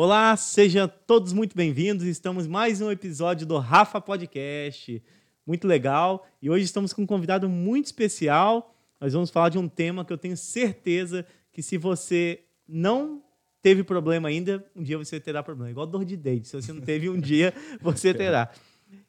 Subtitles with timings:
[0.00, 2.06] Olá, sejam todos muito bem-vindos.
[2.06, 5.02] Estamos mais um episódio do Rafa Podcast.
[5.44, 6.24] Muito legal.
[6.40, 8.72] E hoje estamos com um convidado muito especial.
[9.00, 13.24] Nós vamos falar de um tema que eu tenho certeza que se você não
[13.60, 15.72] teve problema ainda, um dia você terá problema.
[15.72, 16.46] Igual dor de dente.
[16.46, 17.52] Se você não teve, um dia
[17.82, 18.52] você terá.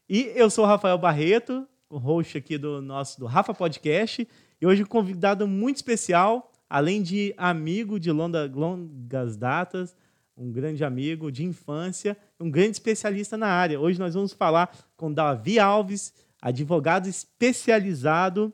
[0.09, 4.27] E eu sou o Rafael Barreto, o host aqui do nosso do Rafa Podcast.
[4.59, 9.95] E hoje um convidado muito especial, além de amigo de longa, longas datas,
[10.39, 13.77] um grande amigo de infância, um grande especialista na área.
[13.77, 18.54] Hoje nós vamos falar com Davi Alves, advogado especializado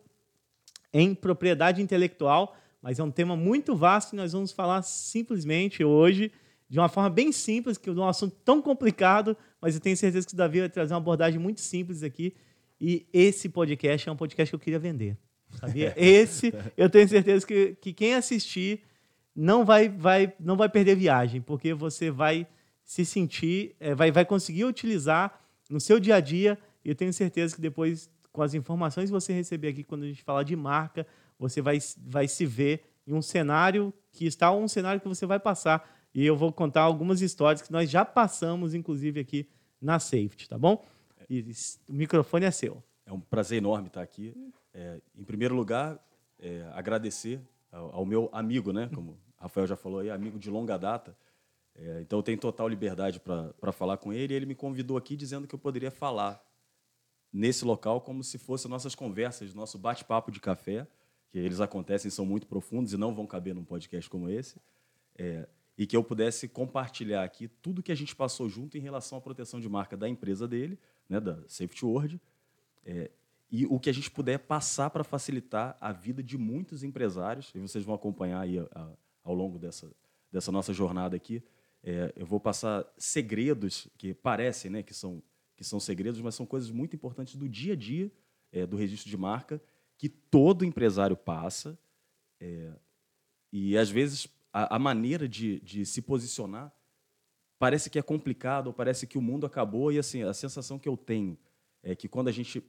[0.92, 6.32] em propriedade intelectual, mas é um tema muito vasto e nós vamos falar simplesmente hoje
[6.68, 10.26] de uma forma bem simples, que é um assunto tão complicado, mas eu tenho certeza
[10.26, 12.34] que o Davi vai trazer uma abordagem muito simples aqui.
[12.82, 15.16] E esse podcast é um podcast que eu queria vender.
[15.52, 15.94] Sabia?
[15.96, 18.82] Esse, eu tenho certeza que, que quem assistir
[19.36, 22.48] não vai, vai, não vai perder viagem, porque você vai
[22.84, 26.58] se sentir, é, vai, vai conseguir utilizar no seu dia a dia.
[26.84, 30.08] E eu tenho certeza que depois, com as informações que você receber aqui, quando a
[30.08, 31.06] gente falar de marca,
[31.38, 35.40] você vai, vai se ver em um cenário que está um cenário que você vai
[35.40, 35.90] passar.
[36.14, 39.50] E eu vou contar algumas histórias que nós já passamos, inclusive, aqui
[39.82, 40.86] na Safety, tá bom?
[41.30, 41.42] E
[41.90, 42.82] o microfone é seu.
[43.06, 44.34] É um prazer enorme estar aqui.
[44.74, 46.00] É, em primeiro lugar,
[46.40, 48.90] é, agradecer ao, ao, meu amigo, né?
[48.94, 51.16] Como Rafael já falou aí, amigo de longa data.
[51.76, 54.34] É, então eu tenho total liberdade para falar com ele.
[54.34, 56.44] E ele me convidou aqui dizendo que eu poderia falar
[57.32, 60.88] nesse local como se fossem nossas conversas, nosso bate-papo de café,
[61.30, 64.60] que eles acontecem, são muito profundos e não vão caber num podcast como esse.
[65.16, 69.18] É, e que eu pudesse compartilhar aqui tudo que a gente passou junto em relação
[69.18, 72.20] à proteção de marca da empresa dele, né, da Safety World,
[72.84, 73.12] é,
[73.52, 77.60] e o que a gente puder passar para facilitar a vida de muitos empresários, e
[77.60, 78.90] vocês vão acompanhar aí a, a,
[79.26, 79.92] ao longo dessa,
[80.32, 81.44] dessa nossa jornada aqui.
[81.84, 85.22] É, eu vou passar segredos que parecem né, que, são,
[85.56, 88.10] que são segredos, mas são coisas muito importantes do dia a dia
[88.52, 89.62] é, do registro de marca
[89.98, 91.78] que todo empresário passa.
[92.40, 92.72] É,
[93.52, 96.74] e, às vezes, a, a maneira de, de se posicionar
[97.58, 99.92] parece que é complicado, ou parece que o mundo acabou.
[99.92, 101.38] E assim, a sensação que eu tenho
[101.82, 102.64] é que quando a gente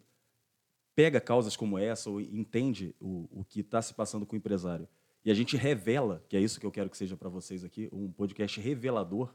[0.94, 4.88] pega causas como essa ou entende o, o que está se passando com o empresário
[5.26, 7.88] e a gente revela, que é isso que eu quero que seja para vocês aqui,
[7.92, 9.34] um podcast revelador,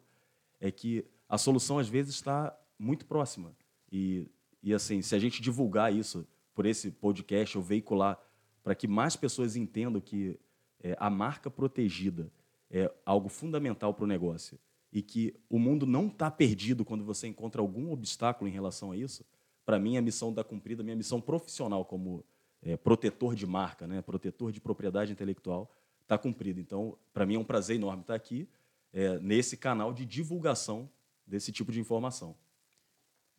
[0.58, 3.54] é que a solução às vezes está muito próxima.
[3.92, 4.26] E,
[4.64, 6.26] e assim, se a gente divulgar isso
[6.56, 8.18] por esse podcast ou veicular
[8.64, 10.40] para que mais pessoas entendam que
[10.82, 12.32] é, a marca protegida
[12.70, 14.58] é algo fundamental para o negócio
[14.94, 18.98] e que o mundo não está perdido quando você encontra algum obstáculo em relação a
[18.98, 19.26] isso,
[19.66, 22.24] para mim a missão está cumprida, minha missão profissional como
[22.62, 25.70] é, protetor de marca, né, protetor de propriedade intelectual,
[26.12, 26.60] está cumprido.
[26.60, 28.48] Então, para mim é um prazer enorme estar aqui
[28.92, 30.90] é, nesse canal de divulgação
[31.26, 32.36] desse tipo de informação.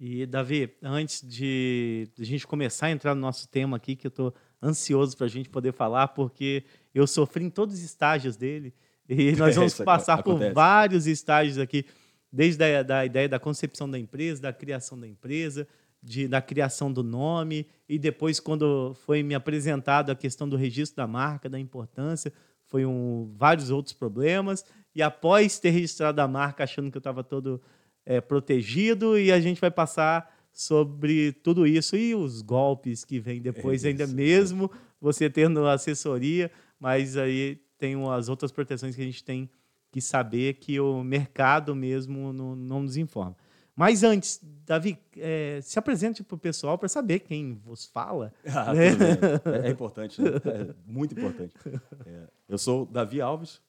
[0.00, 4.08] E, Davi, antes de a gente começar a entrar no nosso tema aqui, que eu
[4.08, 8.74] estou ansioso para a gente poder falar, porque eu sofri em todos os estágios dele,
[9.08, 10.50] e nós vamos passar acontece.
[10.50, 11.84] por vários estágios aqui,
[12.32, 15.68] desde a da ideia da concepção da empresa, da criação da empresa,
[16.02, 20.96] de, da criação do nome, e depois, quando foi me apresentado a questão do registro
[20.96, 22.32] da marca, da importância,
[22.72, 24.64] foi um, vários outros problemas.
[24.94, 27.60] E após ter registrado a marca, achando que eu estava todo
[28.06, 33.42] é, protegido, e a gente vai passar sobre tudo isso e os golpes que vêm
[33.42, 36.50] depois, é ainda mesmo você tendo assessoria,
[36.80, 39.50] mas aí tem as outras proteções que a gente tem
[39.90, 43.36] que saber que o mercado mesmo não, não nos informa.
[43.74, 48.32] Mas antes, Davi, é, se apresente para o pessoal para saber quem vos fala.
[48.46, 48.88] Ah, né?
[49.64, 50.28] é, é, importante, né?
[50.28, 51.54] é muito importante.
[52.04, 53.60] É, eu sou Davi Alves,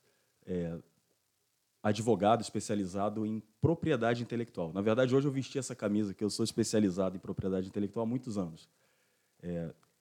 [0.46, 0.78] é,
[1.82, 4.74] advogado especializado em propriedade intelectual.
[4.74, 8.10] Na verdade, hoje eu vesti essa camisa que eu sou especializado em propriedade intelectual há
[8.10, 8.70] muitos anos.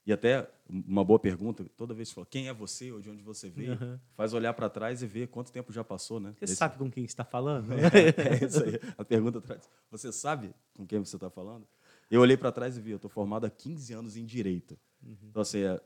[0.05, 3.23] E até uma boa pergunta, toda vez que fala quem é você ou de onde
[3.23, 3.99] você veio, uhum.
[4.15, 6.35] faz olhar para trás e ver quanto tempo já passou, né?
[6.39, 6.57] Você Esse...
[6.57, 7.69] sabe com quem está falando?
[7.93, 8.81] É, é, isso aí.
[8.99, 9.69] A pergunta atrás.
[9.91, 11.67] Você sabe com quem você está falando?
[12.11, 14.77] Eu olhei para trás e vi, eu estou formado há 15 anos em Direito.
[15.03, 15.17] Uhum.
[15.31, 15.81] Então, assim, é,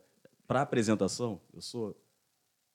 [0.47, 1.95] para apresentação, eu sou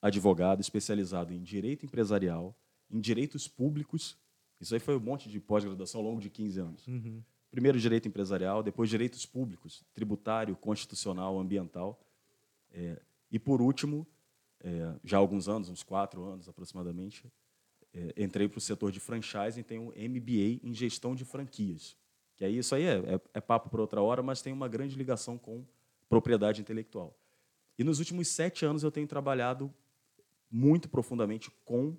[0.00, 2.56] advogado especializado em Direito Empresarial,
[2.90, 4.16] em Direitos Públicos.
[4.60, 6.86] Isso aí foi um monte de pós-graduação ao longo de 15 anos.
[6.86, 7.22] Uhum.
[7.52, 12.02] Primeiro direito empresarial, depois direitos públicos, tributário, constitucional, ambiental.
[12.72, 12.98] É,
[13.30, 14.06] e, por último,
[14.64, 17.30] é, já há alguns anos, uns quatro anos aproximadamente,
[17.92, 21.94] é, entrei para o setor de franchising e tenho um MBA em gestão de franquias.
[22.36, 24.96] Que aí, isso aí é, é, é papo para outra hora, mas tem uma grande
[24.96, 25.62] ligação com
[26.08, 27.14] propriedade intelectual.
[27.78, 29.70] E nos últimos sete anos eu tenho trabalhado
[30.50, 31.94] muito profundamente com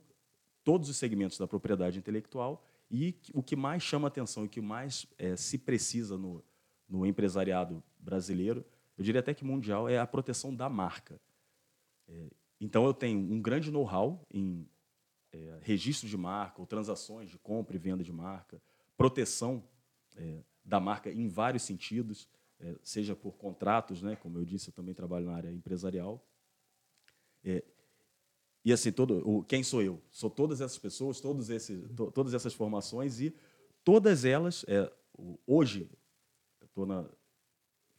[0.64, 4.62] todos os segmentos da propriedade intelectual e o que mais chama atenção e o que
[4.62, 6.44] mais é, se precisa no,
[6.88, 8.66] no empresariado brasileiro,
[8.98, 11.20] eu diria até que mundial, é a proteção da marca.
[12.08, 14.68] É, então, eu tenho um grande know-how em
[15.32, 18.62] é, registro de marca, ou transações de compra e venda de marca,
[18.96, 19.64] proteção
[20.16, 24.74] é, da marca em vários sentidos, é, seja por contratos, né, como eu disse, eu
[24.74, 26.26] também trabalho na área empresarial.
[28.66, 30.02] E assim, todo, o, quem sou eu?
[30.10, 33.36] Sou todas essas pessoas, todos esses, to, todas essas formações e
[33.84, 34.90] todas elas, é,
[35.46, 35.90] hoje,
[36.64, 37.06] estou na,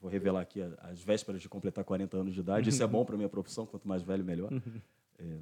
[0.01, 3.17] vou revelar aqui as vésperas de completar 40 anos de idade, isso é bom para
[3.17, 4.51] minha profissão, quanto mais velho, melhor.
[5.17, 5.39] É,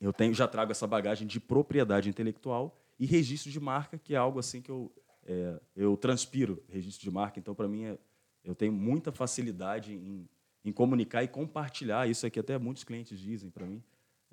[0.00, 4.16] eu tenho, já trago essa bagagem de propriedade intelectual e registro de marca, que é
[4.16, 4.92] algo assim que eu,
[5.24, 7.98] é, eu transpiro, registro de marca, então para mim é,
[8.44, 10.28] eu tenho muita facilidade em,
[10.64, 13.82] em comunicar e compartilhar, isso aqui até muitos clientes dizem para mim,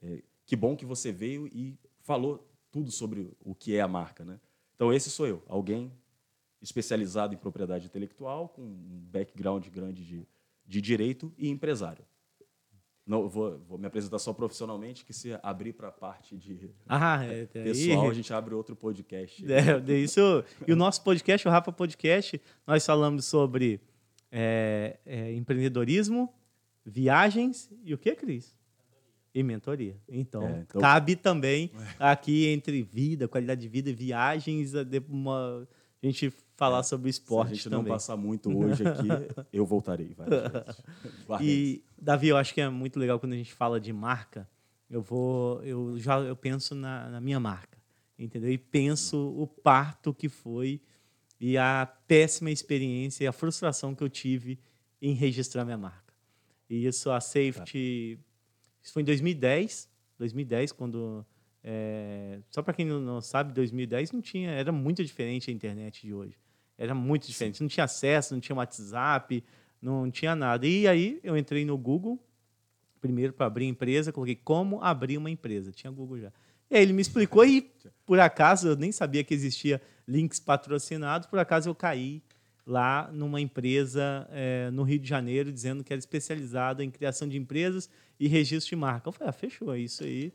[0.03, 4.25] é, que bom que você veio e falou tudo sobre o que é a marca.
[4.25, 4.39] Né?
[4.75, 5.91] Então, esse sou eu, alguém
[6.61, 10.27] especializado em propriedade intelectual, com um background grande de,
[10.65, 12.05] de direito e empresário.
[13.05, 17.21] Não, vou, vou, me apresentar só profissionalmente, que se abrir para a parte de ah,
[17.25, 18.11] é, pessoal, aí.
[18.11, 19.43] a gente abre outro podcast.
[19.51, 20.21] É, isso.
[20.65, 23.81] E o nosso podcast, o Rafa Podcast, nós falamos sobre
[24.31, 26.33] é, é, empreendedorismo,
[26.85, 28.55] viagens e o que, Cris?
[29.33, 29.97] E mentoria.
[30.07, 34.73] Então, é, então, cabe também aqui entre vida, qualidade de vida, viagens,
[35.09, 35.67] uma,
[36.01, 37.47] a gente falar é, sobre esporte.
[37.47, 37.79] Se a gente também.
[37.79, 39.07] não passar muito hoje aqui,
[39.51, 40.15] eu voltarei.
[41.41, 44.47] e, Davi, eu acho que é muito legal quando a gente fala de marca.
[44.89, 47.79] Eu vou, eu já eu penso na, na minha marca,
[48.19, 48.51] entendeu?
[48.51, 50.79] E penso o parto que foi
[51.39, 54.59] e a péssima experiência e a frustração que eu tive
[55.01, 56.13] em registrar minha marca.
[56.69, 58.19] E isso a Safety
[58.83, 59.89] isso foi em 2010,
[60.19, 61.25] 2010 quando
[61.63, 66.13] é, só para quem não sabe, 2010 não tinha, era muito diferente a internet de
[66.13, 66.37] hoje.
[66.77, 67.57] Era muito diferente.
[67.57, 67.63] Sim.
[67.63, 69.43] Não tinha acesso, não tinha WhatsApp,
[69.81, 70.67] não tinha nada.
[70.67, 72.19] E aí eu entrei no Google,
[72.99, 75.71] primeiro para abrir empresa, coloquei como abrir uma empresa.
[75.71, 76.33] Tinha Google já.
[76.69, 77.71] E aí ele me explicou e,
[78.05, 82.21] por acaso, eu nem sabia que existia links patrocinados, por acaso eu caí
[82.65, 87.37] lá numa empresa é, no Rio de Janeiro, dizendo que era especializada em criação de
[87.37, 87.89] empresas
[88.19, 89.09] e registro de marca.
[89.09, 90.33] Eu falei, ah, fechou, é isso aí.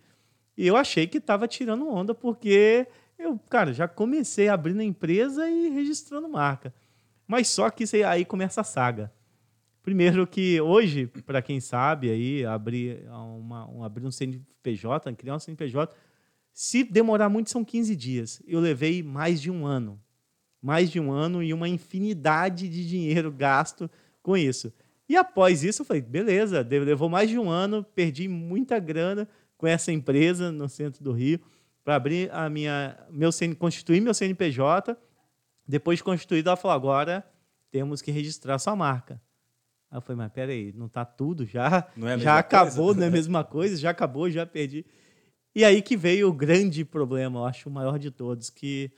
[0.56, 2.86] E eu achei que estava tirando onda, porque
[3.18, 6.74] eu, cara, já comecei abrindo a empresa e registrando marca.
[7.26, 9.12] Mas só que aí, aí começa a saga.
[9.82, 15.38] Primeiro que hoje, para quem sabe, aí abrir, uma, um, abrir um CNPJ, criar um
[15.38, 15.94] CNPJ,
[16.52, 18.42] se demorar muito são 15 dias.
[18.46, 19.98] Eu levei mais de um ano
[20.60, 23.90] mais de um ano e uma infinidade de dinheiro gasto
[24.22, 24.72] com isso.
[25.08, 29.26] E após isso, eu falei, beleza, levou mais de um ano, perdi muita grana
[29.56, 31.40] com essa empresa no centro do Rio
[31.82, 34.96] para abrir a minha, meu CN, constituir meu CNPJ.
[35.66, 37.24] Depois de constituído, ela falou, agora
[37.70, 39.20] temos que registrar sua marca.
[39.90, 41.88] Aí eu falei, mas peraí, não está tudo já?
[41.96, 43.00] É já acabou, coisa?
[43.00, 43.76] não é a mesma coisa?
[43.76, 44.84] Já acabou, já perdi.
[45.54, 48.92] E aí que veio o grande problema, eu acho o maior de todos, que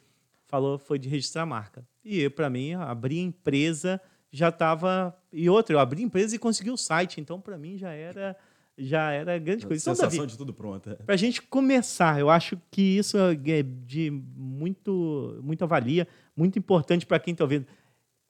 [0.50, 1.86] falou foi de registrar a marca.
[2.04, 4.00] E para mim, abrir empresa
[4.30, 5.16] já estava.
[5.32, 8.36] E outra, eu abri empresa e consegui o site, então para mim já era
[8.76, 9.82] já era grande coisa.
[9.82, 10.90] Então, Sensação Davi, de tudo pronto.
[10.90, 10.94] É.
[10.94, 17.04] Para a gente começar, eu acho que isso é de muito, muita valia, muito importante
[17.04, 17.66] para quem está ouvindo.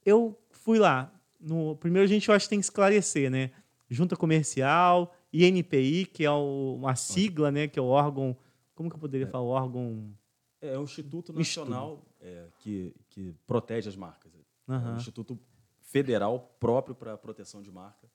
[0.04, 1.12] Eu fui lá.
[1.40, 3.50] No, primeiro, a gente eu acho que tem que esclarecer, né?
[3.88, 7.66] Junta Comercial, INPI, que é o, uma sigla, né?
[7.68, 8.36] Que é o órgão.
[8.74, 9.30] Como que eu poderia é.
[9.30, 9.44] falar?
[9.44, 10.12] O órgão.
[10.60, 14.32] É, é o Instituto Nacional é, que, que protege as marcas.
[14.68, 14.74] Uhum.
[14.74, 15.38] É um instituto
[15.80, 18.08] federal próprio para proteção de marca.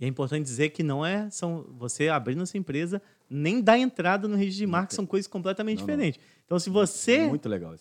[0.00, 4.28] E é importante dizer que não é são você abrindo sua empresa nem dar entrada
[4.28, 6.20] no registro de marca são coisas completamente não, diferentes.
[6.20, 6.32] Não.
[6.44, 7.30] Então, se você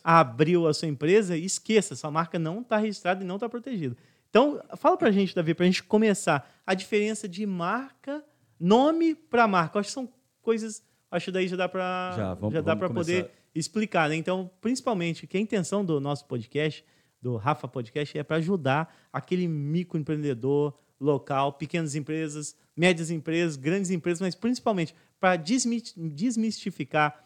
[0.03, 3.97] abriu a sua empresa, esqueça, sua marca não está registrada e não está protegida.
[4.29, 8.23] Então, fala para a gente, Davi, para a gente começar a diferença de marca,
[8.57, 9.79] nome para marca.
[9.79, 10.09] Acho que são
[10.41, 14.09] coisas, acho que daí já dá para já, já dá para poder explicar.
[14.09, 14.15] Né?
[14.15, 16.83] Então, principalmente, que a intenção do nosso podcast,
[17.21, 24.21] do Rafa Podcast, é para ajudar aquele microempreendedor local, pequenas empresas, médias empresas, grandes empresas,
[24.21, 27.25] mas principalmente para desmistificar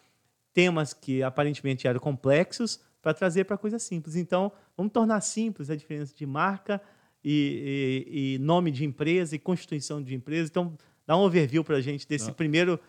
[0.53, 4.15] temas que aparentemente eram complexos para trazer para coisas simples.
[4.15, 6.81] Então, vamos tornar simples a diferença de marca
[7.23, 10.49] e, e, e, nome de empresa e constituição de empresa.
[10.49, 12.33] Então, dá um overview para a gente desse Não.
[12.33, 12.79] primeiro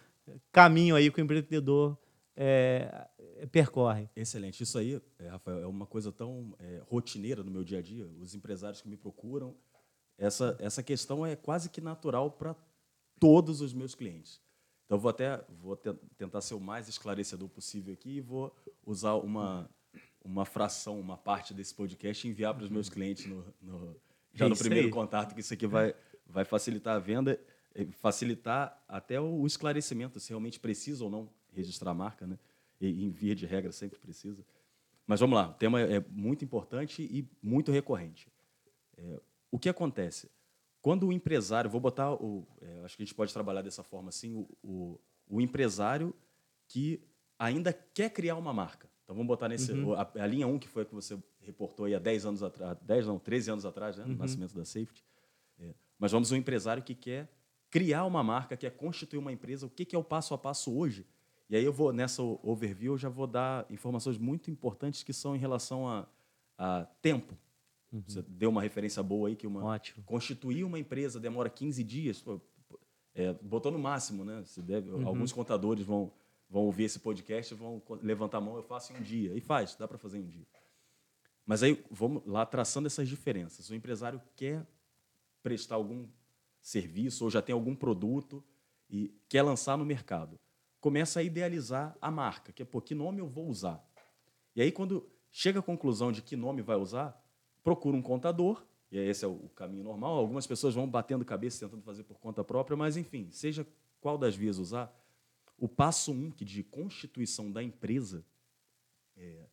[0.53, 1.99] caminho aí que o empreendedor
[2.37, 3.07] é,
[3.51, 4.09] percorre.
[4.15, 4.63] Excelente.
[4.63, 8.07] Isso aí, é, Rafael, é uma coisa tão é, rotineira no meu dia a dia.
[8.21, 9.55] Os empresários que me procuram,
[10.17, 12.57] essa, essa questão é quase que natural para
[13.21, 14.41] todos os meus clientes.
[14.87, 18.55] Então, vou até vou te, tentar ser o mais esclarecedor possível aqui e vou
[18.87, 19.69] usar uma,
[20.25, 23.97] uma fração, uma parte desse podcast e enviar para os meus clientes no, no
[24.33, 24.93] já é no primeiro aí.
[24.93, 25.95] contato, que isso aqui vai,
[26.27, 27.41] vai facilitar a venda,
[27.93, 32.39] facilitar até o esclarecimento, se realmente precisa ou não registrar a marca, né?
[32.81, 34.45] E, em via de regra sempre precisa.
[35.07, 38.29] Mas vamos lá, o tema é muito importante e muito recorrente.
[38.97, 40.29] É, o que acontece?
[40.83, 42.47] Quando o empresário, vou botar o.
[42.61, 46.15] É, acho que a gente pode trabalhar dessa forma assim, o, o, o, empresário
[46.69, 47.01] que
[47.39, 48.89] ainda quer criar uma marca.
[49.05, 49.73] Então vamos botar nesse.
[49.73, 49.95] Uhum.
[49.95, 52.77] A, a, linha 1, que foi a que você reportou aí há 10 anos atrás,
[52.83, 54.19] 10 não, 13 anos atrás, né, no uhum.
[54.19, 55.05] nascimento da Safety.
[55.59, 57.29] É, mas vamos um empresário que quer
[57.71, 60.77] criar uma marca, quer constituir uma empresa, o que, que é o passo a passo
[60.77, 61.07] hoje
[61.49, 65.37] e aí eu vou, nessa overview, eu já vou dar informações muito importantes que são
[65.37, 66.07] em relação a,
[66.59, 67.37] a tempo.
[67.93, 68.03] Uhum.
[68.07, 70.03] Você deu uma referência boa aí que uma Ótimo.
[70.05, 72.25] constituir uma empresa demora 15 dias,
[73.15, 74.43] é, botou no máximo, né?
[74.59, 75.07] Deve, uhum.
[75.07, 76.13] Alguns contadores vão,
[76.51, 79.33] vão ouvir esse podcast vão levantar a mão, eu faço em um dia.
[79.33, 80.47] E faz, dá para fazer em um dia.
[81.45, 83.71] Mas aí vamos lá traçando essas diferenças.
[83.71, 84.67] O empresário quer
[85.45, 86.09] prestar algum
[86.61, 88.43] serviço ou já tem algum produto
[88.91, 90.41] e quer lançar no mercado
[90.87, 93.85] começa a idealizar a marca, que é, pô, que nome eu vou usar?
[94.55, 97.21] E aí, quando chega à conclusão de que nome vai usar,
[97.65, 100.17] procura um contador, e esse é o caminho normal.
[100.17, 103.67] Algumas pessoas vão batendo cabeça tentando fazer por conta própria, mas, enfim, seja
[104.01, 104.97] qual das vias usar,
[105.59, 108.25] o passo um, que de constituição da empresa,
[109.17, 109.47] é,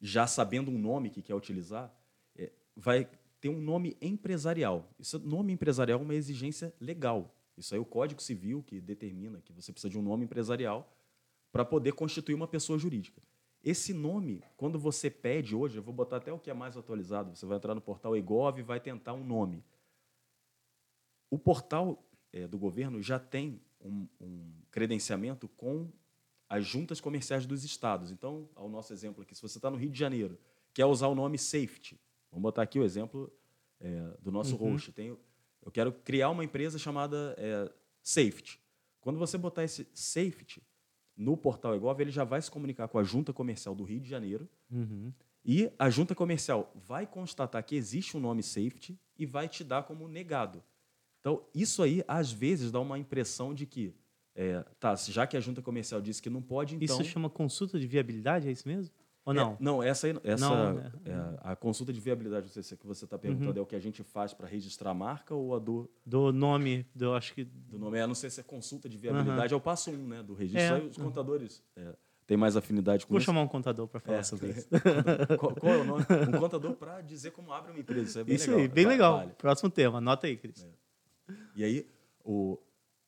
[0.00, 1.92] já sabendo um nome que quer utilizar,
[2.36, 3.10] é, vai
[3.40, 4.88] ter um nome empresarial.
[5.00, 7.34] Isso, nome empresarial é uma exigência legal.
[7.60, 10.92] Isso aí é o Código Civil que determina que você precisa de um nome empresarial
[11.52, 13.22] para poder constituir uma pessoa jurídica.
[13.62, 17.36] Esse nome, quando você pede hoje, eu vou botar até o que é mais atualizado,
[17.36, 19.62] você vai entrar no portal eGov e vai tentar um nome.
[21.28, 22.02] O portal
[22.32, 25.90] é, do governo já tem um, um credenciamento com
[26.48, 28.10] as juntas comerciais dos estados.
[28.10, 30.38] Então, ao nosso exemplo aqui, se você está no Rio de Janeiro,
[30.72, 32.00] quer usar o nome Safety,
[32.30, 33.30] vamos botar aqui o exemplo
[33.78, 34.72] é, do nosso uhum.
[34.72, 34.92] host.
[34.92, 35.16] Tem
[35.64, 37.70] eu quero criar uma empresa chamada é,
[38.02, 38.60] Safety.
[39.00, 40.62] Quando você botar esse Safety
[41.16, 44.08] no portal Egov, ele já vai se comunicar com a junta comercial do Rio de
[44.08, 44.48] Janeiro.
[44.70, 45.12] Uhum.
[45.44, 49.82] E a junta comercial vai constatar que existe um nome Safety e vai te dar
[49.84, 50.62] como negado.
[51.20, 53.94] Então, isso aí, às vezes, dá uma impressão de que,
[54.34, 57.00] é, tá, já que a junta comercial disse que não pode, então...
[57.00, 58.92] Isso chama consulta de viabilidade, é isso mesmo?
[59.30, 59.52] Ou não?
[59.52, 60.92] É, não, essa, essa não, né?
[61.04, 63.58] é, a consulta de viabilidade, não sei se é que você está perguntando, uhum.
[63.58, 65.88] é o que a gente faz para registrar a marca ou a do.
[66.04, 67.44] Do nome, do acho que.
[67.44, 69.58] Do nome, é, não sei se é consulta de viabilidade, uhum.
[69.58, 70.22] é o passo um, né?
[70.22, 70.76] Do registro.
[70.76, 70.80] É.
[70.80, 71.94] Os contadores é,
[72.26, 73.26] têm mais afinidade com Vou isso.
[73.26, 74.68] chamar um contador para falar é, sobre isso.
[75.38, 76.04] qual, qual, é o nome?
[76.28, 78.02] Um contador para dizer como abre uma empresa.
[78.02, 78.62] Isso é bem isso legal.
[78.62, 79.16] Aí, bem legal.
[79.18, 79.32] Vale.
[79.38, 80.64] Próximo tema, anota aí, Cris.
[80.64, 81.34] É.
[81.54, 81.88] E aí,
[82.24, 82.58] o,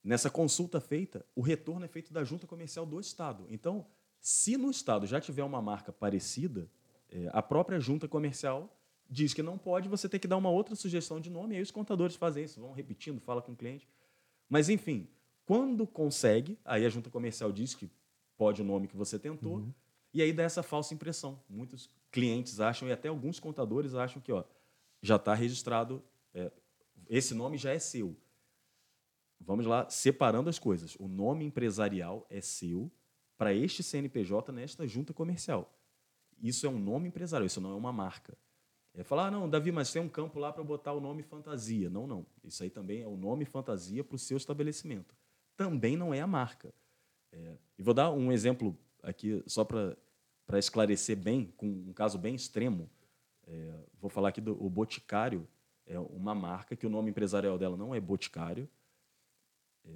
[0.05, 3.45] nessa consulta feita, o retorno é feito da junta comercial do Estado.
[3.51, 3.85] Então,
[4.23, 6.71] se no Estado já tiver uma marca parecida
[7.13, 8.75] é, a própria junta comercial
[9.09, 11.63] diz que não pode, você tem que dar uma outra sugestão de nome, e aí
[11.63, 13.87] os contadores fazem isso, vão repetindo, fala com o cliente.
[14.49, 15.07] Mas, enfim,
[15.45, 17.91] quando consegue, aí a junta comercial diz que
[18.39, 19.75] pode o nome que você tentou, uhum.
[20.15, 21.39] e aí dá essa falsa impressão.
[21.47, 24.45] Muitos clientes acham, e até alguns contadores acham que ó,
[25.03, 26.03] já está registrado,
[26.33, 26.51] é,
[27.11, 28.17] esse nome já é seu.
[29.39, 30.97] Vamos lá, separando as coisas.
[30.99, 32.91] O nome empresarial é seu
[33.43, 35.69] para este CNPJ nesta junta comercial.
[36.41, 38.39] Isso é um nome empresarial, isso não é uma marca.
[38.95, 41.91] É falar, ah, não, Davi, mas tem um campo lá para botar o nome fantasia.
[41.91, 42.25] Não, não.
[42.45, 45.13] Isso aí também é o nome fantasia para o seu estabelecimento.
[45.57, 46.73] Também não é a marca.
[47.33, 49.97] É, e vou dar um exemplo aqui, só para
[50.53, 52.89] esclarecer bem, com um caso bem extremo.
[53.45, 55.49] É, vou falar aqui do Boticário,
[55.85, 58.69] é uma marca que o nome empresarial dela não é Boticário.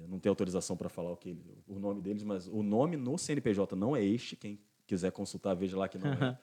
[0.07, 3.75] Não tem autorização para falar o, que, o nome deles, mas o nome no CNPJ
[3.75, 4.35] não é este.
[4.35, 6.39] Quem quiser consultar, veja lá que não é.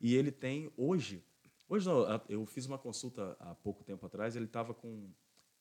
[0.00, 1.24] e ele tem hoje,
[1.68, 5.08] hoje não, eu fiz uma consulta há pouco tempo atrás, ele estava com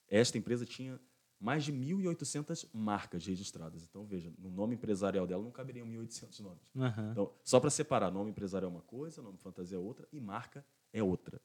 [0.07, 0.99] esta empresa tinha
[1.39, 3.83] mais de 1.800 marcas registradas.
[3.83, 6.71] Então, veja, no nome empresarial dela não caberiam 1.800 nomes.
[6.73, 7.11] Uhum.
[7.11, 10.65] Então, só para separar, nome empresarial é uma coisa, nome fantasia é outra e marca
[10.93, 11.41] é outra.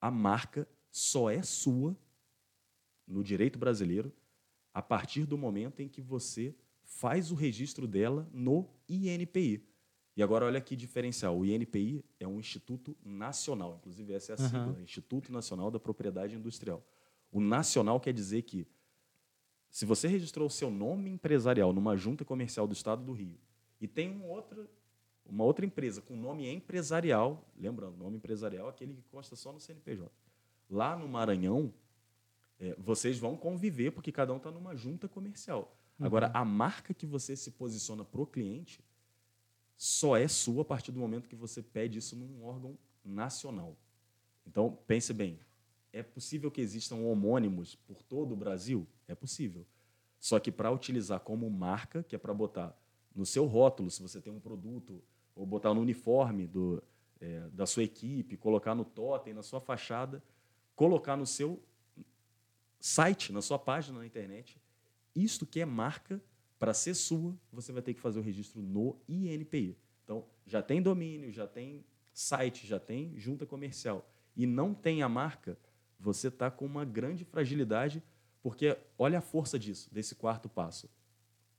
[0.00, 1.96] A marca só é sua
[3.06, 4.12] no direito brasileiro
[4.72, 9.66] a partir do momento em que você faz o registro dela no INPI.
[10.16, 11.38] E agora olha que diferencial.
[11.38, 14.82] O INPI é um instituto nacional, inclusive essa é a sigla, Aham.
[14.82, 16.84] Instituto Nacional da Propriedade Industrial.
[17.30, 18.66] O nacional quer dizer que
[19.72, 23.38] se você registrou o seu nome empresarial numa junta comercial do Estado do Rio
[23.80, 24.68] e tem um outra,
[25.24, 29.58] uma outra empresa com nome empresarial, lembrando, nome empresarial é aquele que consta só no
[29.58, 30.12] CNPJ.
[30.68, 31.72] Lá no Maranhão,
[32.60, 35.74] é, vocês vão conviver porque cada um está numa junta comercial.
[35.98, 38.78] Agora, a marca que você se posiciona para o cliente
[39.74, 43.74] só é sua a partir do momento que você pede isso num órgão nacional.
[44.46, 45.38] Então, pense bem,
[45.92, 48.86] é possível que existam homônimos por todo o Brasil?
[49.06, 49.66] É possível.
[50.18, 52.76] Só que para utilizar como marca, que é para botar
[53.14, 55.02] no seu rótulo, se você tem um produto,
[55.34, 56.82] ou botar no uniforme do,
[57.20, 60.22] é, da sua equipe, colocar no totem, na sua fachada,
[60.74, 61.62] colocar no seu
[62.80, 64.60] site, na sua página na internet,
[65.14, 66.22] isto que é marca,
[66.58, 69.76] para ser sua, você vai ter que fazer o registro no INPI.
[70.04, 74.08] Então, já tem domínio, já tem site, já tem junta comercial.
[74.36, 75.58] E não tem a marca,
[76.02, 78.02] você está com uma grande fragilidade,
[78.42, 80.90] porque olha a força disso, desse quarto passo.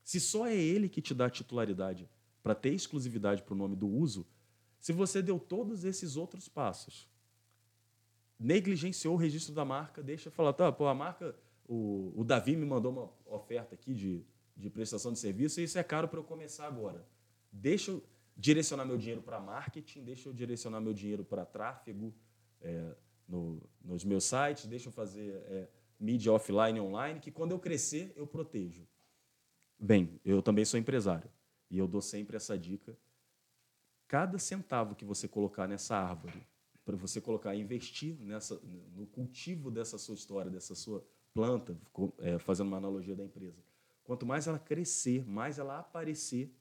[0.02, 2.08] Se só é ele que te dá titularidade
[2.42, 4.26] para ter exclusividade para o nome do uso,
[4.78, 7.08] se você deu todos esses outros passos,
[8.38, 11.34] negligenciou o registro da marca, deixa falar, tá, pô, a marca,
[11.66, 14.22] o, o Davi me mandou uma oferta aqui de,
[14.54, 17.06] de prestação de serviço e isso é caro para eu começar agora.
[17.50, 18.04] Deixa eu
[18.36, 22.12] direcionar meu dinheiro para marketing, deixa eu direcionar meu dinheiro para tráfego
[22.60, 22.94] é,
[23.28, 27.58] no, nos meus sites, deixa eu fazer é, mídia offline e online, que quando eu
[27.58, 28.86] crescer, eu protejo.
[29.78, 31.30] Bem, eu também sou empresário
[31.70, 32.96] e eu dou sempre essa dica.
[34.06, 36.46] Cada centavo que você colocar nessa árvore,
[36.84, 38.60] para você colocar, investir nessa,
[38.94, 41.76] no cultivo dessa sua história, dessa sua planta,
[42.18, 43.62] é, fazendo uma analogia da empresa.
[44.04, 46.54] Quanto mais ela crescer, mais ela aparecer,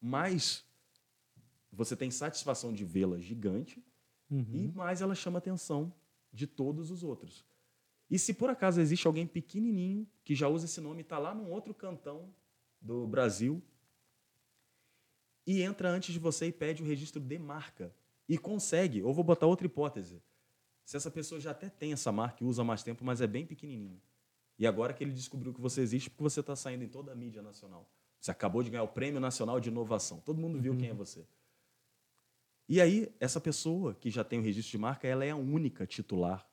[0.00, 0.64] mais
[1.72, 3.84] você tem satisfação de vê-la gigante
[4.30, 5.92] e mais ela chama a atenção
[6.32, 7.44] de todos os outros.
[8.10, 11.34] E se por acaso existe alguém pequenininho que já usa esse nome e está lá
[11.34, 12.34] num outro cantão
[12.80, 13.62] do Brasil
[15.46, 17.94] e entra antes de você e pede o registro de marca
[18.28, 20.22] e consegue, ou vou botar outra hipótese,
[20.84, 23.26] se essa pessoa já até tem essa marca e usa há mais tempo, mas é
[23.26, 24.00] bem pequenininho.
[24.58, 27.14] E agora que ele descobriu que você existe, porque você está saindo em toda a
[27.14, 27.88] mídia nacional.
[28.20, 30.20] Você acabou de ganhar o Prêmio Nacional de Inovação.
[30.20, 31.26] Todo mundo viu quem é você.
[32.68, 35.86] E aí, essa pessoa que já tem o registro de marca, ela é a única
[35.86, 36.46] titular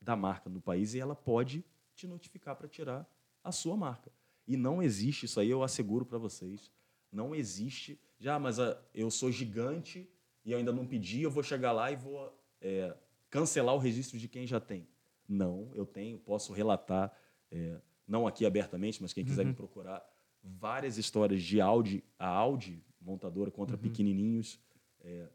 [0.00, 1.64] da marca no país e ela pode
[1.94, 3.08] te notificar para tirar
[3.42, 4.10] a sua marca.
[4.48, 6.72] E não existe isso aí, eu asseguro para vocês.
[7.10, 8.00] Não existe.
[8.18, 10.10] Já, mas ah, eu sou gigante
[10.44, 12.96] e eu ainda não pedi, eu vou chegar lá e vou é,
[13.30, 14.88] cancelar o registro de quem já tem.
[15.28, 17.16] Não, eu tenho, posso relatar,
[17.50, 20.04] é, não aqui abertamente, mas quem quiser me procurar,
[20.42, 24.60] várias histórias de Audi, a Audi, montadora contra pequenininhos,
[25.00, 25.28] é,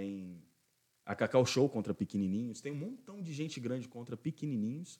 [0.00, 0.42] tem
[1.04, 4.98] a Cacau Show contra pequenininhos, tem um montão de gente grande contra pequenininhos,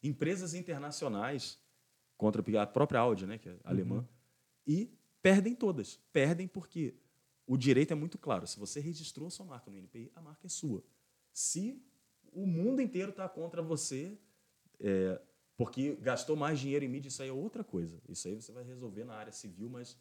[0.00, 1.58] empresas internacionais
[2.16, 4.08] contra a própria Audi, né, que é alemã,
[4.64, 4.88] e
[5.20, 5.96] perdem todas.
[6.12, 6.94] Perdem porque
[7.44, 8.46] o direito é muito claro.
[8.46, 10.84] Se você registrou a sua marca no NPI, a marca é sua.
[11.32, 11.82] Se
[12.32, 14.16] o mundo inteiro está contra você,
[14.78, 15.20] é,
[15.56, 18.00] porque gastou mais dinheiro em mídia, isso aí é outra coisa.
[18.08, 19.98] Isso aí você vai resolver na área civil, mas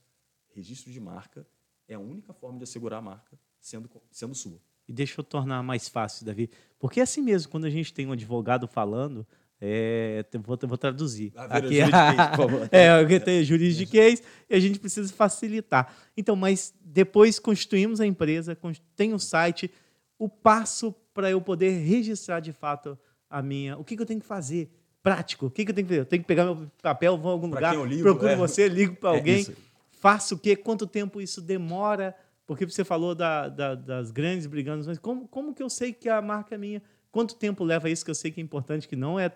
[0.50, 1.48] registro de marca
[1.88, 4.60] é a única forma de assegurar a marca sendo, sendo sua.
[4.88, 6.50] E deixa eu tornar mais fácil, Davi.
[6.78, 9.26] Porque é assim mesmo, quando a gente tem um advogado falando,
[9.60, 11.32] É, vou, vou traduzir.
[11.36, 11.80] Ah, Aqui,
[12.72, 15.96] é, eu tenho juridiquês e a gente precisa facilitar.
[16.16, 18.56] Então, mas depois construímos a empresa,
[18.96, 19.72] tem o um site,
[20.20, 23.00] o passo para eu poder registrar de fato
[23.30, 23.78] a minha.
[23.78, 24.70] O que, que eu tenho que fazer?
[25.02, 25.48] Prático.
[25.48, 26.02] O que, que eu tenho que fazer?
[26.02, 28.36] Eu tenho que pegar meu papel, vou a algum pra lugar, ligo, procuro é.
[28.36, 29.54] você, ligo para é alguém, é
[29.90, 30.56] faço o quê?
[30.56, 32.14] Quanto tempo isso demora?
[32.46, 36.08] Porque você falou da, da, das grandes brigantes, mas como, como que eu sei que
[36.08, 36.82] a marca é minha?
[37.12, 39.32] Quanto tempo leva isso que eu sei que é importante, que não é,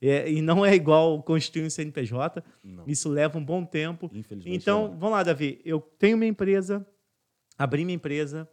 [0.00, 2.44] é e não é igual construir um CNPJ.
[2.62, 2.84] Não.
[2.86, 4.10] Isso leva um bom tempo.
[4.44, 4.98] Então, não.
[4.98, 5.60] vamos lá, Davi.
[5.64, 6.86] Eu tenho minha empresa,
[7.58, 8.48] abri minha empresa,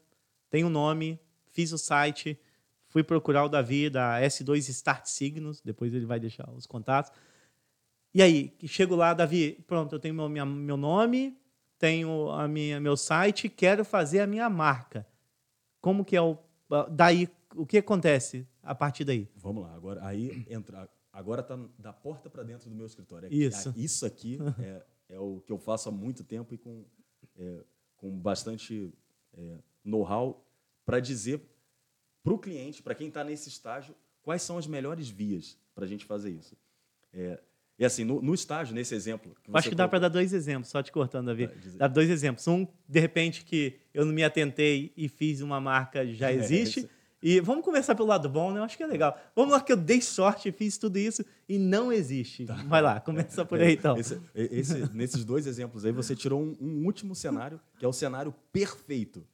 [0.50, 1.19] tenho um nome,
[1.52, 2.39] fiz o site,
[2.88, 7.12] fui procurar o Davi da S2 Start Signos, depois ele vai deixar os contatos.
[8.13, 11.38] E aí, chego lá, Davi, pronto, eu tenho meu, minha, meu nome,
[11.80, 15.08] tenho a minha, meu site, quero fazer a minha marca.
[15.82, 16.38] Como que é o.
[16.92, 19.28] Daí, o que acontece a partir daí?
[19.36, 20.88] Vamos lá, agora aí entra.
[21.12, 23.28] Agora está da porta para dentro do meu escritório.
[23.28, 23.74] É isso.
[23.76, 26.86] Isso aqui é, é, o que eu faço há muito tempo e com,
[27.38, 27.63] é,
[27.98, 28.94] com bastante
[29.34, 30.46] é, know-how
[30.86, 31.42] para dizer
[32.22, 35.88] para o cliente, para quem está nesse estágio, quais são as melhores vias para a
[35.88, 36.56] gente fazer isso.
[37.13, 37.42] É,
[37.80, 39.34] e assim, no, no estágio, nesse exemplo.
[39.42, 41.50] Que Acho que dá para dar dois exemplos, só te cortando, Davi.
[41.78, 42.46] Dá dois exemplos.
[42.46, 46.82] Um, de repente, que eu não me atentei e fiz uma marca já é, existe.
[46.82, 48.60] É, e vamos começar pelo lado bom, né?
[48.60, 49.18] Eu acho que é legal.
[49.34, 52.46] Vamos lá que eu dei sorte, fiz tudo isso e não existe.
[52.46, 52.56] Tá.
[52.56, 53.98] Vai lá, começa por aí então.
[53.98, 57.94] Esse, esse, nesses dois exemplos aí, você tirou um, um, último cenário, que é o
[57.94, 59.26] cenário perfeito.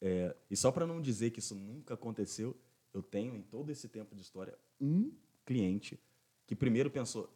[0.00, 2.56] É, e só para não dizer que isso nunca aconteceu,
[2.94, 5.10] eu tenho em todo esse tempo de história um
[5.44, 5.98] cliente
[6.46, 7.28] que primeiro pensou: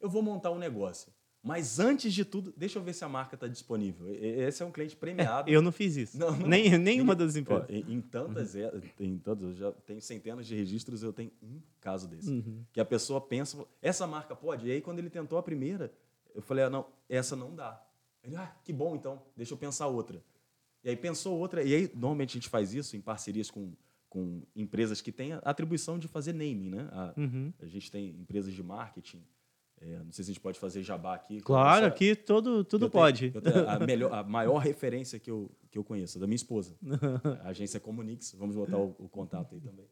[0.00, 1.12] eu vou montar um negócio.
[1.42, 4.06] Mas antes de tudo, deixa eu ver se a marca está disponível.
[4.14, 5.48] Esse é um cliente premiado.
[5.48, 6.18] É, eu não fiz isso.
[6.18, 7.66] Não, não, Nem, nenhuma das empresas.
[7.66, 8.80] Ó, em, em, tantas, uhum.
[8.98, 12.30] em tantas, eu já tenho centenas de registros, eu tenho um caso desse.
[12.30, 12.62] Uhum.
[12.70, 14.66] Que a pessoa pensa, essa marca pode?
[14.68, 15.90] E aí, quando ele tentou a primeira,
[16.34, 17.82] eu falei, ah, não, essa não dá.
[18.22, 20.22] Ele, ah, que bom, então, deixa eu pensar outra.
[20.84, 23.72] E aí pensou outra, e aí normalmente a gente faz isso em parcerias com,
[24.08, 26.88] com empresas que têm a atribuição de fazer naming, né?
[26.92, 27.52] A, uhum.
[27.60, 29.22] a gente tem empresas de marketing,
[29.80, 31.40] é, não sei se a gente pode fazer jabá aqui.
[31.40, 33.30] Claro, aqui todo, tudo eu pode.
[33.30, 36.76] Tenho, a, melhor, a maior referência que eu, que eu conheço, da minha esposa,
[37.42, 38.34] a agência Comunix.
[38.38, 39.86] Vamos botar o, o contato aí também.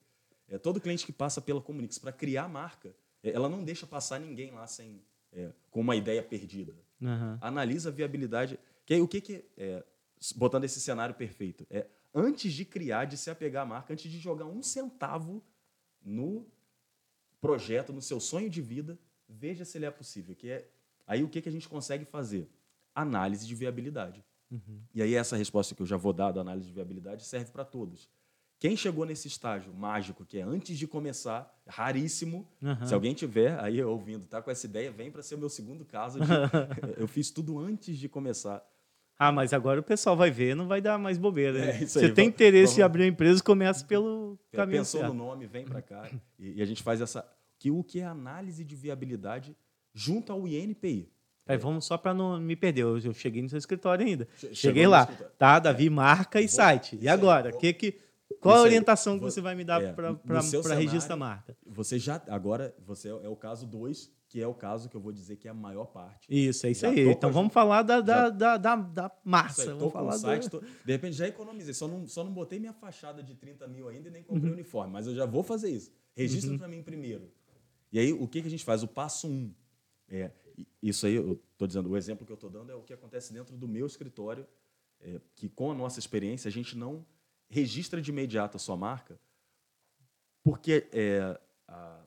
[0.47, 4.21] É, todo cliente que passa pela Comunix para criar marca, é, ela não deixa passar
[4.21, 6.75] ninguém lá sem, é, com uma ideia perdida.
[7.01, 7.39] Uhum.
[7.41, 8.59] Analisa a viabilidade.
[8.85, 9.83] Que aí, o que, que é,
[10.37, 14.19] botando esse cenário perfeito, é antes de criar, de se apegar à marca, antes de
[14.19, 15.43] jogar um centavo
[16.03, 16.47] no
[17.41, 18.99] projeto, no seu sonho de vida,
[19.29, 20.35] veja se ele é possível.
[20.35, 20.69] Que é,
[21.07, 22.49] aí o que, que a gente consegue fazer?
[22.95, 24.25] Análise de viabilidade.
[24.51, 24.81] Uhum.
[24.95, 27.65] E aí essa resposta que eu já vou dar da análise de viabilidade serve para
[27.65, 28.09] todos.
[28.59, 32.87] Quem chegou nesse estágio mágico, que é antes de começar, raríssimo, uhum.
[32.87, 35.85] se alguém tiver aí ouvindo, tá com essa ideia, vem para ser o meu segundo
[35.85, 36.19] caso.
[36.19, 36.27] De,
[36.99, 38.65] eu fiz tudo antes de começar.
[39.17, 41.59] Ah, mas agora o pessoal vai ver, não vai dar mais bobeira.
[41.59, 41.83] Né?
[41.83, 42.79] É, Você aí, tem interesse vamos...
[42.79, 45.13] em abrir uma empresa, começa pelo caminho Pensou certo.
[45.13, 46.09] no nome, vem para cá.
[46.39, 49.57] E, e, a gente faz essa que o que é análise de viabilidade
[49.93, 51.11] junto ao INPI.
[51.47, 52.83] É, vamos só para não me perder.
[52.83, 54.29] Eu, cheguei no seu escritório ainda.
[54.37, 55.07] Che Cheguei lá.
[55.39, 55.91] Tá, Davi, é.
[55.91, 56.99] marca e vou, site.
[57.01, 57.51] E agora?
[57.53, 57.99] Que, que,
[58.41, 61.57] qual a orientação que você vai me dar é, para registrar a marca?
[61.67, 62.23] Você já.
[62.29, 65.49] Agora, você é, o caso 2, que é o caso que eu vou dizer que
[65.49, 66.29] é a maior parte.
[66.29, 67.09] Isso, é isso já aí.
[67.09, 69.63] Então vamos falar da, da, da, da, da massa.
[69.63, 70.19] Aí, vamos falar do...
[70.19, 71.73] site, tô, de repente já economizei.
[71.73, 74.55] Só não, só não botei minha fachada de 30 mil ainda e nem comprei uhum.
[74.55, 74.93] uniforme.
[74.93, 75.91] Mas eu já vou fazer isso.
[76.15, 76.59] Registra uhum.
[76.59, 77.33] para mim primeiro.
[77.91, 78.83] E aí, o que, que a gente faz?
[78.83, 79.55] O passo um.
[80.09, 80.31] É,
[80.83, 83.33] isso aí, eu estou dizendo, o exemplo que eu estou dando é o que acontece
[83.33, 84.47] dentro do meu escritório,
[85.01, 87.07] é, que com a nossa experiência a gente não
[87.49, 89.19] registra de imediato a sua marca,
[90.43, 92.07] porque é, a,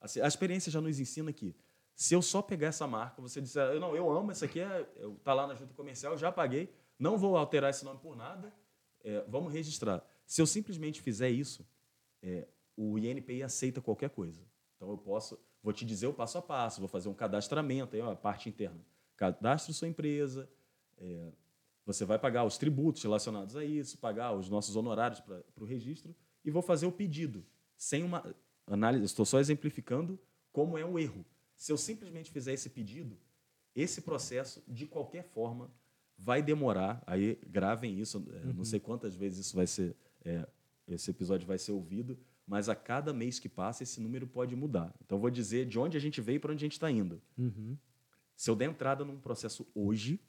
[0.00, 1.54] assim, a experiência já nos ensina que
[1.94, 5.32] se eu só pegar essa marca, você disser, não, eu amo, essa aqui é, está
[5.32, 8.52] lá na junta comercial, já paguei, não vou alterar esse nome por nada,
[9.02, 10.04] é, vamos registrar.
[10.26, 11.66] Se eu simplesmente fizer isso,
[12.22, 14.42] é, o INPI aceita qualquer coisa.
[14.84, 18.02] Então eu posso, vou te dizer o passo a passo, vou fazer um cadastramento, aí,
[18.02, 18.78] ó, a parte interna.
[19.16, 20.46] Cadastre sua empresa,
[20.98, 21.32] é,
[21.86, 26.14] você vai pagar os tributos relacionados a isso, pagar os nossos honorários para o registro
[26.44, 27.46] e vou fazer o pedido.
[27.78, 28.34] Sem uma
[28.66, 30.20] análise, estou só exemplificando
[30.52, 31.24] como é o erro.
[31.56, 33.16] Se eu simplesmente fizer esse pedido,
[33.74, 35.70] esse processo, de qualquer forma,
[36.18, 37.02] vai demorar.
[37.06, 38.52] Aí gravem isso, é, uhum.
[38.52, 40.46] não sei quantas vezes isso vai ser, é,
[40.88, 44.94] esse episódio vai ser ouvido, mas a cada mês que passa, esse número pode mudar.
[45.04, 47.20] Então, vou dizer de onde a gente veio para onde a gente está indo.
[47.38, 47.76] Uhum.
[48.36, 50.20] Se eu der entrada num processo hoje,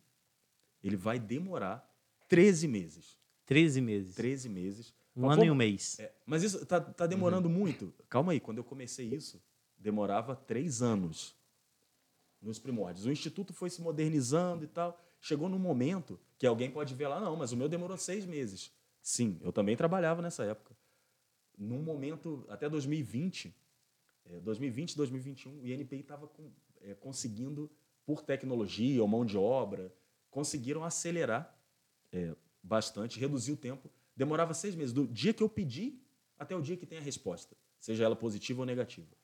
[0.84, 1.92] ele vai demorar
[2.30, 3.20] 13 meses.
[3.46, 4.16] 13 meses.
[4.16, 4.94] 13 meses.
[5.16, 6.00] Um ano e um mês.
[6.00, 7.54] É, mas isso está tá demorando uhum.
[7.54, 7.94] muito.
[8.10, 9.42] Calma aí, quando eu comecei isso,
[9.78, 11.36] demorava três anos
[12.42, 13.06] nos primórdios.
[13.06, 15.02] O Instituto foi se modernizando e tal.
[15.20, 18.72] Chegou num momento que alguém pode ver lá, não, mas o meu demorou seis meses.
[19.02, 20.76] Sim, eu também trabalhava nessa época.
[21.58, 23.56] Num momento, até 2020,
[24.42, 26.30] 2020, 2021, o INPI estava
[26.82, 27.70] é, conseguindo,
[28.06, 29.94] por tecnologia ou mão de obra,
[30.30, 31.58] conseguiram acelerar
[32.12, 33.90] é, bastante, reduzir o tempo.
[34.16, 36.00] Demorava seis meses, do dia que eu pedi
[36.38, 39.16] até o dia que tem a resposta, seja ela positiva ou negativa.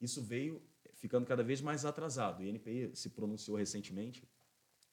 [0.00, 0.62] Isso veio
[0.94, 2.40] ficando cada vez mais atrasado.
[2.40, 4.26] O INPI se pronunciou recentemente,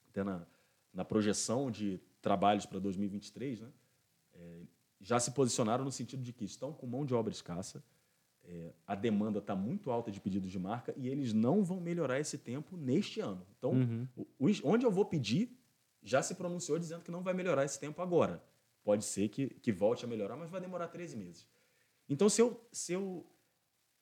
[0.09, 0.45] até na,
[0.93, 3.71] na projeção de trabalhos para 2023, né?
[5.01, 7.83] Já se posicionaram no sentido de que estão com mão de obra escassa,
[8.43, 12.19] é, a demanda está muito alta de pedidos de marca e eles não vão melhorar
[12.19, 13.45] esse tempo neste ano.
[13.57, 14.07] Então, uhum.
[14.63, 15.57] onde eu vou pedir,
[16.03, 18.43] já se pronunciou dizendo que não vai melhorar esse tempo agora.
[18.83, 21.47] Pode ser que, que volte a melhorar, mas vai demorar 13 meses.
[22.09, 23.25] Então, se eu, se eu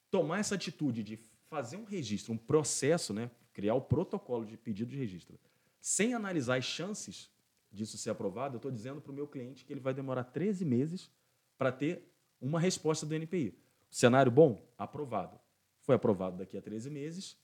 [0.10, 4.92] tomar essa atitude de fazer um registro, um processo, né, criar o protocolo de pedido
[4.92, 5.38] de registro,
[5.82, 7.30] sem analisar as chances
[7.72, 10.66] disso ser aprovado, eu estou dizendo para o meu cliente que ele vai demorar 13
[10.66, 11.12] meses
[11.58, 13.58] para ter uma resposta do NPI.
[13.90, 14.68] Cenário bom?
[14.78, 15.40] Aprovado.
[15.82, 17.38] Foi aprovado daqui a 13 meses,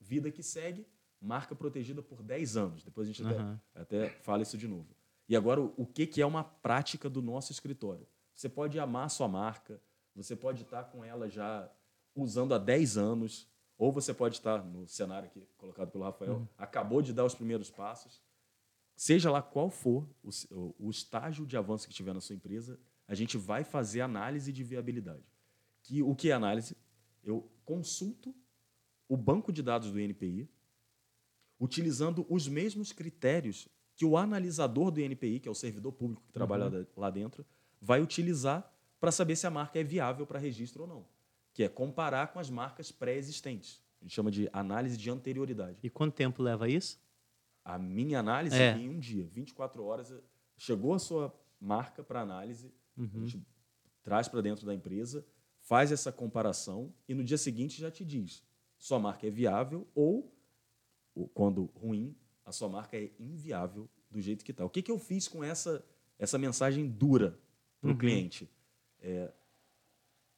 [0.00, 0.86] vida que segue,
[1.20, 2.84] marca protegida por 10 anos.
[2.84, 3.58] Depois a gente uhum.
[3.74, 4.96] até, até fala isso de novo.
[5.28, 8.06] E agora, o que, que é uma prática do nosso escritório?
[8.34, 9.80] Você pode amar a sua marca,
[10.14, 11.70] você pode estar com ela já
[12.14, 16.48] usando há 10 anos, ou você pode estar no cenário aqui colocado pelo Rafael, uhum.
[16.56, 18.22] acabou de dar os primeiros passos.
[18.98, 23.14] Seja lá qual for o, o estágio de avanço que tiver na sua empresa, a
[23.14, 25.24] gente vai fazer análise de viabilidade
[25.88, 26.76] que o que é análise?
[27.24, 28.34] Eu consulto
[29.08, 30.46] o banco de dados do INPI,
[31.58, 36.32] utilizando os mesmos critérios que o analisador do INPI, que é o servidor público que
[36.32, 36.86] trabalha uhum.
[36.94, 37.44] lá dentro,
[37.80, 41.06] vai utilizar para saber se a marca é viável para registro ou não,
[41.54, 43.80] que é comparar com as marcas pré-existentes.
[44.00, 45.78] A gente chama de análise de anterioridade.
[45.82, 47.00] E quanto tempo leva isso?
[47.68, 48.74] A minha análise é.
[48.78, 50.10] em um dia, 24 horas,
[50.56, 53.10] chegou a sua marca para análise, uhum.
[53.14, 53.46] a gente
[54.02, 55.22] traz para dentro da empresa,
[55.60, 58.42] faz essa comparação e no dia seguinte já te diz:
[58.78, 60.34] sua marca é viável ou,
[61.34, 64.64] quando ruim, a sua marca é inviável do jeito que está.
[64.64, 65.84] O que, que eu fiz com essa,
[66.18, 67.38] essa mensagem dura
[67.82, 67.98] para o uhum.
[67.98, 68.48] cliente?
[68.98, 69.30] É,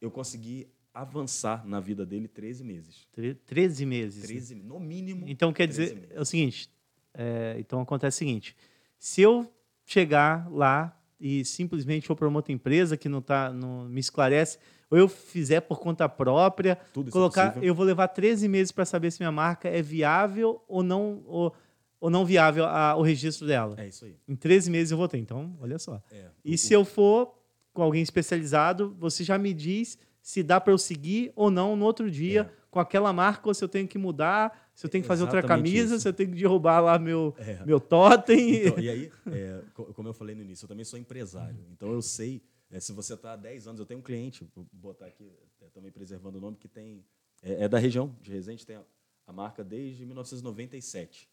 [0.01, 3.09] eu consegui avançar na vida dele 13 meses.
[3.47, 4.23] 13 meses?
[4.25, 5.29] 13, no mínimo.
[5.29, 6.11] Então quer dizer, meses.
[6.11, 6.69] é o seguinte,
[7.15, 8.57] é, então acontece o seguinte,
[8.99, 9.51] se eu
[9.85, 14.59] chegar lá e simplesmente for para uma outra empresa que não, tá, não me esclarece,
[14.91, 18.85] ou eu fizer por conta própria, é colocar, é eu vou levar 13 meses para
[18.85, 21.55] saber se minha marca é viável ou não ou,
[22.01, 23.75] ou não viável a, o registro dela.
[23.79, 24.17] É isso aí.
[24.27, 25.19] Em 13 meses eu vou ter.
[25.19, 26.03] Então, olha só.
[26.11, 27.35] É, e o, se eu for
[27.73, 31.85] com alguém especializado, você já me diz se dá para eu seguir ou não no
[31.85, 32.51] outro dia é.
[32.71, 35.43] com aquela marca ou se eu tenho que mudar, se eu tenho que fazer outra
[35.43, 36.01] camisa, isso.
[36.01, 37.63] se eu tenho que derrubar lá meu, é.
[37.67, 38.65] meu totem.
[38.65, 41.63] Então, e aí, é, como eu falei no início, eu também sou empresário.
[41.71, 44.67] Então eu sei é, se você está há 10 anos, eu tenho um cliente, vou
[44.73, 47.05] botar aqui, é, também preservando o nome, que tem
[47.43, 48.83] é, é, da região de Resende, tem a,
[49.27, 51.29] a marca desde 1997.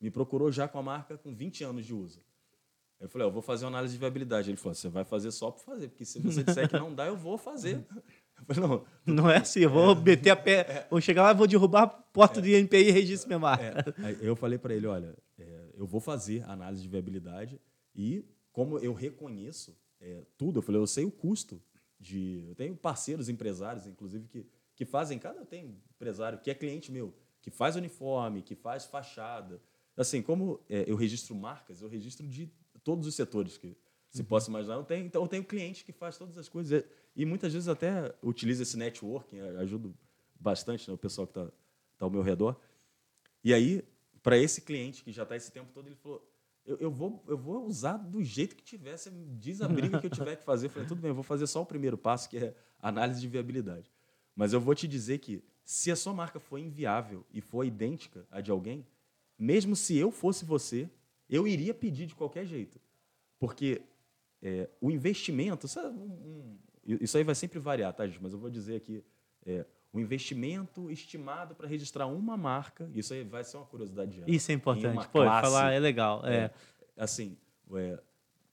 [0.00, 2.20] Me procurou já com a marca com 20 anos de uso.
[2.98, 4.50] Eu falei, eu vou fazer uma análise de viabilidade.
[4.50, 7.06] Ele falou, você vai fazer só para fazer, porque se você disser que não dá,
[7.06, 7.86] eu vou fazer.
[8.46, 11.22] Eu falei, não, não é assim, eu vou é, meter a pé, é, vou chegar
[11.22, 13.94] lá, vou derrubar a porta é, do INPI e registro minha marca.
[14.20, 15.16] eu falei para ele, olha,
[15.74, 17.60] eu vou fazer análise de viabilidade
[17.94, 20.58] e como eu reconheço é, tudo.
[20.58, 21.62] Eu falei, eu sei o custo
[21.98, 22.44] de.
[22.48, 25.18] Eu tenho parceiros empresários, inclusive, que, que fazem.
[25.18, 29.60] Cada tem empresário que é cliente meu, que faz uniforme, que faz fachada.
[29.96, 32.50] Assim, como é, eu registro marcas, eu registro de
[32.84, 33.76] todos os setores que
[34.08, 34.26] se uhum.
[34.26, 34.74] possa imaginar.
[34.74, 36.84] Eu tenho, então, eu tenho cliente que faz todas as coisas.
[37.18, 39.90] E muitas vezes até utiliza esse networking, ajuda
[40.38, 41.50] bastante né, o pessoal que está
[41.98, 42.54] tá ao meu redor.
[43.42, 43.82] E aí,
[44.22, 46.24] para esse cliente que já está esse tempo todo, ele falou:
[46.64, 48.96] eu, eu, vou, eu vou usar do jeito que tiver.
[48.96, 50.66] Você diz a briga que eu tiver que fazer.
[50.66, 53.26] Eu falei, tudo bem, eu vou fazer só o primeiro passo, que é análise de
[53.26, 53.90] viabilidade.
[54.36, 58.24] Mas eu vou te dizer que se a sua marca for inviável e for idêntica
[58.30, 58.86] à de alguém,
[59.36, 60.88] mesmo se eu fosse você,
[61.28, 62.80] eu iria pedir de qualquer jeito.
[63.40, 63.82] Porque
[64.40, 66.58] é, o investimento, um, um,
[67.00, 68.22] isso aí vai sempre variar, tá, gente?
[68.22, 69.04] Mas eu vou dizer aqui,
[69.44, 74.22] é, o investimento estimado para registrar uma marca, isso aí vai ser uma curiosidade.
[74.26, 75.06] Isso é importante.
[75.08, 76.24] Pô, classe, falar é legal.
[76.26, 76.52] É, é
[76.96, 77.36] assim,
[77.74, 78.00] é,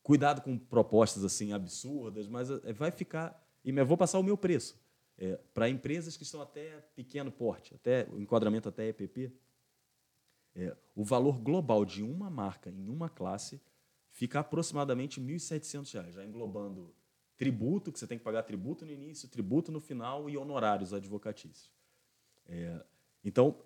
[0.01, 3.41] cuidado com propostas assim absurdas, mas é, vai ficar.
[3.63, 4.79] E eu vou passar o meu preço.
[5.17, 9.31] É, para empresas que estão até pequeno porte, até o enquadramento até EPP,
[10.55, 13.61] é, o valor global de uma marca em uma classe
[14.09, 16.93] fica aproximadamente R$ 1.700, já englobando
[17.37, 21.71] tributo, que você tem que pagar tributo no início, tributo no final e honorários advocatícios.
[22.47, 22.83] É,
[23.23, 23.57] então,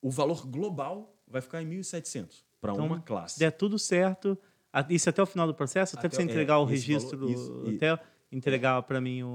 [0.00, 3.38] o valor global vai ficar em 1.700 para Então, uma classe.
[3.38, 4.36] Der tudo certo.
[4.88, 5.96] Isso até o final do processo?
[5.98, 9.28] Até, Até- você entregar é, o registro, valor- isso, e- até entregar para mim o,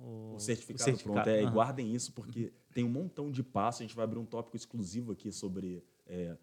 [0.00, 1.28] o, o certificado, pronto.
[1.28, 1.52] É, e Aham.
[1.52, 3.82] guardem isso, porque tem um montão de passos.
[3.82, 6.36] A gente vai abrir um tópico exclusivo aqui sobre é,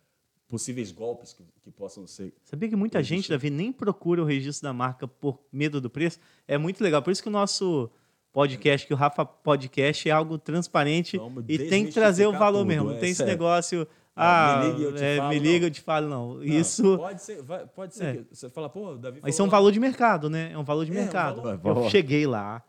[0.48, 2.34] possíveis golpes que, que possam ser.
[2.44, 6.20] Sabia que muita gente, Davi, nem procura o registro da marca por medo do preço?
[6.48, 7.02] É muito legal.
[7.02, 7.90] Por isso que o nosso
[8.32, 12.60] podcast, que o Rafa Podcast, é algo transparente Vamos e tem que trazer o valor
[12.60, 12.90] tudo, mesmo.
[12.90, 13.32] Não é tem esse sério.
[13.34, 13.88] negócio.
[14.18, 15.44] Ah, me liga eu te é, falo, me não.
[15.44, 16.34] liga, eu te falo, não.
[16.36, 16.98] Não, Isso.
[16.98, 18.14] Pode ser, vai- pode ser É.
[18.24, 19.20] que você fala, pô, Davi.
[19.22, 20.52] Mas isso é um valor de mercado, né?
[20.54, 21.42] É um valor de É, um mercado.
[21.42, 22.64] valor- Eu cheguei lá,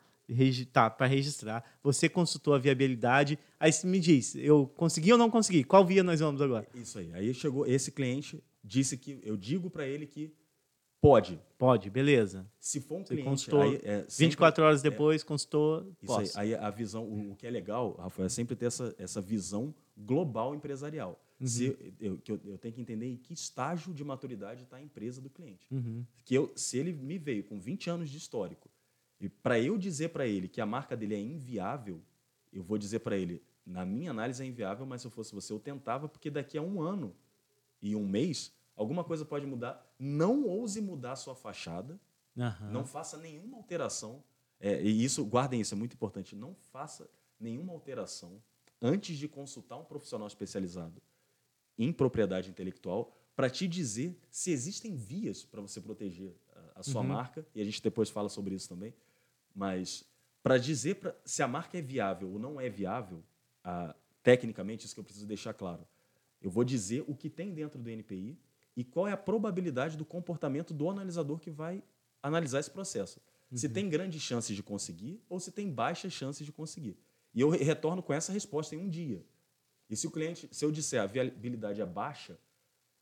[0.73, 1.65] tá, para registrar.
[1.83, 3.39] Você consultou a viabilidade.
[3.59, 5.65] Aí você me diz, eu consegui ou não consegui?
[5.65, 6.67] Qual via nós vamos agora?
[6.75, 7.12] Isso aí.
[7.12, 10.33] Aí chegou esse cliente, disse que eu digo para ele que
[11.01, 11.41] pode.
[11.57, 12.47] Pode, beleza.
[12.59, 16.55] Se for um Você cliente, consultou aí, é, sempre- 24 horas depois, consultou, Isso aí,
[16.55, 19.75] aí a visão, o, o que é legal, Rafael, é sempre ter essa, essa visão
[19.97, 21.21] global empresarial.
[21.41, 21.47] Uhum.
[21.47, 24.83] Se eu, que eu, eu tenho que entender em que estágio de maturidade está a
[24.83, 25.67] empresa do cliente.
[25.71, 26.05] Uhum.
[26.25, 28.71] Que eu, se ele me veio com 20 anos de histórico,
[29.21, 32.03] e para eu dizer para ele que a marca dele é inviável,
[32.53, 35.53] eu vou dizer para ele, na minha análise é inviável, mas se eu fosse você,
[35.53, 37.15] eu tentava, porque daqui a um ano
[37.81, 39.85] e um mês, alguma coisa pode mudar.
[39.99, 41.99] Não ouse mudar a sua fachada,
[42.39, 42.71] Aham.
[42.73, 44.23] não faça nenhuma alteração.
[44.61, 46.35] É, e isso, guardem isso, é muito importante.
[46.37, 48.43] Não faça nenhuma alteração
[48.81, 51.03] antes de consultar um profissional especializado
[51.79, 57.03] em propriedade intelectual para te dizer se existem vias para você proteger a, a sua
[57.03, 57.09] Uhum.
[57.09, 57.47] marca.
[57.55, 58.95] E a gente depois fala sobre isso também.
[59.57, 60.05] Mas
[60.42, 63.25] para dizer pra, se a marca é viável ou não é viável,
[63.64, 65.88] ah, tecnicamente, isso que eu preciso deixar claro.
[66.42, 68.38] Eu vou dizer o que tem dentro do NPI
[68.77, 71.83] e qual é a probabilidade do comportamento do analisador que vai
[72.23, 73.21] analisar esse processo.
[73.55, 76.99] Se tem grandes chances de conseguir ou se tem baixas chances de conseguir.
[77.33, 79.25] E eu re- retorno com essa resposta em um dia.
[79.88, 82.38] E se o cliente, se eu disser a viabilidade é baixa,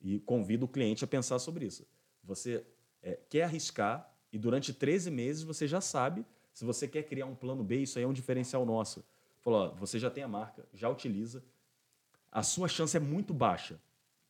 [0.00, 1.86] e convido o cliente a pensar sobre isso.
[2.22, 2.64] Você
[3.02, 7.34] é, quer arriscar e durante 13 meses você já sabe se você quer criar um
[7.34, 9.04] plano B, isso aí é um diferencial nosso.
[9.40, 11.44] Falou, ó, você já tem a marca, já utiliza,
[12.30, 13.78] a sua chance é muito baixa.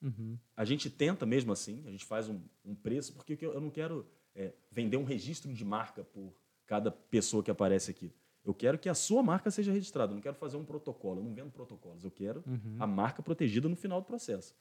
[0.03, 0.39] Uhum.
[0.57, 4.07] A gente tenta mesmo assim, a gente faz um, um preço, porque eu não quero
[4.35, 6.35] é, vender um registro de marca por
[6.67, 8.11] cada pessoa que aparece aqui.
[8.43, 11.25] Eu quero que a sua marca seja registrada, eu não quero fazer um protocolo, eu
[11.25, 12.43] não vendo protocolos, eu quero
[12.79, 14.55] a marca protegida no final do processo.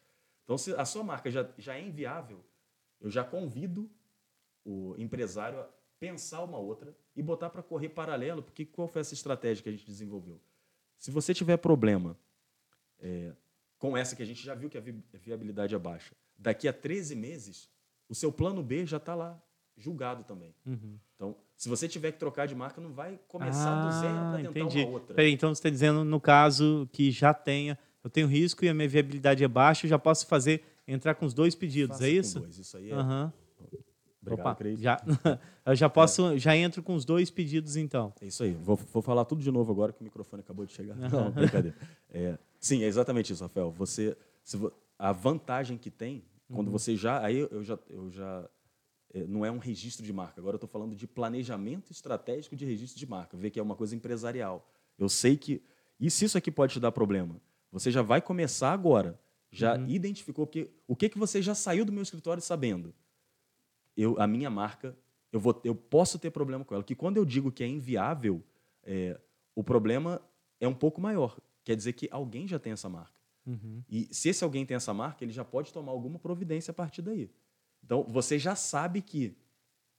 [0.43, 2.43] Então, se a sua marca já, já é inviável,
[2.99, 3.89] eu já convido
[4.65, 9.13] o empresário a pensar uma outra e botar para correr paralelo, porque qual foi essa
[9.13, 10.39] estratégia que a gente desenvolveu?
[10.97, 12.17] Se você tiver problema
[12.99, 13.33] é,
[13.77, 16.67] com essa que a gente já viu que a vi- a viabilidade é baixa, daqui
[16.67, 17.69] a 13 meses,
[18.09, 19.41] o seu plano B já está lá
[19.77, 20.55] julgado também.
[20.65, 20.97] Uhum.
[21.15, 24.47] Então, se você tiver que trocar de marca, não vai começar do zero para tentar
[24.47, 24.79] Ah, entendi.
[24.83, 25.15] uma outra.
[25.15, 28.73] Peraí, então você está dizendo, no caso, que já tenha, eu tenho risco e a
[28.73, 32.11] minha viabilidade é baixa, eu já posso fazer, entrar com os dois pedidos, Faça é
[32.11, 32.39] isso?
[32.39, 32.57] dois.
[32.57, 32.93] Isso aí é.
[32.93, 33.33] Aham.
[34.23, 34.79] Obrigado, Opa, Cris.
[34.79, 35.01] já,
[35.65, 38.13] eu já posso, já entro com os dois pedidos, então.
[38.21, 38.53] É isso aí.
[38.53, 40.95] Vou, vou falar tudo de novo agora que o microfone acabou de chegar.
[41.11, 41.77] Não, brincadeira.
[42.09, 43.69] É, sim, é exatamente isso, Rafael.
[43.71, 44.57] Você, se
[44.97, 48.47] a vantagem que tem quando você já, aí eu já, eu já
[49.13, 50.39] é, não é um registro de marca.
[50.39, 53.35] Agora eu estou falando de planejamento estratégico de registro de marca.
[53.35, 54.67] Ver que é uma coisa empresarial.
[54.97, 55.61] Eu sei que
[55.99, 57.39] e se isso aqui pode te dar problema,
[57.71, 59.19] você já vai começar agora.
[59.51, 62.93] Já identificou que o que que você já saiu do meu escritório sabendo?
[63.95, 64.97] Eu, a minha marca,
[65.31, 66.83] eu, vou, eu posso ter problema com ela.
[66.83, 68.43] Que quando eu digo que é inviável,
[68.83, 69.19] é,
[69.55, 70.21] o problema
[70.59, 71.39] é um pouco maior.
[71.63, 73.13] Quer dizer que alguém já tem essa marca.
[73.45, 73.83] Uhum.
[73.89, 77.01] E se esse alguém tem essa marca, ele já pode tomar alguma providência a partir
[77.01, 77.29] daí.
[77.83, 79.35] Então, você já sabe que.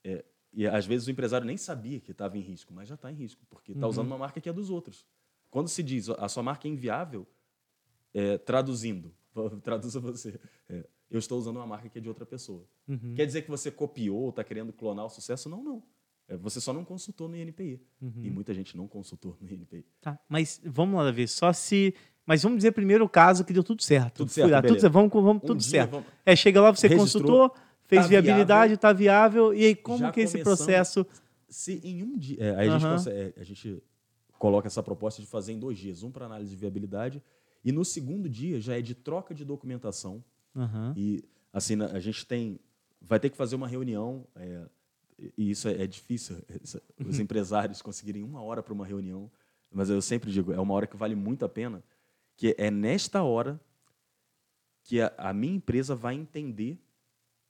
[0.03, 3.11] é, e às vezes o empresário nem sabia que estava em risco, mas já está
[3.11, 5.05] em risco, porque está usando uma marca que é dos outros.
[5.51, 7.27] Quando se diz a sua marca é inviável,
[8.13, 9.13] é, traduzindo,
[9.63, 12.65] traduza você, é, eu estou usando uma marca que é de outra pessoa.
[12.89, 13.15] Uhum.
[13.15, 15.49] Quer dizer que você copiou, está querendo clonar o sucesso?
[15.49, 15.83] Não, não.
[16.27, 17.81] É, você só não consultou no INPI.
[18.23, 19.85] E muita gente não consultou no INPI.
[20.01, 21.95] Tá, mas vamos lá ver, só se...
[22.27, 24.19] Mas vamos dizer primeiro o caso que deu tudo certo.
[24.19, 25.91] Tudo certo, lá, tudo certo, vamos, vamos Um tudo dia, certo.
[25.91, 29.99] vamos- É, chega lá, você Registrou, consultou, fez tá viabilidade, está viável, e aí como
[29.99, 31.07] Já que é esse processo...
[31.49, 32.39] Se em um dia.
[32.41, 33.83] é, aí a, gente consegue- é, a gente
[34.39, 37.23] coloca essa proposta de fazer em dois dias: um para análise de viabilidade,
[37.65, 40.25] e no segundo dia já é de troca de documentação.
[40.57, 40.95] Aham.
[40.97, 42.59] E assim, a gente tem.
[43.01, 44.67] Vai ter que fazer uma reunião, é,
[45.37, 49.31] e isso é, é difícil, essa- os empresários conseguirem uma hora para uma reunião,
[49.71, 51.85] mas eu sempre digo, é uma hora que vale muito a pena,
[52.37, 53.61] que é nesta hora
[54.83, 56.79] que a, a minha empresa vai entender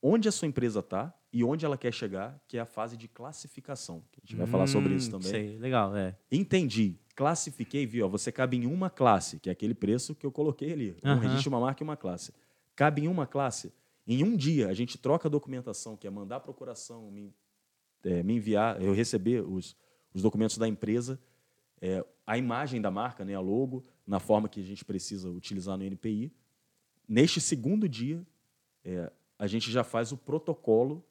[0.02, 3.09] onde a sua empresa está e onde ela quer chegar, que é a fase de
[3.09, 4.05] classificação.
[4.16, 5.30] A gente vai hum, falar sobre isso hum, também.
[5.30, 6.16] Sei, legal, é.
[6.30, 10.30] Entendi, classifiquei, vi, ó, você cabe em uma classe, que é aquele preço que eu
[10.30, 10.96] coloquei ali.
[11.02, 12.32] Um registro, uma marca e uma classe.
[12.77, 13.72] Cabe em uma classe.
[14.07, 17.35] Em um dia, a gente troca a documentação, que é mandar a procuração, me,
[18.05, 19.77] é, me enviar, eu receber os,
[20.12, 21.18] os documentos da empresa,
[21.81, 25.77] é, a imagem da marca, né, a logo, na forma que a gente precisa utilizar
[25.77, 26.33] no NPI.
[27.09, 28.27] Neste segundo dia,
[28.85, 31.05] é, a gente já faz o protocolo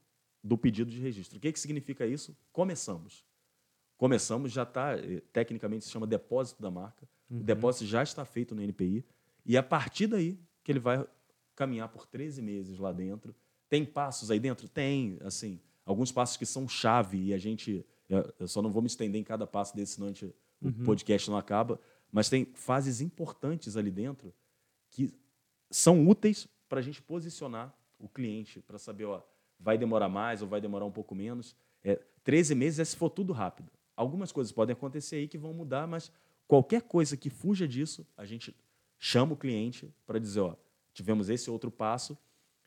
[0.43, 1.37] do pedido de registro.
[1.37, 2.35] O que, que significa isso?
[2.51, 3.25] Começamos.
[3.97, 7.07] Começamos, já está, eh, tecnicamente se chama depósito da marca.
[7.29, 7.39] Uhum.
[7.39, 9.05] O depósito já está feito no NPI.
[9.45, 11.05] E é a partir daí que ele vai
[11.55, 13.35] caminhar por 13 meses lá dentro.
[13.69, 14.67] Tem passos aí dentro?
[14.67, 17.85] Tem, assim, alguns passos que são chave e a gente.
[18.39, 20.25] Eu só não vou me estender em cada passo desse, senão gente,
[20.61, 20.69] uhum.
[20.69, 21.79] o podcast não acaba.
[22.11, 24.33] Mas tem fases importantes ali dentro
[24.89, 25.11] que
[25.71, 29.23] são úteis para a gente posicionar o cliente, para saber, ó,
[29.59, 31.55] vai demorar mais ou vai demorar um pouco menos.
[31.83, 33.71] É, 13 meses é se for tudo rápido.
[33.95, 36.11] Algumas coisas podem acontecer aí que vão mudar, mas
[36.47, 38.55] qualquer coisa que fuja disso, a gente
[38.99, 40.55] chama o cliente para dizer, ó,
[40.93, 42.17] tivemos esse outro passo.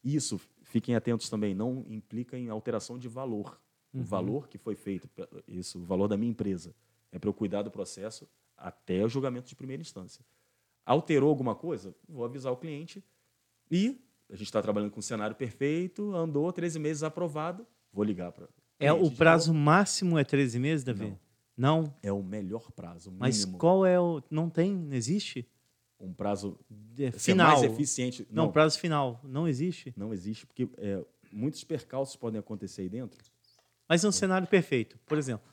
[0.02, 3.60] Isso, fiquem atentos também, não implica em alteração de valor.
[3.92, 4.00] Uhum.
[4.00, 5.08] O valor que foi feito,
[5.48, 6.74] isso, o valor da minha empresa,
[7.10, 10.24] é para eu cuidar do processo até o julgamento de primeira instância.
[10.84, 11.94] Alterou alguma coisa?
[12.08, 13.02] Vou avisar o cliente
[13.70, 18.32] e a gente está trabalhando com um cenário perfeito, andou 13 meses aprovado, vou ligar
[18.32, 18.48] para.
[18.78, 21.16] É o prazo máximo é 13 meses, Davi?
[21.56, 21.82] Não.
[21.82, 21.94] não.
[22.02, 23.10] É o melhor prazo.
[23.10, 23.20] Mínimo.
[23.20, 24.22] Mas qual é o.
[24.30, 24.74] Não tem?
[24.74, 25.48] Não existe?
[25.98, 26.58] Um prazo
[26.98, 27.52] é, final.
[27.52, 28.26] mais eficiente.
[28.30, 29.20] Não, não, prazo final.
[29.24, 29.94] Não existe?
[29.96, 33.18] Não existe, porque é, muitos percalços podem acontecer aí dentro.
[33.88, 34.12] Mas no é.
[34.12, 35.46] cenário perfeito, por exemplo,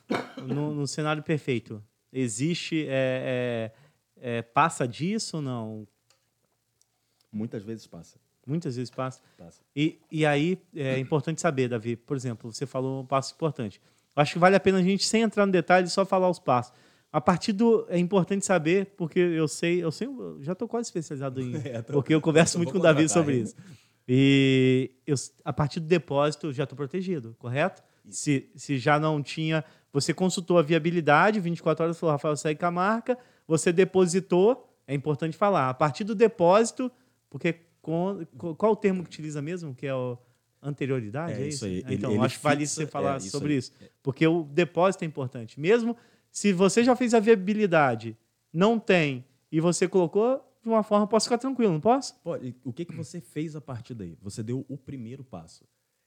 [0.45, 2.85] no, cenário perfeito, existe.
[2.87, 3.71] É,
[4.19, 5.87] é, é, passa disso ou não?
[7.31, 8.17] Muitas vezes passa.
[8.45, 9.21] Muitas vezes passa.
[9.37, 9.61] passa.
[9.75, 13.81] E, e aí é importante saber, Davi, por exemplo, você falou um passo importante.
[14.15, 16.73] Acho que vale a pena a gente, sem entrar no detalhe, só falar os passos.
[17.13, 17.85] A partir do.
[17.89, 21.53] É importante saber, porque eu sei, eu sei, eu já estou quase especializado em.
[21.63, 23.55] É, tô, porque eu converso muito com o Davi sobre isso.
[24.07, 27.83] E eu, a partir do depósito já estou protegido, correto?
[28.09, 29.63] Se, se já não tinha.
[29.93, 33.15] Você consultou a viabilidade, 24 horas falou, Rafael, segue com a marca,
[33.47, 35.69] você depositou, é importante falar.
[35.69, 36.91] A partir do depósito,
[37.29, 38.25] porque com,
[38.57, 39.75] qual o termo que utiliza mesmo?
[39.75, 40.17] Que é o
[40.63, 41.33] anterioridade?
[41.33, 41.83] É, é isso aí.
[41.87, 43.59] Então, ele, acho que vale você falar é, isso sobre aí.
[43.59, 43.71] isso.
[44.01, 45.59] Porque o depósito é importante.
[45.59, 45.95] Mesmo
[46.33, 48.17] se você já fez a viabilidade,
[48.51, 52.15] não tem, e você colocou de uma forma, posso ficar tranquilo, não posso?
[52.23, 52.55] Pode.
[52.63, 54.17] O que, que você fez a partir daí?
[54.19, 55.63] Você deu o primeiro passo.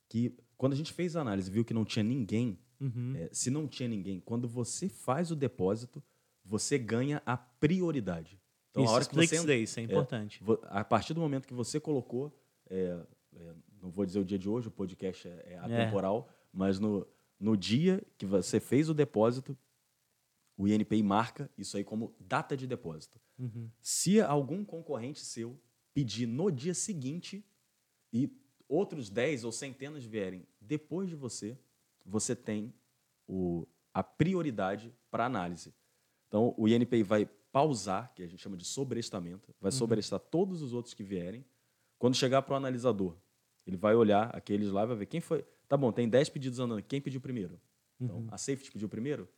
[0.09, 3.15] Que quando a gente fez a análise viu que não tinha ninguém, uhum.
[3.17, 6.03] é, se não tinha ninguém, quando você faz o depósito,
[6.45, 8.41] você ganha a prioridade.
[8.71, 10.43] Então, isso, a hora que você isso, isso é, é importante.
[10.43, 12.37] É, a partir do momento que você colocou,
[12.69, 12.99] é,
[13.37, 17.07] é, não vou dizer o dia de hoje, o podcast é, é atemporal, mas no,
[17.39, 19.57] no dia que você fez o depósito,
[20.57, 23.21] o INPI marca isso aí como data de depósito.
[23.39, 23.71] Uhum.
[23.83, 25.61] Se algum concorrente seu
[25.93, 27.45] pedir no dia seguinte
[28.13, 28.31] e
[28.69, 31.59] outros 10 ou centenas vierem depois de você,
[32.05, 32.73] você tem
[33.27, 35.75] o, a prioridade para análise.
[36.29, 39.79] Então, o INPI vai pausar, que a gente chama de sobrestamento, vai uhum.
[39.79, 41.45] sobrestar todos os outros que vierem.
[41.99, 43.17] Quando chegar para o analisador,
[43.67, 45.45] ele vai olhar aqueles lá e vai ver quem foi.
[45.69, 46.83] Tá bom, tem 10 pedidos andando.
[46.83, 47.61] Quem pediu primeiro?
[48.01, 48.29] Então, uhum.
[48.31, 49.29] a Safety pediu primeiro?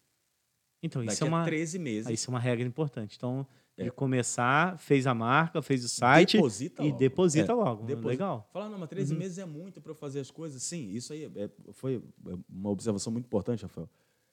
[0.82, 2.10] Então, isso é uma 13 meses.
[2.10, 3.16] Isso é uma regra importante.
[3.16, 3.84] Então, é.
[3.84, 6.98] de começar, fez a marca, fez o site deposita e logo.
[6.98, 7.54] deposita é.
[7.54, 7.84] logo.
[7.84, 8.08] Deposita.
[8.08, 8.48] Legal.
[8.52, 9.18] Falar, não, mas 13 uhum.
[9.18, 10.62] meses é muito para eu fazer as coisas.
[10.62, 12.02] Sim, isso aí é, foi
[12.48, 13.88] uma observação muito importante, Rafael.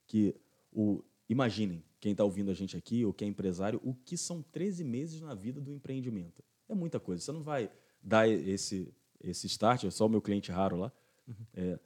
[0.08, 0.36] Que
[0.72, 4.42] o, imaginem, quem está ouvindo a gente aqui, ou quem é empresário, o que são
[4.42, 6.44] 13 meses na vida do empreendimento.
[6.68, 7.22] É muita coisa.
[7.22, 7.70] Você não vai
[8.02, 8.94] dar esse,
[9.24, 10.92] esse start, é só o meu cliente raro lá,
[11.28, 11.36] uhum.
[11.54, 11.80] é,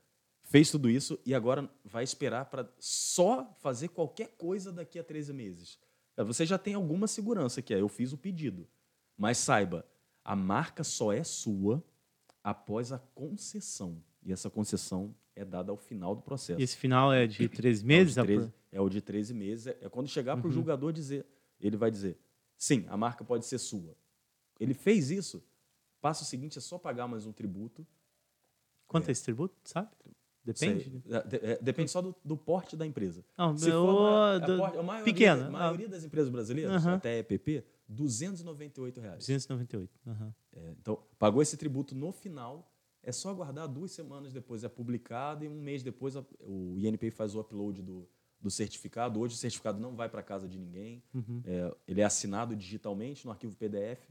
[0.49, 5.31] fez tudo isso e agora vai esperar para só fazer qualquer coisa daqui a 13
[5.31, 5.79] meses.
[6.17, 8.67] É, você já tem alguma segurança, que é eu fiz o pedido.
[9.15, 9.85] Mas saiba,
[10.25, 11.83] a marca só é sua
[12.43, 14.03] após a concessão.
[14.23, 16.59] E essa concessão é dada ao final do processo.
[16.59, 18.17] E esse final é de 13 meses?
[18.17, 19.67] É o de 13, é o de 13 meses.
[19.67, 20.51] É quando chegar para o uhum.
[20.51, 21.27] julgador dizer,
[21.61, 22.17] ele vai dizer,
[22.57, 23.95] sim, a marca pode ser sua.
[24.59, 25.43] Ele fez isso,
[26.01, 27.85] passo seguinte é só pagar mais um tributo.
[28.87, 29.89] Quanto é, é esse tributo, sabe?
[30.53, 31.03] Depende?
[31.09, 33.23] É, é, depende só do, do, porte da empresa.
[33.37, 35.47] Não, Se for uma, do, a, maioria, pequena.
[35.47, 36.93] A maioria das empresas brasileiras, uhum.
[36.93, 39.17] até EPP, 298 reais.
[39.19, 39.99] 298.
[40.05, 40.33] Uhum.
[40.53, 42.71] É, então, pagou esse tributo no final,
[43.03, 47.35] é só aguardar duas semanas depois é publicado e um mês depois o INPI faz
[47.35, 48.07] o upload do,
[48.41, 49.19] do certificado.
[49.19, 51.03] Hoje o certificado não vai para casa de ninguém.
[51.13, 51.41] Uhum.
[51.45, 54.09] É, ele é assinado digitalmente no arquivo PDF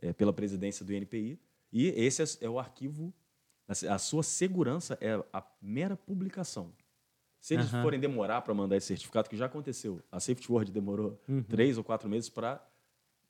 [0.00, 1.38] é, pela presidência do INPI.
[1.72, 3.12] E esse é, é o arquivo
[3.88, 6.72] A sua segurança é a mera publicação.
[7.40, 7.82] Se eles Aham.
[7.82, 11.42] forem demorar para mandar esse certificado, que já aconteceu, a Safety Word demorou Uhum.
[11.44, 12.66] três ou quatro meses para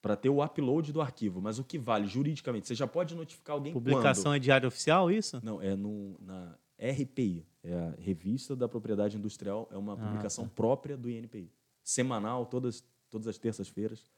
[0.03, 1.43] para ter o upload do arquivo.
[1.43, 2.66] Mas o que vale juridicamente?
[2.66, 5.32] Você já pode notificar alguém Publicação é diário oficial, isso?
[5.32, 5.45] quando?
[5.45, 10.47] Não, é no, na RPI, é a Revista da Propriedade Industrial, é uma Ah, publicação
[10.47, 10.53] tá.
[10.55, 11.53] própria do INPI.
[11.84, 14.11] Semanal, todas, todas as terças-feiras.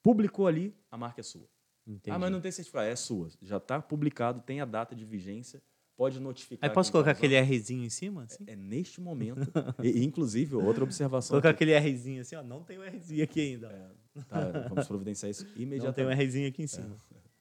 [0.00, 1.48] Publicou ali, a marca é sua.
[1.86, 2.10] Entendi.
[2.14, 2.86] Ah, mas não tem certificado.
[2.86, 3.28] É sua.
[3.42, 5.62] Já está publicado, tem a data de vigência,
[5.96, 6.68] pode notificar.
[6.68, 7.40] Aí posso quem tá colocar aquele.
[7.40, 8.24] Rzinho em cima?
[8.24, 8.44] Assim?
[8.46, 9.40] É neste momento.
[9.82, 11.30] e, inclusive, outra observação.
[11.34, 12.42] Colocar que- aquele Rzinho assim, ó.
[12.42, 13.68] Não tem o Rzinho aqui ainda.
[14.28, 16.18] tá, vamos providenciar isso Não tem o imediatamente.
[16.24, 16.96] Rzinho aqui em cima.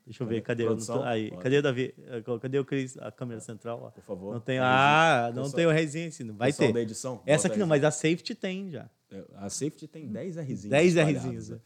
[0.05, 0.63] Deixa eu ver, Cadê?
[0.63, 0.63] cadê?
[0.63, 1.03] Eu tô- Produção?
[1.03, 1.95] Aí, cadê o Davi?
[2.39, 2.95] Cadê o Cris?
[2.99, 3.81] A câmera central?
[3.85, 3.89] ó.
[3.89, 4.33] Por favor.
[4.35, 4.59] Não tem.
[4.59, 6.33] Ah, não pessoal- tem o Rzinho em cima.
[6.33, 6.71] Vai ter.
[6.71, 7.23] da edição.
[7.25, 8.87] Essa aqui não, mas a safety tem já.
[9.09, 10.65] É, A Safety tem 10 Rzinhos.
[10.65, 11.61] 10 espalhados, Rzinhos.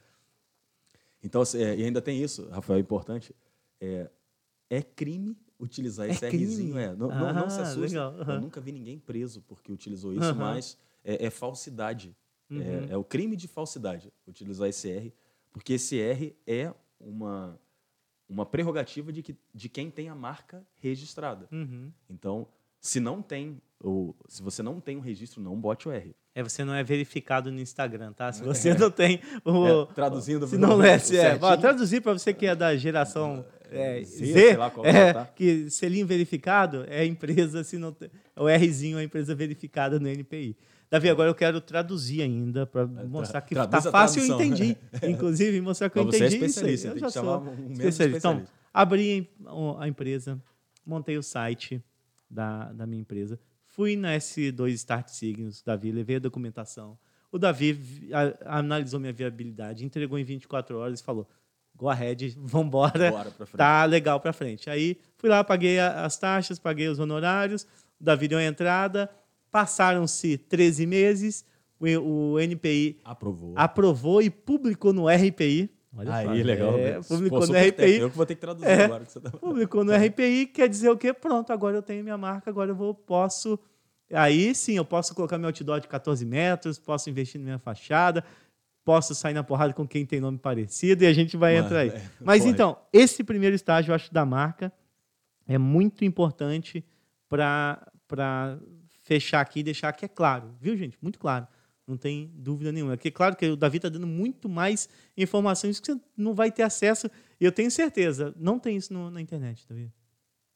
[1.23, 3.35] Então, é, e ainda tem isso, Rafael, é importante.
[3.81, 4.09] É,
[4.69, 6.45] é crime utilizar É esse crime?
[6.45, 6.77] Rzinho.
[6.77, 7.93] É, não, não, não se Ah, assuste.
[7.93, 8.35] legal, aham.
[8.35, 10.33] Eu nunca vi ninguém preso porque utilizou isso, Aham.
[10.39, 12.15] mas é, é falsidade.
[12.49, 12.61] Uhum.
[12.61, 15.13] É, é o crime de falsidade utilizar esse R,
[15.51, 17.59] porque esse R é uma,
[18.27, 21.47] uma prerrogativa de, que, de quem tem a marca registrada.
[21.51, 21.91] Uhum.
[22.09, 22.47] Então,
[22.79, 26.13] se não tem, ou se você não tem um registro, não bote o R.
[26.35, 28.31] É, você não é verificado no Instagram, tá?
[28.31, 29.67] Se você não tem o.
[29.67, 31.37] É, traduzindo Se não lê, se é.
[31.37, 34.89] Vou traduzir para você que é da geração é, Z, Z, sei lá qual é,
[34.89, 35.25] é, tá?
[35.25, 39.99] que selinho verificado é a empresa, se não tem, o Rzinho é a empresa verificada
[39.99, 40.57] no NPI.
[40.89, 44.75] Davi, agora eu quero traduzir ainda para mostrar que É, tá a fácil, eu entendi.
[45.07, 48.17] Inclusive, mostrar que eu Mas você é entendi isso especialista, Eu já sou um especialista.
[48.17, 48.53] Então, especialista.
[48.73, 49.29] abri
[49.77, 50.41] a empresa,
[50.83, 51.81] montei o site
[52.27, 53.39] da, da minha empresa,
[53.79, 56.97] fui na S2 Start Signos, Davi, levei a documentação.
[57.31, 61.25] O Davi a- analisou minha viabilidade, entregou em 24 horas e falou:
[61.77, 64.69] go ahead, vambora, Bora tá legal pra frente.
[64.69, 67.63] Aí fui lá, paguei a- as taxas, paguei os honorários,
[68.01, 69.09] o Davi deu a entrada,
[69.49, 71.45] passaram-se 13 meses,
[71.79, 73.53] o, o NPI Aprovou.
[73.55, 75.69] aprovou e publicou no RPI.
[75.95, 76.77] Olha Aí, só, legal.
[76.77, 77.01] é, né?
[77.07, 77.71] publicou Pô, no RPI.
[77.71, 78.01] técnico.
[78.03, 78.83] Eu que vou ter que traduzir É.
[78.83, 79.05] agora.
[79.05, 79.31] Que você tá...
[79.31, 81.13] Publicou no RPI, quer dizer o quê?
[81.13, 83.57] Pronto, agora eu tenho minha marca, agora eu vou, posso.
[84.11, 88.23] Aí sim, eu posso colocar meu outdoor de 14 metros, posso investir na minha fachada,
[88.83, 91.79] posso sair na porrada com quem tem nome parecido e a gente vai Mano, entrar
[91.81, 91.89] aí.
[91.89, 92.51] é, Mas pode.
[92.53, 94.73] então, esse primeiro estágio, eu acho, da marca
[95.47, 96.83] é muito importante
[97.27, 98.59] para
[99.03, 100.97] fechar aqui e deixar que é claro, viu, gente?
[101.01, 101.47] Muito claro.
[101.87, 102.95] Não tem dúvida nenhuma.
[102.95, 104.87] Porque, claro que o Davi está dando muito mais
[105.17, 107.09] informações que você não vai ter acesso.
[107.41, 109.91] E eu tenho certeza, não tem isso no- na internet, Davi.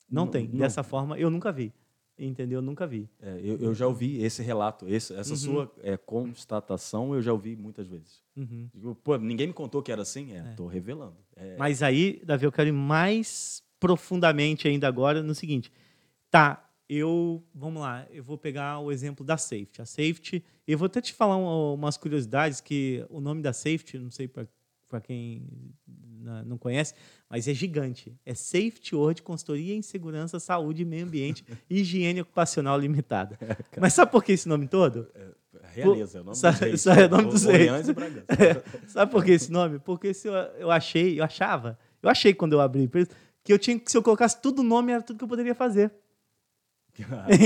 [0.10, 0.48] Não, Não- tem.
[0.48, 0.58] não.
[0.60, 1.74] Dessa forma, eu nunca vi.
[2.18, 2.60] Entendeu?
[2.60, 3.10] Eu nunca vi.
[3.22, 5.38] É, eu, eu já ouvi esse relato, esse- essa Uhum.
[5.38, 8.22] sua é, constatação, eu já ouvi muitas vezes.
[8.36, 8.70] Uhum.
[8.74, 10.32] Digo, Pô, ninguém me contou que era assim?
[10.34, 11.18] É, tô revelando.
[11.36, 15.72] É, Mas aí, Davi, eu quero ir mais profundamente ainda agora no seguinte.
[16.30, 17.44] Tá, eu.
[17.54, 19.82] Vamos lá, eu vou pegar o exemplo da Safety.
[19.82, 23.98] A Safety, eu vou até te falar um- umas curiosidades que o nome da Safety,
[23.98, 24.48] não sei para
[25.02, 25.46] quem
[26.20, 26.94] na- não conhece,
[27.30, 28.18] mas é gigante.
[28.26, 33.38] É Safety World Consultoria em Segurança, Saúde, Meio Ambiente e Higiene Ocupacional Limitada.
[33.80, 35.08] Mas sabe por que esse nome todo?
[35.74, 36.82] realeza, é o nome dos reis.
[36.82, 37.70] sa- é o nome dos reis.
[38.88, 39.80] Sabe por que esse nome?
[39.80, 43.10] Porque se eu, eu achei, eu achava, eu achei quando eu abri a empresa,
[43.44, 45.56] que eu tinha que se eu colocasse tudo o nome era tudo que eu poderia
[45.56, 45.92] fazer.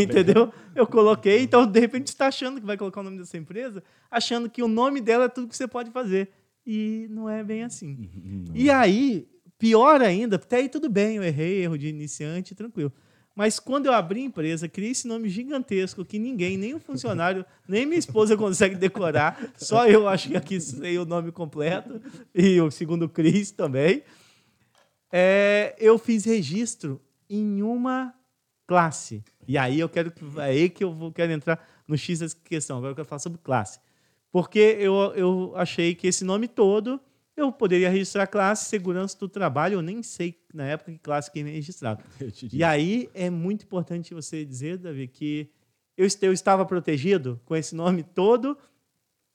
[0.04, 0.52] Entendeu?
[0.76, 3.82] Eu coloquei, então de repente você está achando que vai colocar o nome dessa empresa,
[4.12, 6.30] achando que o nome dela é tudo que você pode fazer.
[6.70, 8.09] E não é bem assim.
[8.53, 9.26] E aí,
[9.57, 12.91] pior ainda, até aí tudo bem, eu errei, erro de iniciante, tranquilo.
[13.34, 17.45] Mas quando eu abri a empresa, criei esse nome gigantesco que ninguém, nem o funcionário,
[17.70, 19.53] nem minha esposa consegue decorar.
[19.55, 22.01] Só eu acho que aqui sei o nome completo.
[22.36, 24.03] E o segundo Cris também.
[25.09, 26.99] É, eu fiz registro
[27.30, 28.13] em uma
[28.65, 29.24] classe.
[29.47, 32.78] E aí eu quero aí que eu vou, quero entrar no X dessa questão.
[32.78, 33.80] Agora eu quero falar sobre classe.
[34.38, 37.01] Porque eu, eu achei que esse nome todo
[37.35, 39.73] eu poderia registrar a classe segurança do trabalho.
[39.73, 41.43] Eu nem sei na época que classe que
[42.31, 45.49] te E aí é muito importante você dizer, Davi, que
[45.97, 48.55] eu, eu estava protegido com esse nome todo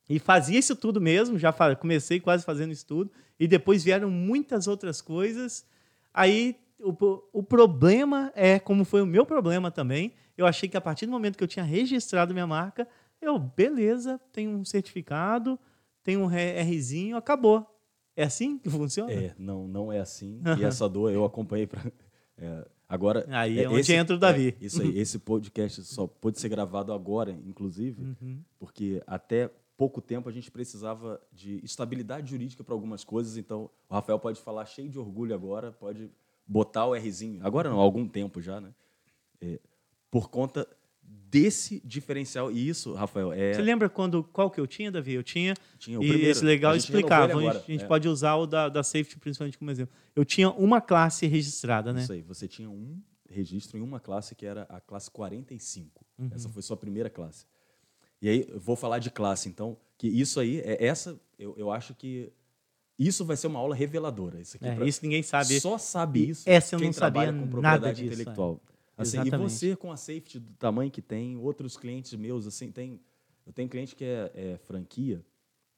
[0.09, 1.37] e fazia isso tudo mesmo.
[1.37, 3.11] Já comecei quase fazendo isso tudo.
[3.41, 5.67] E depois vieram muitas outras coisas.
[6.15, 6.95] Aí o,
[7.33, 11.13] o problema é, como foi o meu problema também, eu achei que a partir do
[11.13, 12.87] momento que eu tinha registrado minha marca,
[13.23, 15.59] eu, beleza, tenho um certificado,
[16.03, 17.67] tenho um Rzinho, acabou.
[18.17, 19.13] É assim que funciona?
[19.13, 20.43] É, não, não é assim.
[20.59, 21.93] E essa dor eu acompanhei para.
[22.89, 23.25] agora.
[23.31, 24.55] Aí é é, onde esse- entra o Davi.
[24.61, 28.43] é, isso aí, esse podcast só pôde ser gravado agora, inclusive, Uhum.
[28.59, 33.37] porque até pouco tempo a gente precisava de estabilidade jurídica para algumas coisas.
[33.37, 36.11] Então, o Rafael pode falar cheio de orgulho agora, pode
[36.47, 37.41] botar o Rzinho.
[37.43, 38.75] Agora não, há algum tempo já, né?
[39.41, 39.59] é,
[40.11, 40.69] por conta
[41.31, 42.51] desse diferencial.
[42.53, 43.55] E isso, Rafael, é.
[43.55, 45.15] Você lembra quando qual que eu tinha, Davi?
[45.15, 45.55] Eu tinha.
[45.79, 46.31] Tinha o e primeiro.
[46.31, 47.39] esse legal A explicava.
[47.39, 47.87] A gente, É.
[47.87, 49.95] pode usar o da, da safety principalmente como exemplo.
[50.15, 52.03] Eu tinha uma classe registrada, né?
[52.03, 53.01] Isso aí, você tinha um
[53.31, 56.05] registro em uma classe que era a classe 45.
[56.19, 56.31] Uhum.
[56.35, 57.47] Essa foi sua primeira classe.
[58.21, 61.71] E aí, eu vou falar de classe, então, que isso aí, é essa, eu, eu
[61.73, 62.31] acho que
[62.99, 64.39] isso vai ser uma aula reveladora.
[64.41, 65.59] Isso aqui É, pra- isso ninguém sabe.
[65.61, 68.35] Só sabe isso essa eu quem não sabia com nada propriedade disso, é.
[69.03, 73.01] Assim, e você com a safety do tamanho que tem, outros clientes meus, assim, tem.
[73.47, 75.25] Eu tenho cliente que é, é franquia,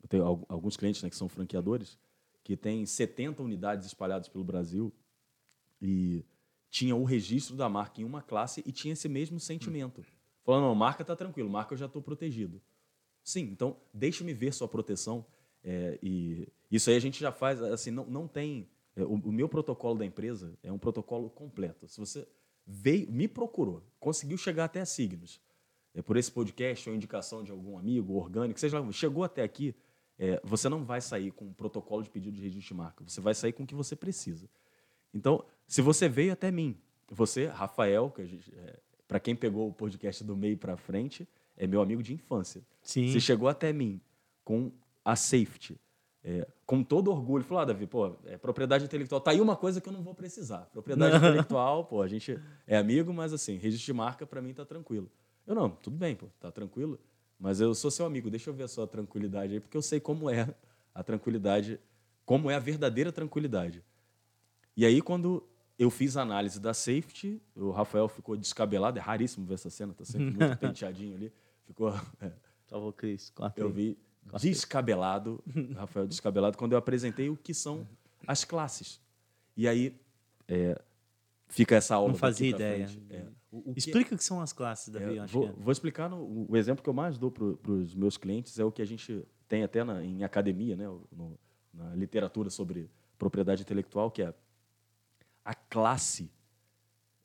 [0.03, 1.99] eu tenho al- alguns clientes né, que são franqueadores,
[2.43, 4.93] que tem 70 unidades espalhadas pelo Brasil
[5.81, 6.25] e
[6.71, 10.05] tinha o registro da marca em uma classe e tinha esse mesmo sentimento.
[10.43, 12.61] Falando, não, marca está tranquilo, marca eu já estou protegido.
[13.23, 15.25] Sim, então deixe-me ver sua proteção.
[15.63, 18.69] é, e isso aí a gente já faz, assim, não, não tem.
[18.95, 21.89] é, o, o meu protocolo da empresa é um protocolo completo.
[21.89, 22.29] Se você
[22.67, 25.41] veio, me procurou, conseguiu chegar até a Signos,
[25.95, 29.75] é, por esse podcast ou indicação de algum amigo, orgânico, seja lá, chegou até aqui,
[30.19, 33.21] é, você não vai sair com um protocolo de pedido de registro de marca, você
[33.21, 34.49] vai sair com o que você precisa.
[35.13, 36.77] Então, se você veio até mim,
[37.09, 38.41] você, Rafael, que
[39.07, 42.63] para quem pegou o podcast do meio para frente, é meu amigo de infância.
[42.83, 43.13] Sim.
[43.13, 44.01] Você chegou até mim
[44.45, 44.73] com
[45.05, 45.79] a safety,
[46.25, 49.79] é, com todo orgulho, falou, ah, Davi, pô, é, propriedade intelectual, tá aí uma coisa
[49.79, 50.71] que eu não vou precisar.
[50.73, 54.65] Propriedade intelectual, pô, a gente é amigo, mas assim, registro de marca para mim tá
[54.65, 55.11] tranquilo.
[55.47, 56.99] Eu não, tudo bem, pô, tá tranquilo,
[57.39, 60.01] mas eu sou seu amigo, deixa eu ver a sua tranquilidade aí, porque eu sei
[60.01, 60.49] como é
[60.95, 61.79] a tranquilidade,
[62.25, 63.85] como é a verdadeira tranquilidade.
[64.75, 65.47] E aí, quando
[65.79, 69.93] eu fiz a análise da safety, o Rafael ficou descabelado, é raríssimo ver essa cena,
[69.93, 71.33] tá sempre muito penteadinho ali,
[71.67, 71.93] ficou...
[72.23, 72.33] é,
[72.67, 73.31] Salvou Cris.
[73.57, 73.99] eu vi
[74.51, 75.43] descabelado,
[75.77, 77.87] Rafael descabelado, quando eu apresentei o que são
[78.27, 79.01] as classes.
[79.57, 79.99] E aí
[80.49, 80.81] é,
[81.49, 82.09] fica essa aula.
[82.09, 82.89] Não fazia ideia.
[83.11, 85.19] É, o- o que- Explica o que são as classes, Davi.
[85.19, 85.53] é, vou, é.
[85.53, 86.09] vou explicar.
[86.09, 88.83] no- o, o exemplo que eu mais dou para os meus clientes é o que
[88.83, 91.39] a gente tem até na, em academia, né, no-
[91.73, 94.35] na literatura sobre propriedade intelectual, que é
[95.45, 96.31] a classe.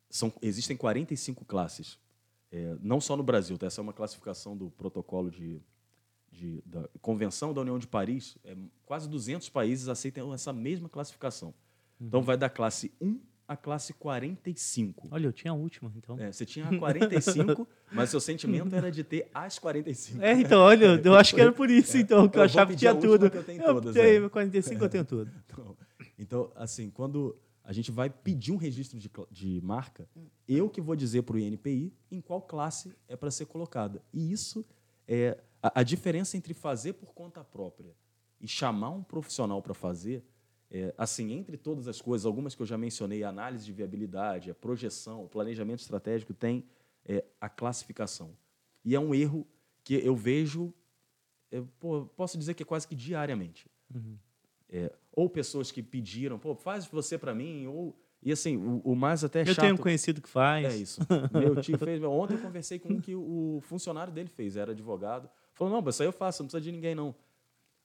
[0.08, 1.98] São, existem 45 classes.
[2.52, 3.66] É, não só no Brasil, tá?
[3.66, 5.60] essa é uma classificação do protocolo de,
[6.30, 8.36] de- da Convenção da União de Paris.
[8.44, 11.52] É, quase 200 países aceitam essa mesma classificação.
[12.00, 15.08] Então, vai da classe 1 à classe 45.
[15.10, 16.18] Olha, eu tinha a última, então.
[16.18, 20.22] É, você tinha 45, mas seu sentimento era de ter as 45.
[20.22, 22.76] É, então, olha, eu acho que era por isso, então, que eu Eu achava que
[22.76, 23.30] a tinha tudo.
[23.30, 24.28] que eu tenho eu todas, tenho é.
[24.28, 25.30] 45, eu tenho tudo.
[25.50, 25.76] Então,
[26.18, 30.08] então, assim, quando a gente vai pedir um registro de, de marca,
[30.46, 34.02] eu que vou dizer para o INPI em qual classe é para ser colocada.
[34.12, 34.64] E isso
[35.08, 37.94] é a, a diferença entre fazer por conta própria
[38.40, 40.24] e chamar um profissional para fazer.
[40.70, 44.50] é, assim, entre todas as coisas, algumas que eu já mencionei, a análise de viabilidade,
[44.50, 46.64] a projeção, o planejamento estratégico, tem
[47.04, 48.36] é, a classificação.
[48.84, 49.44] E é um erro
[49.82, 50.72] que eu vejo,
[51.50, 53.66] é, pô, posso dizer que é quase que diariamente.
[54.68, 58.94] É, ou pessoas que pediram, pô, faz você para mim, ou e assim, o, o
[58.94, 59.60] mais até Eu chato.
[59.60, 60.72] tenho um conhecido que faz.
[60.72, 61.00] É isso.
[61.32, 62.02] Meu tio fez.
[62.04, 65.28] Ontem eu conversei com um que o funcionário dele fez, era advogado.
[65.60, 67.14] Falou: não, mas isso aí eu faço, não precisa de ninguém, não.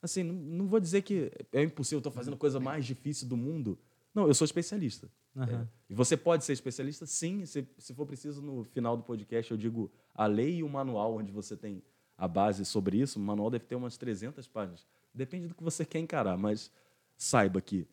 [0.01, 3.35] Assim, não, não vou dizer que é impossível, estou fazendo a coisa mais difícil do
[3.35, 3.77] mundo.
[4.13, 5.11] Não, eu sou especialista.
[5.35, 5.63] Aham.
[5.63, 5.67] É.
[5.89, 7.05] E você pode ser especialista?
[7.05, 7.45] Sim.
[7.45, 11.17] Se, se for preciso, no final do podcast, eu digo a lei e o manual,
[11.17, 11.83] onde você tem
[12.17, 13.19] a base sobre isso.
[13.19, 14.87] O manual deve ter umas 300 páginas.
[15.13, 16.71] Depende do que você quer encarar, mas
[17.17, 17.85] saiba que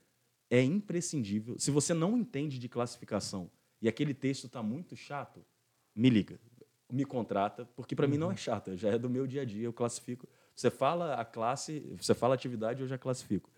[0.49, 1.59] é imprescindível.
[1.59, 5.45] Se você não entende de classificação e aquele texto está muito chato,
[5.93, 6.39] me liga,
[6.93, 9.65] me contrata, porque para mim não é chato, já é do meu dia a dia,
[9.65, 10.29] eu classifico.
[10.55, 13.51] Você fala a classe, você fala a atividade, eu já classifico.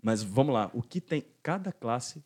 [0.00, 2.24] Mas vamos lá, o que tem cada classe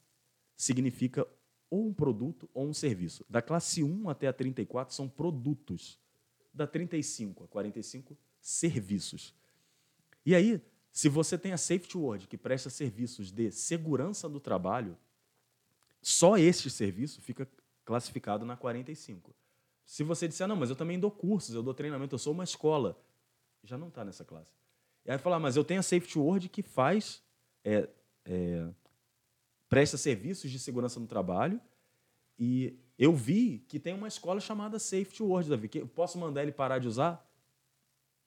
[0.55, 1.27] significa
[1.71, 3.25] ou um produto ou um serviço.
[3.29, 5.99] Da classe 1 até a 34 são produtos.
[6.53, 9.35] Da 35 a 45, serviços.
[10.27, 10.61] E aí,
[10.93, 14.97] se você tem a Safety Word, que presta serviços de segurança do trabalho,
[16.03, 17.49] só este serviço fica
[17.85, 19.35] classificado na 45.
[19.85, 22.45] Se você disser, não, mas eu também dou cursos, eu dou treinamento, eu sou uma
[22.45, 22.99] escola,
[23.63, 24.53] já não está nessa classe.
[25.05, 27.23] E aí falar, mas eu tenho a Safety Word que faz,
[27.63, 27.89] é,
[28.25, 28.69] é,
[29.69, 31.61] presta serviços de segurança no trabalho,
[32.39, 36.43] e eu vi que tem uma escola chamada Safety Word, Davi, que eu posso mandar
[36.43, 37.25] ele parar de usar?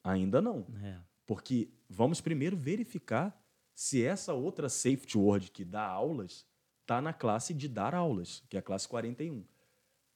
[0.03, 0.65] Ainda não.
[0.81, 0.99] É.
[1.25, 3.37] Porque vamos primeiro verificar
[3.73, 6.47] se essa outra safety word que dá aulas
[6.81, 9.43] está na classe de dar aulas, que é a classe 41.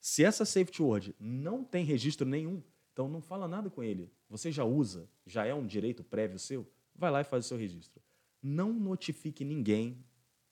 [0.02, 4.12] Se essa safety word não tem registro nenhum, então não fala nada com ele.
[4.28, 7.58] Você já usa, já é um direito prévio seu, vai lá e faz o seu
[7.58, 8.02] registro.
[8.42, 10.04] Não notifique ninguém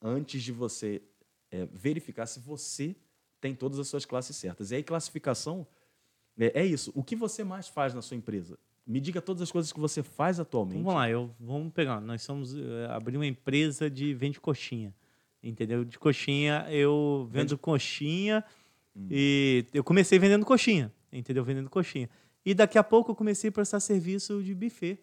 [0.02, 1.02] antes de você
[1.52, 2.96] é, verificar se você
[3.42, 4.70] tem todas as suas classes certas.
[4.70, 5.66] E aí, classificação
[6.38, 6.92] é, é isso.
[6.94, 8.58] O que você mais faz na sua empresa?
[8.86, 10.78] Me diga todas as coisas que você faz atualmente.
[10.80, 12.00] Então, vamos lá, eu, vamos pegar.
[12.00, 14.94] Nós somos eh, abrir uma empresa de vende coxinha.
[15.42, 15.84] Entendeu?
[15.86, 18.44] De coxinha, eu vendo Vende- coxinha
[19.10, 21.44] e eu comecei vendendo coxinha, entendeu?
[21.44, 22.10] Vendendo coxinha.
[22.46, 25.00] E daqui a pouco eu comecei a prestar serviço de buffet.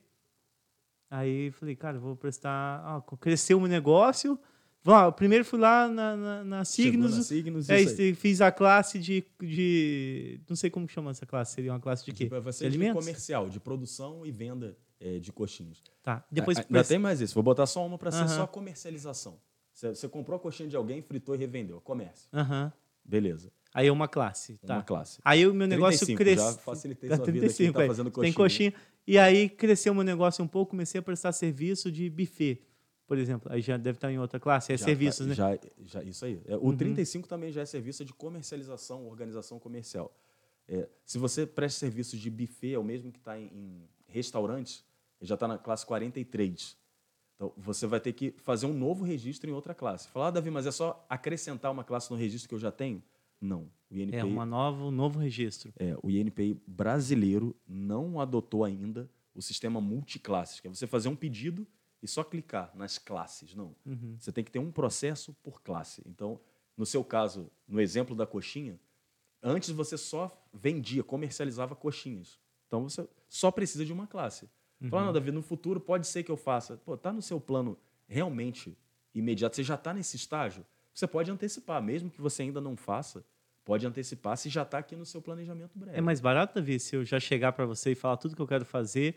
[1.11, 2.51] Aí falei, cara, vou prestar.
[2.85, 4.39] Ah, cresceu o meu negócio.
[4.83, 7.17] Vamos lá, primeiro fui lá na, na, na Chegou Signos.
[7.17, 10.41] na Signos, é, fiz a classe de, de.
[10.49, 11.55] Não sei como chama essa classe.
[11.55, 12.27] Seria uma classe de quê?
[12.29, 13.05] Vai ser de de alimentos?
[13.05, 15.83] comercial, de produção e venda é, de coxinhas.
[16.03, 16.25] Tá.
[16.31, 17.35] Depois Ah, ainda tem mais isso.
[17.35, 18.29] Vou botar só uma para ser Aham.
[18.29, 19.39] só comercialização.
[19.73, 21.81] Você, você comprou a coxinha de alguém, fritou e revendeu.
[21.81, 22.29] Comércio.
[22.33, 22.73] Aham.
[23.05, 23.53] Beleza.
[23.77, 24.57] Aí é uma classe.
[24.65, 24.77] Tá.
[24.77, 25.21] Uma classe.
[25.23, 26.51] Aí o meu negócio 35, cresceu.
[26.51, 27.87] já facilitei sua vida aqui, tá é.
[27.87, 28.71] fazendo Tem coxinha.
[28.73, 28.75] coxinha.
[29.07, 32.63] E aí cresceu meu negócio um pouco, comecei a prestar serviço de buffet,
[33.07, 33.53] por exemplo.
[33.53, 35.35] Aí já deve estar em outra classe, é Já serviços, tá- né?
[35.35, 36.41] Já, já, isso aí.
[36.47, 40.11] É, o 35 também já é serviço de comercialização, organização comercial.
[40.67, 44.83] É, se você presta serviço de buffet, é o mesmo que está em, em restaurantes,
[45.21, 46.79] já está na classe 43.
[47.35, 50.09] Então, você vai ter que fazer um novo registro em outra classe.
[50.09, 53.03] Falar, ah, Davi, mas é só acrescentar uma classe no registro que eu já tenho?
[53.41, 53.71] Não.
[53.91, 55.73] O INPI, É uma nova, um novo registro.
[55.79, 61.17] é, o INPI brasileiro não adotou ainda o sistema multiclasses, que é você fazer um
[61.17, 61.67] pedido
[62.03, 63.55] e só clicar nas classes.
[63.55, 63.75] Não.
[63.85, 64.17] Uhum.
[64.19, 66.03] Você tem que ter um processo por classe.
[66.07, 66.41] Então,
[66.77, 68.79] no seu caso, no exemplo da coxinha,
[69.43, 72.39] antes você só vendia, comercializava coxinhas.
[72.67, 74.49] Então, você só precisa de uma classe.
[74.91, 76.77] Fala, não, Davi, no futuro pode ser que eu faça.
[76.79, 78.77] Pô, tá no seu plano realmente
[79.15, 80.65] imediato, você já está nesse estágio,
[80.99, 83.25] você pode antecipar, mesmo que você ainda não faça,
[83.65, 85.97] pode antecipar se já está aqui no seu planejamento breve.
[85.99, 88.47] É mais barato, Davi, se eu já chegar para você e falar tudo que eu
[88.47, 89.17] quero fazer,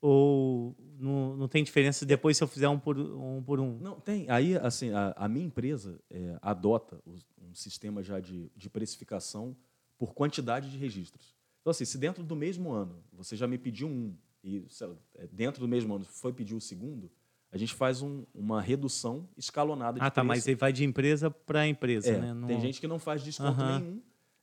[0.00, 3.42] ou não, não tem diferença depois se eu fizer um por um?
[3.42, 3.78] Por um?
[3.78, 4.30] Não, tem.
[4.30, 9.56] Aí, assim, a, a minha empresa é, adota os- um sistema já de, de precificação
[9.98, 11.34] por quantidade de registros.
[11.60, 14.14] Então, assim, se dentro do mesmo ano você já me pediu um
[14.44, 17.10] e lá, é, dentro do mesmo ano foi pedir o segundo,
[17.56, 20.26] a gente faz um- uma redução escalonada de Ah, tá, preço.
[20.28, 22.32] mas aí vai de empresa para empresa, É, né?
[22.34, 24.00] Não- Tem gente que não faz desconto nenhum.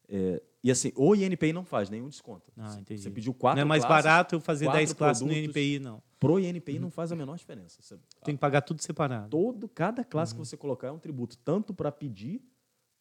[0.10, 2.52] É, e assim, o INPI não faz nenhum desconto.
[2.58, 3.02] Ah, Você- entendi.
[3.02, 5.46] Você pediu quatro Não é mais classes, barato eu fazer quatro 10 classes no produtos.
[5.56, 6.04] NPI, não.
[6.20, 7.82] Pro INPI não faz a menor diferença.
[7.82, 9.30] Você- Tem que pagar tudo separado.
[9.30, 10.42] todo cada classe Uhum.
[10.42, 12.42] que você colocar é um tributo, tanto para pedir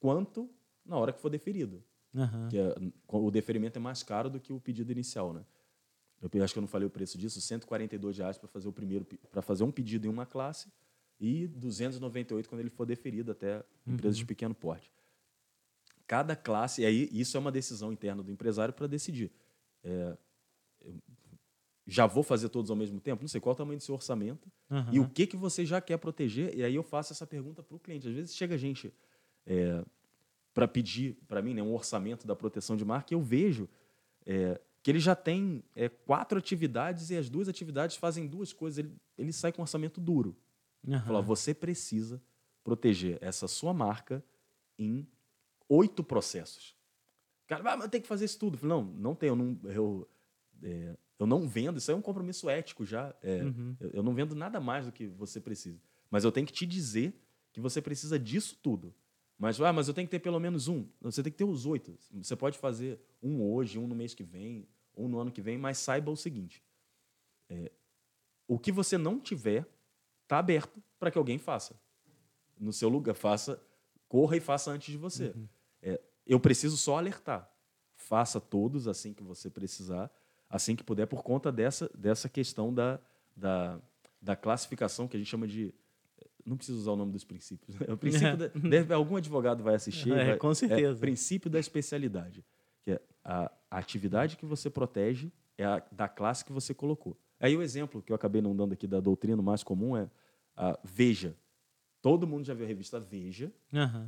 [0.01, 0.49] quanto
[0.85, 1.83] na hora que for deferido.
[2.15, 2.49] Aham.
[2.49, 2.75] Que é-
[3.09, 5.43] o deferimento é mais caro do que o pedido inicial, né?
[6.33, 9.05] Eu acho que eu não falei o preço disso, 142 reais para fazer o primeiro
[9.31, 10.69] para fazer um pedido em uma classe
[11.19, 14.23] e 298 quando ele for deferido até empresas Uhum.
[14.23, 14.91] de pequeno porte.
[16.07, 19.31] Cada classe, e aí isso é uma decisão interna do empresário para decidir.
[19.83, 20.17] É,
[21.87, 23.23] já vou fazer todos ao mesmo tempo?
[23.23, 24.91] Não sei qual é o tamanho do seu orçamento Aham.
[24.93, 26.57] e o que, que você já quer proteger.
[26.57, 28.07] E aí eu faço essa pergunta para o cliente.
[28.09, 28.93] Às vezes chega gente
[30.55, 33.69] para pedir para mim né, um orçamento da proteção de marca e eu vejo
[34.27, 38.79] é, que ele já tem é, quatro atividades e as duas atividades fazem duas coisas.
[38.79, 40.37] Ele, ele sai com um orçamento duro.
[40.89, 41.01] Aham.
[41.05, 42.21] Fala, você precisa
[42.65, 44.25] proteger essa sua marca
[44.79, 45.07] em
[45.69, 46.77] oito processos.
[47.47, 48.59] Cara, ah, mas eu tenho que fazer isso tudo.
[48.67, 49.29] Não, não tem.
[49.29, 50.09] Eu não, eu,
[50.63, 51.79] é, eu não vendo.
[51.79, 53.15] Isso aí é um compromisso ético já.
[53.23, 53.77] É, Uhum.
[53.79, 55.81] eu, eu não vendo nada mais do que você precisa.
[56.11, 57.15] Mas eu tenho que te dizer
[57.53, 58.93] que você precisa disso tudo.
[59.43, 60.87] Mas, ah, mas eu tenho que ter pelo menos um.
[61.01, 61.99] Você tem que ter os oito.
[62.13, 65.59] Você pode fazer um hoje, um no mês que vem, um no ano que vem,
[65.59, 66.63] mas saiba o seguinte:
[67.49, 67.73] é,
[68.47, 69.67] o que você não tiver
[70.23, 71.75] está aberto para que alguém faça.
[72.57, 73.61] No seu lugar, faça,
[74.07, 75.35] corra e faça antes de você.
[75.83, 77.53] É, eu preciso só alertar.
[77.97, 80.09] Faça todos assim que você precisar,
[80.49, 83.01] assim que puder, por conta dessa, dessa questão da,
[83.37, 83.81] da,
[84.21, 85.75] da classificação que a gente chama de.
[86.45, 87.79] Não preciso usar o nome dos princípios.
[87.79, 87.87] né?
[87.93, 90.13] O princípio da- deve- algum advogado vai assistir.
[90.13, 90.99] É, vai- com certeza.
[91.01, 92.45] princípio da especialidade.
[92.83, 97.17] Que é a, a atividade que você protege é a da classe que você colocou.
[97.39, 100.09] Aí o exemplo que eu acabei não dando aqui da doutrina, mais comum é
[100.57, 101.37] a Veja.
[102.01, 103.53] Todo mundo já viu a revista Veja,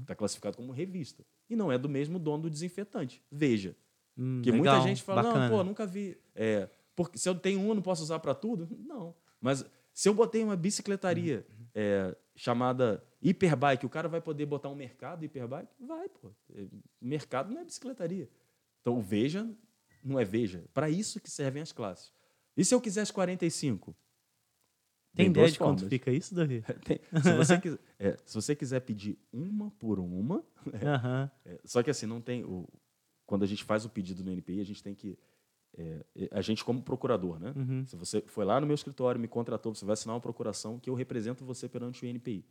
[0.01, 1.24] está classificado como revista.
[1.49, 3.22] E não é do mesmo dono do desinfetante.
[3.30, 3.76] Veja.
[4.18, 5.49] Hum, Que legal, muita gente fala, bacana.
[5.49, 6.16] não, pô, nunca vi.
[6.35, 8.68] É, porque se eu tenho um, eu não posso usar para tudo?
[8.85, 9.14] Não.
[9.41, 14.75] Mas se eu botei uma bicicletaria é, chamada Hiperbike, o cara vai poder botar um
[14.75, 15.72] mercado Hiperbike?
[15.81, 16.31] Vai, pô.
[16.55, 16.66] É,
[17.01, 18.29] Mercado não é bicicletaria.
[18.81, 19.49] Então, o Veja
[20.03, 20.64] não é Veja.
[20.72, 22.12] Para isso que servem as classes.
[22.57, 23.97] E se eu quiser as 45?
[25.14, 26.62] Tem ideia duas de quanto fica isso, Davi?
[26.85, 30.45] Tem- se, você quiser, é, se você quiser pedir uma por uma,
[30.83, 31.31] Aham.
[31.45, 32.45] é, só que assim, não tem.
[32.45, 32.68] O,
[33.25, 35.16] quando a gente faz o pedido no NPI, a gente tem que.
[35.77, 37.53] É, a gente, como procurador, né?
[37.57, 37.87] Uhum.
[37.87, 40.89] Se você foi lá no meu escritório, me contratou, você vai assinar uma procuração que
[40.89, 42.45] eu represento você perante o NPI.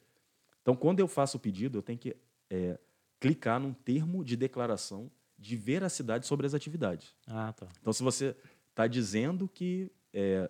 [0.61, 2.15] Então, quando eu faço o pedido, eu tenho que
[2.49, 2.80] é,
[3.19, 7.15] clicar num termo de declaração de veracidade sobre as atividades.
[7.28, 7.67] Ah, tá.
[7.80, 8.36] Então, se você
[8.69, 10.49] está dizendo que é,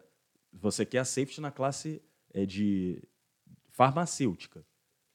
[0.51, 2.01] você quer a safety na classe
[2.34, 3.01] é, de
[3.69, 4.65] farmacêutica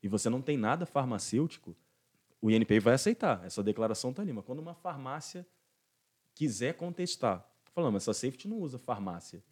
[0.02, 1.76] e você não tem nada farmacêutico,
[2.40, 3.44] o INPI vai aceitar.
[3.44, 4.32] Essa declaração está ali.
[4.32, 5.46] Mas quando uma farmácia
[6.34, 9.42] quiser contestar, falando, mas essa safety não usa farmácia.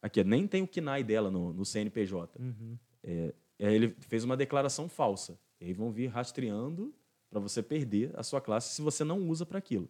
[0.00, 2.40] Aqui, nem tem o KNAI dela no, no CNPJ.
[2.40, 2.78] Uhum.
[3.02, 5.38] É, ele fez uma declaração falsa.
[5.60, 6.92] E aí vão vir rastreando
[7.30, 9.88] para você perder a sua classe se você não usa para aquilo.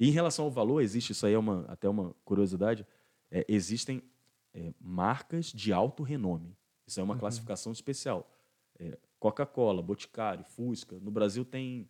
[0.00, 2.86] E em relação ao valor, existe, isso aí é uma, até uma curiosidade,
[3.30, 4.02] é, existem
[4.54, 6.56] é, marcas de alto renome.
[6.86, 7.20] Isso é uma uhum.
[7.20, 8.30] classificação especial.
[8.78, 10.98] É, Coca-Cola, Boticário, Fusca.
[11.00, 11.88] No Brasil tem,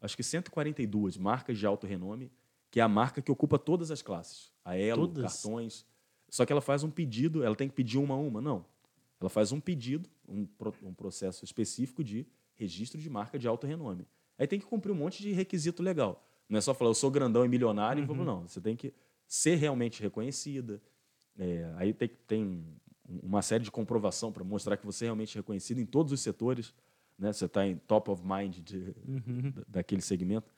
[0.00, 2.30] acho que 142 marcas de alto renome,
[2.74, 4.50] que é a marca que ocupa todas as classes.
[4.64, 5.32] A Elo, todas.
[5.32, 5.86] cartões.
[6.28, 8.40] Só que ela faz um pedido, ela tem que pedir uma a uma.
[8.40, 8.66] Não.
[9.20, 10.44] Ela faz um pedido, um,
[10.82, 14.08] um processo específico de registro de marca de alto renome.
[14.36, 16.26] Aí tem que cumprir um monte de requisito legal.
[16.48, 18.06] Não é só falar, eu sou grandão e milionário, uhum.
[18.06, 18.48] e vamos, não.
[18.48, 18.92] Você tem que
[19.24, 20.82] ser realmente reconhecida.
[21.38, 22.64] É, aí tem, tem
[23.22, 26.74] uma série de comprovação para mostrar que você é realmente reconhecido em todos os setores.
[27.16, 27.32] Né?
[27.32, 29.52] Você está em top of mind de, uhum.
[29.68, 30.52] daquele segmento.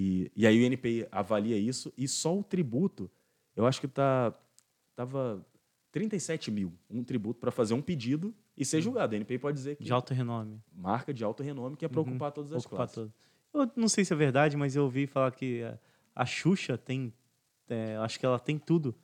[0.00, 3.10] E, e aí o INPI avalia isso e só o tributo,
[3.56, 4.32] eu acho que está
[4.94, 5.44] tava
[5.90, 8.82] 37 mil, um tributo para fazer um pedido e ser uhum.
[8.82, 9.16] julgado.
[9.16, 9.82] A NPI pode dizer que.
[9.82, 10.62] De alto renome.
[10.72, 12.10] Marca de alto renome, que é para uhum.
[12.10, 13.12] ocupar todas as ocupar classes.
[13.52, 15.76] Eu não sei se é verdade, mas eu ouvi falar que a,
[16.14, 17.12] a Xuxa tem.
[17.68, 18.94] É, acho que ela tem tudo.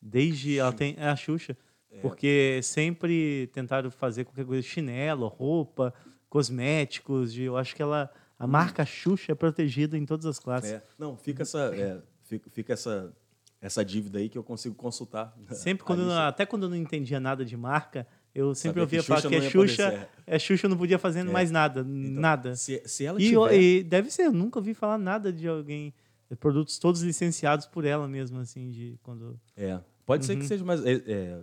[0.00, 0.60] Desde.
[0.60, 0.94] Ela tem.
[0.96, 1.58] É a Xuxa.
[1.90, 1.98] É.
[1.98, 5.92] Porque sempre tentaram fazer qualquer coisa, chinelo, roupa,
[6.28, 7.32] cosméticos.
[7.32, 8.08] De, eu acho que ela.
[8.40, 10.72] A marca Xuxa é protegida em todas as classes.
[10.72, 10.82] É.
[10.98, 11.74] Não, fica essa.
[11.74, 13.12] É, fica, fica essa
[13.60, 15.36] essa dívida aí que eu consigo consultar.
[15.50, 19.22] Sempre quando eu, até quando eu não entendia nada de marca, eu sempre ouvia falar
[19.22, 21.24] que a Xuxa, a Xuxa não podia fazer é.
[21.24, 22.56] mais nada, então, nada.
[22.56, 23.60] Se, se ela e, tiver...
[23.60, 25.92] e deve ser, eu nunca ouvi falar nada de alguém,
[26.38, 29.38] produtos todos licenciados por ela mesmo, assim, de quando.
[29.56, 30.26] É, pode uhum.
[30.26, 30.48] ser que uhum.
[30.48, 31.40] seja, mas é, é,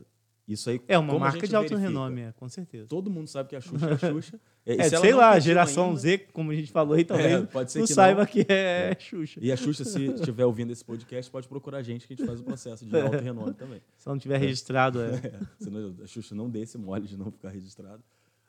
[0.47, 0.81] isso aí.
[0.87, 1.89] É uma marca de alto verifica?
[1.89, 2.87] renome, é, com certeza.
[2.87, 4.39] Todo mundo sabe que a Xuxa é a Xuxa.
[4.69, 7.71] É, sei lá, a geração ainda, Z, como a gente falou aí, talvez é, pode
[7.71, 8.27] ser não que saiba não.
[8.27, 9.39] que é, é, Xuxa.
[9.41, 12.25] E a Xuxa, se estiver ouvindo esse podcast, pode procurar a gente que a gente
[12.25, 13.81] faz o processo de alto renome também.
[13.97, 15.15] Se não tiver registrado, é.
[15.23, 15.39] é.
[15.57, 18.03] Senão a Xuxa não dê esse mole de não ficar registrado.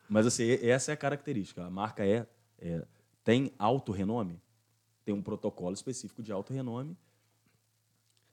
[0.08, 1.64] Mas assim, essa é a característica.
[1.64, 2.26] A marca é,
[2.58, 2.84] é
[3.22, 4.42] tem alto renome,
[5.04, 6.96] tem um protocolo específico de alto renome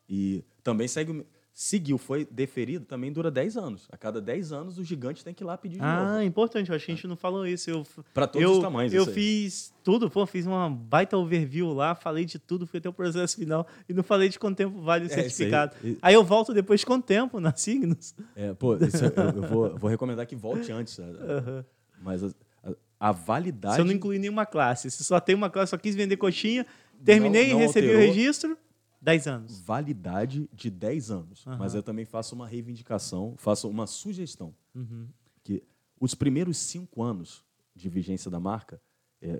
[0.09, 1.23] e também segue
[1.57, 3.87] seguiu, foi deferido, também dura 10 anos.
[3.89, 6.21] A cada 10 anos, o gigante tem que ir lá pedir de ah, novo.
[6.23, 6.69] Importante.
[6.69, 7.69] Eu acho que a gente não falou isso.
[7.69, 8.93] Eu, Para todos eu, os tamanhos.
[8.93, 12.93] Eu fiz tudo, pô, fiz uma baita overview lá, falei de tudo, fui até o
[12.93, 15.73] processo final e não falei de quanto tempo vale o é, certificado.
[15.81, 18.13] Aí, aí, eu volto depois de quanto tempo na Signos.
[18.35, 20.97] É, pô, isso, eu, eu vou, vou, recomendar que volte antes.
[20.97, 21.63] Uhum.
[22.01, 22.29] Mas a,
[22.65, 23.75] a, a, validade...
[23.75, 26.65] Se eu não incluí nenhuma classe, se só tem uma classe, só quis vender coxinha,
[27.05, 28.03] terminei, não, não recebi alterou.
[28.03, 28.57] o registro
[29.05, 29.61] 10 anos.
[29.61, 31.45] Validade de 10 anos.
[31.45, 31.57] Uhum.
[31.57, 34.53] Mas eu também faço uma reivindicação, faço uma sugestão.
[34.73, 35.07] Uhum.
[35.43, 35.63] Que
[35.99, 37.45] os primeiros cinco anos
[37.75, 38.81] de vigência da marca,
[39.21, 39.39] é,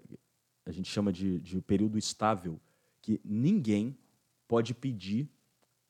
[0.68, 2.61] a gente chama de, de período estável,
[3.01, 3.97] que ninguém
[4.47, 5.28] pode pedir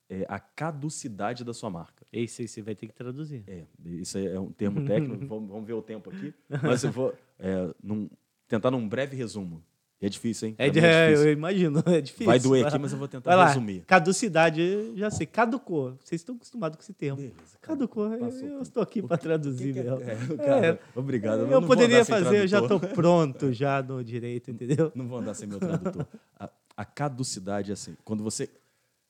[0.09, 2.05] é, a caducidade da sua marca.
[2.13, 3.43] Esse aí você vai ter que traduzir.
[3.45, 6.34] É, isso é um termo técnico, vamos, vamos, ver o tempo aqui.
[6.63, 8.09] Mas eu vou é, num,
[8.47, 9.61] tentar num breve resumo.
[10.06, 10.56] É difícil, hein?
[10.60, 11.28] É, de, é difícil.
[11.28, 12.26] eu imagino, é difícil.
[12.28, 13.80] Vai doer aqui, mas eu vou tentar Vai resumir.
[13.80, 13.86] Lá.
[13.88, 15.26] Caducidade, já sei.
[15.26, 15.97] Caducou.
[16.03, 17.18] Vocês estão acostumados com esse termo.
[17.18, 18.16] Beleza, Caducou.
[18.18, 21.39] Passou, eu estou aqui para traduzir, que que é, cara, é, Obrigado.
[21.39, 24.91] Eu, eu poderia fazer, eu já estou pronto já no direito, entendeu?
[24.93, 26.06] Não vou andar sem meu tradutor.
[26.39, 27.95] A, a caducidade é assim.
[28.03, 28.49] Quando você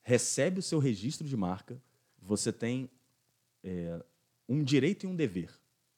[0.01, 1.81] recebe o seu registro de marca,
[2.21, 2.89] você tem
[3.63, 3.99] é,
[4.47, 5.49] um direito e um dever.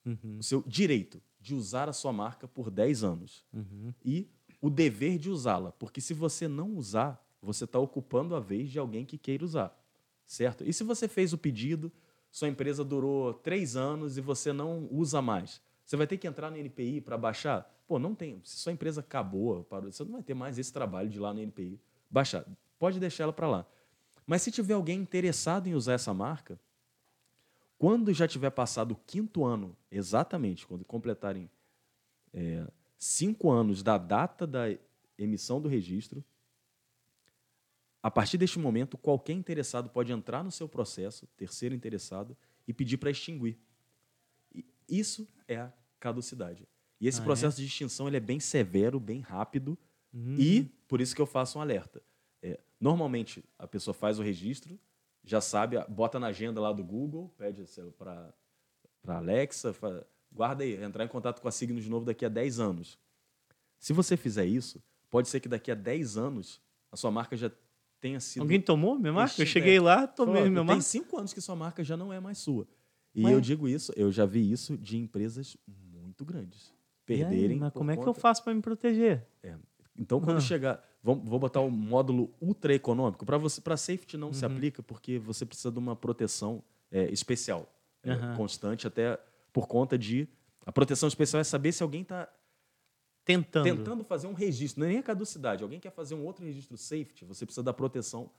[0.06, 0.38] Uhum.
[0.40, 3.46] O seu direito de usar a sua marca por 10 anos.
[3.54, 3.94] Uhum.
[4.04, 4.28] E
[4.62, 8.80] o dever de usá-la, porque se você não usar, você está ocupando a vez de
[8.80, 9.78] alguém que queira usar,
[10.26, 10.64] certo?
[10.64, 11.92] E se você fez o pedido,
[12.32, 16.52] sua empresa durou três anos e você não usa mais, você vai ter que entrar
[16.52, 17.74] no NPI para baixar?
[17.88, 18.42] Pô, não tem.
[18.44, 21.34] Se sua empresa acabou, parou, você não vai ter mais esse trabalho de ir lá
[21.34, 21.80] no NPI
[22.10, 22.46] baixar.
[22.78, 23.66] Pode deixar ela para lá.
[24.26, 26.60] Mas se tiver alguém interessado em usar essa marca,
[27.78, 31.50] quando já tiver passado o quinto ano, exatamente, quando completarem
[32.34, 32.68] é,
[32.98, 34.66] cinco anos da data da
[35.18, 36.24] emissão do registro.
[38.02, 42.38] A partir deste momento, qualquer interessado pode entrar no seu processo, terceiro interessado,
[42.68, 43.58] e pedir para extinguir.
[44.54, 46.68] E isso é a caducidade.
[47.00, 47.62] E esse ah, processo é?
[47.62, 49.78] de extinção ele é bem severo, bem rápido,
[50.14, 50.36] hum.
[50.38, 52.02] e por isso que eu faço um alerta.
[52.42, 54.80] É, normalmente, a pessoa faz o registro,
[55.24, 57.64] já sabe, bota na agenda lá do Google, pede
[57.98, 58.34] para
[59.06, 59.76] Alexa,
[60.38, 62.98] guarda aí, entrar em contato com a Signos de novo daqui a 10 anos.
[63.80, 66.62] Se você fizer isso, pode ser que daqui a 10 anos
[66.92, 67.52] a sua marca já
[68.00, 68.44] tenha sido.
[68.44, 69.42] Alguém tomou minha marca?
[69.42, 69.82] Eu cheguei é.
[69.82, 70.82] lá, tomei Falou, minha Tem marca.
[70.84, 72.68] cinco anos que sua marca já não é mais sua.
[73.16, 76.72] E eu digo isso, eu já vi isso de empresas muito grandes
[77.08, 77.58] E aí, perderem.
[77.58, 79.26] mas como é que eu conta- faço para me proteger?
[79.98, 80.42] Então, quando Ah.
[80.42, 80.84] chegar.
[81.02, 83.26] Vamos, vou botar o módulo ultra econômico.
[83.26, 84.52] Para você, para safety não se Uhum.
[84.52, 87.68] aplica, porque você precisa de uma proteção é, especial,
[88.04, 88.36] é, Aham.
[88.38, 89.20] constante, até
[89.54, 90.28] por conta de.
[90.66, 92.28] A proteção especial é saber se alguém está
[93.26, 93.64] Tentando.
[93.66, 95.62] tentando fazer um registro, não é nem a caducidade.
[95.62, 98.30] Alguém quer fazer um outro registro safety, você precisa da proteção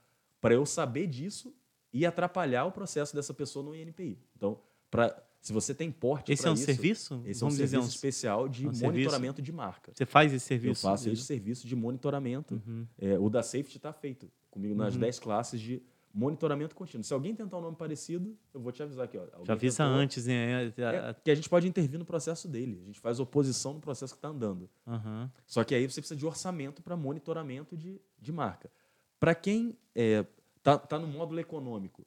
[0.41, 1.53] para eu saber disso
[1.93, 4.17] e atrapalhar o processo dessa pessoa no INPI.
[4.35, 7.21] Então, pra, se você tem porte Esse é um isso, serviço?
[7.25, 8.85] Esse é um Vamos dizer, serviço um- especial de um serviço?
[8.85, 9.91] monitoramento de marca.
[9.93, 10.81] Você faz esse Eu serviço?
[10.81, 12.55] faço esse serviço de monitoramento.
[12.65, 12.87] Uhum.
[12.97, 15.83] É, o da Safety está feito comigo nas 10 classes de
[16.13, 17.03] monitoramento contínuo.
[17.03, 19.17] Se alguém tentar um nome parecido, eu vou te avisar aqui.
[19.17, 19.45] Ó.
[19.45, 20.67] Já avisa tentou, antes, né?
[20.67, 22.79] É, que a gente pode intervir no processo dele.
[22.83, 24.69] A gente faz oposição no processo que está andando.
[24.87, 25.31] Aham.
[25.45, 28.71] Só que aí você precisa de orçamento para monitoramento de, de marca.
[29.19, 32.05] Para quem está tá no módulo econômico,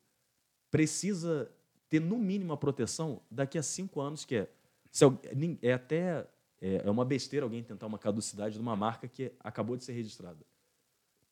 [0.71, 1.51] precisa
[1.89, 4.51] ter no mínimo a proteção daqui a cinco anos, que é,
[4.91, 5.05] se
[5.61, 6.27] é até
[6.61, 9.93] é, é uma besteira alguém tentar uma caducidade de uma marca que acabou de ser
[9.93, 10.39] registrada.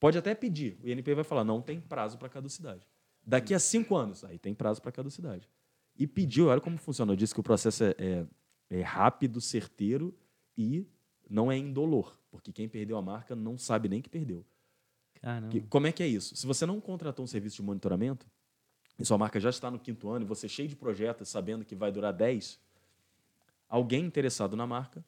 [0.01, 2.89] Pode até pedir, o INPI vai falar, não tem prazo para caducidade.
[3.25, 5.47] Daqui a cinco anos, aí tem prazo para caducidade.
[5.97, 7.13] E pediu, olha como funciona.
[7.13, 8.27] Eu disse que o processo é, é-
[8.71, 10.17] é rápido, certeiro
[10.57, 10.87] e
[11.29, 14.45] não é indolor, porque quem perdeu a marca não sabe nem que perdeu.
[15.21, 15.61] Caramba.
[15.69, 16.35] Como é que é isso?
[16.35, 18.27] Se você não contratou um serviço de monitoramento,
[18.99, 21.63] e sua marca já está no quinto ano, e você é cheio de projetos, sabendo
[21.65, 22.59] que vai durar 10,
[23.69, 25.05] alguém interessado na marca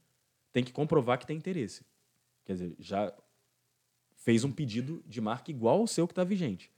[0.53, 1.83] tem que comprovar que tem interesse.
[2.45, 3.13] Quer dizer, já
[4.25, 6.71] fez um pedido de marca igual ao seu que está vigente.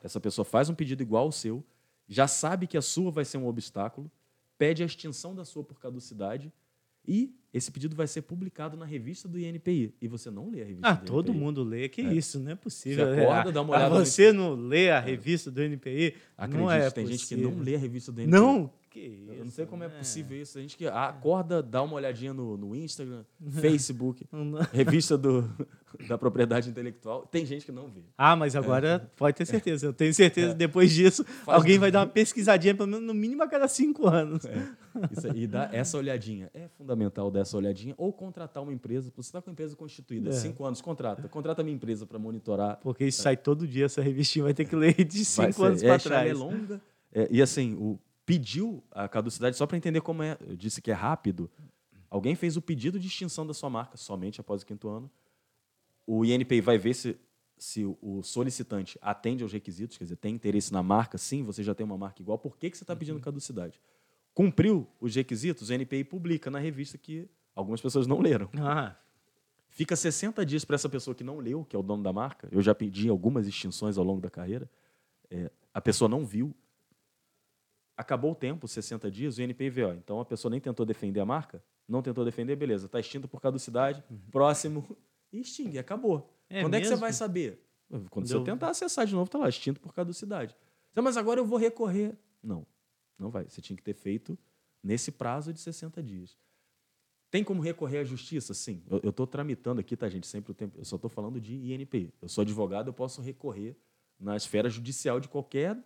[0.00, 1.64] Essa pessoa faz um pedido igual ao seu,
[2.06, 4.10] já sabe que a sua vai ser um obstáculo,
[4.58, 6.52] pede a extinção da sua por caducidade
[7.06, 9.94] e esse pedido vai ser publicado na revista do INPI.
[10.00, 11.38] E você não lê a revista Ah, do todo INPI.
[11.38, 11.88] mundo lê.
[11.88, 13.06] Que isso, não é possível.
[13.06, 16.14] Você acorda, Ah, dá uma ah, olhada no- Você não lê a revista do NPI?
[16.36, 17.50] Acredite, não é tem gente que possível.
[17.50, 18.30] não lê a revista do INPI.
[18.30, 18.70] Não?
[18.90, 19.32] Que isso.
[19.32, 19.98] Eu não sei como é né?
[19.98, 20.56] possível isso.
[20.58, 23.24] A gente que acorda, dá uma olhadinha no, no Instagram,
[23.60, 24.26] Facebook,
[24.72, 25.48] revista do,
[26.08, 27.26] da propriedade intelectual.
[27.26, 28.02] Tem gente que não vê.
[28.16, 29.86] Ah, mas agora pode ter certeza.
[29.86, 33.42] Eu tenho certeza que depois disso alguém vai dar uma pesquisadinha, pelo menos no mínimo
[33.42, 34.44] a cada cinco anos.
[35.10, 36.50] Isso aí, e dá essa olhadinha.
[36.54, 37.94] É fundamental dar essa olhadinha.
[37.96, 39.12] Ou contratar uma empresa.
[39.16, 40.32] Você está com a empresa constituída, É.
[40.32, 41.28] cinco anos, contrata.
[41.28, 42.78] Contrata a minha empresa para monitorar.
[42.82, 45.86] Porque isso sai todo dia, essa revistinha vai ter que ler de cinco anos é,
[45.88, 46.30] para trás.
[46.30, 46.80] É longa.
[47.12, 50.90] É, e assim, o, pediu a caducidade, só para entender como é, eu disse que
[50.90, 51.50] é rápido.
[52.10, 55.10] Alguém fez o pedido de extinção da sua marca somente após o quinto ano.
[56.06, 57.16] O INPI vai ver se,
[57.56, 61.74] se o solicitante atende aos requisitos, quer dizer, tem interesse na marca, sim, você já
[61.74, 63.80] tem uma marca igual, por que, que você está pedindo caducidade?
[64.32, 68.50] Cumpriu os requisitos, o INPI publica na revista que algumas pessoas não leram.
[68.58, 68.96] Ah,
[69.74, 72.48] Fica 60 dias para essa pessoa que não leu, que é o dono da marca.
[72.52, 74.70] Eu já pedi algumas extinções ao longo da carreira.
[75.28, 76.54] É, a pessoa não viu.
[77.96, 81.18] Acabou o tempo, 60 dias, o INPI vê, ó, então a pessoa nem tentou defender
[81.18, 84.96] a marca, não tentou defender, beleza, está extinto por caducidade, próximo,
[85.36, 86.30] e extingue, acabou.
[86.48, 87.00] É Quando é que você mesmo?
[87.00, 87.60] vai saber?
[87.88, 90.54] Quando Quando você tentar acessar de novo, está lá, extinto por caducidade.
[90.92, 92.16] Então, Mas agora eu vou recorrer.
[92.42, 92.66] Não,
[93.18, 93.44] não vai.
[93.48, 94.38] Você tinha que ter feito
[94.82, 96.36] nesse prazo de 60 dias.
[97.30, 98.54] Tem como recorrer à justiça?
[98.54, 98.82] Sim.
[99.02, 100.26] Eu estou tramitando aqui, tá, gente?
[100.26, 100.78] Sempre o tempo.
[100.78, 102.12] Eu só estou falando de INPI.
[102.22, 103.76] Eu sou advogado, eu posso recorrer
[104.20, 105.76] na esfera judicial de qualquer,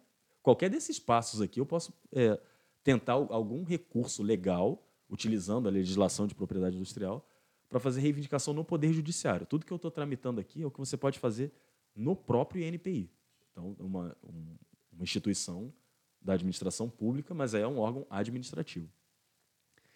[0.43, 1.59] qualquer desses passos aqui.
[1.59, 2.39] Eu posso é,
[2.85, 7.27] tentar al- algum recurso legal, utilizando a legislação de propriedade industrial,
[7.69, 9.47] para fazer reivindicação no Poder Judiciário.
[9.47, 11.53] Tudo que eu estou tramitando aqui é o que você pode fazer
[11.95, 13.11] no próprio INPI.
[13.53, 14.57] Então, uma, um-
[14.93, 15.73] uma instituição
[16.21, 18.89] da administração pública, mas é um órgão administrativo.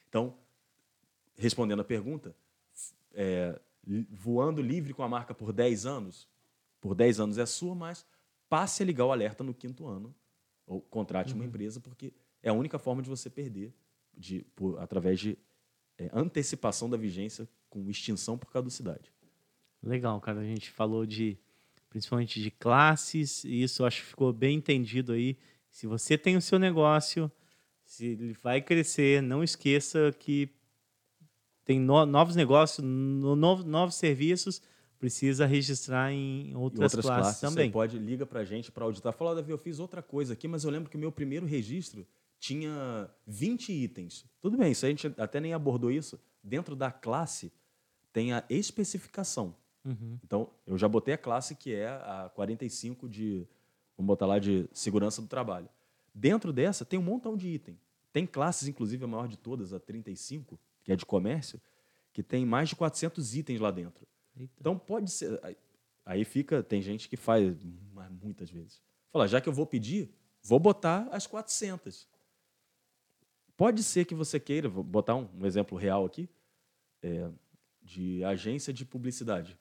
[0.09, 0.37] Então,
[1.37, 2.35] respondendo a pergunta,
[3.15, 3.59] é,
[4.11, 6.29] voando livre com a marca por 10 anos,
[6.81, 8.05] por 10 anos é sua, mas
[8.49, 10.15] passe a ligar o alerta no quinto ano,
[10.67, 12.13] ou contrate uma empresa, porque
[12.43, 13.73] é a única forma de você perder,
[14.17, 15.39] de, por- através de
[15.99, 19.11] é, antecipação da vigência com extinção por caducidade.
[19.83, 20.41] legal, cara.
[20.41, 21.37] A gente falou de
[21.89, 25.37] principalmente de classes, e isso acho que ficou bem entendido aí.
[25.71, 27.31] Se você tem o seu negócio,
[27.85, 30.49] se ele vai crescer, não esqueça que
[31.65, 34.63] tem no- novos negócios, no- novo- novos serviços,
[34.99, 37.67] precisa registrar em E outras, classes, também.
[37.69, 39.13] Você pode liga para a gente para auditar.
[39.13, 42.07] Fala, Davi, eu fiz outra coisa aqui, mas eu lembro que o meu primeiro registro
[42.39, 44.25] tinha 20 itens.
[44.41, 46.19] Tudo bem, isso a gente até nem abordou isso.
[46.43, 47.53] Dentro da classe
[48.13, 49.55] tem a especificação.
[49.85, 50.19] Uhum.
[50.23, 53.47] Então, eu já botei a classe que é a 45 de,
[53.97, 55.69] vamos botar lá, de segurança do trabalho.
[56.15, 57.79] Dentro dessa tem um montão de item.
[58.13, 61.61] Tem classes, inclusive a maior de todas, a 35, que é de comércio,
[62.13, 64.07] que tem mais de 400 itens lá dentro.
[64.39, 64.53] Eita.
[64.61, 65.41] Então pode ser.
[66.05, 67.57] aí- fica, tem gente que faz
[68.23, 68.83] muitas vezes.
[69.11, 70.11] Fala, já que eu vou pedir,
[70.43, 72.07] vou botar as 400.
[73.57, 76.29] Pode ser que você queira, vou botar um, um exemplo real aqui,
[77.03, 77.31] é,
[77.83, 79.59] de agência de publicidade.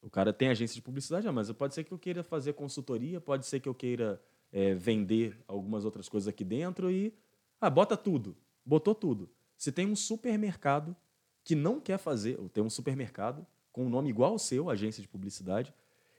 [0.00, 3.20] O cara tem agência de publicidade, ah, mas pode ser que eu queira fazer consultoria,
[3.20, 4.20] pode ser que eu queira
[4.50, 7.14] é, vender algumas outras coisas aqui dentro e.
[7.60, 8.36] Ah, bota tudo.
[8.64, 9.30] Botou tudo.
[9.56, 10.96] Se tem um supermercado
[11.44, 15.00] que não quer fazer, ou tem um supermercado com um nome igual ao seu, agência
[15.00, 15.72] de publicidade,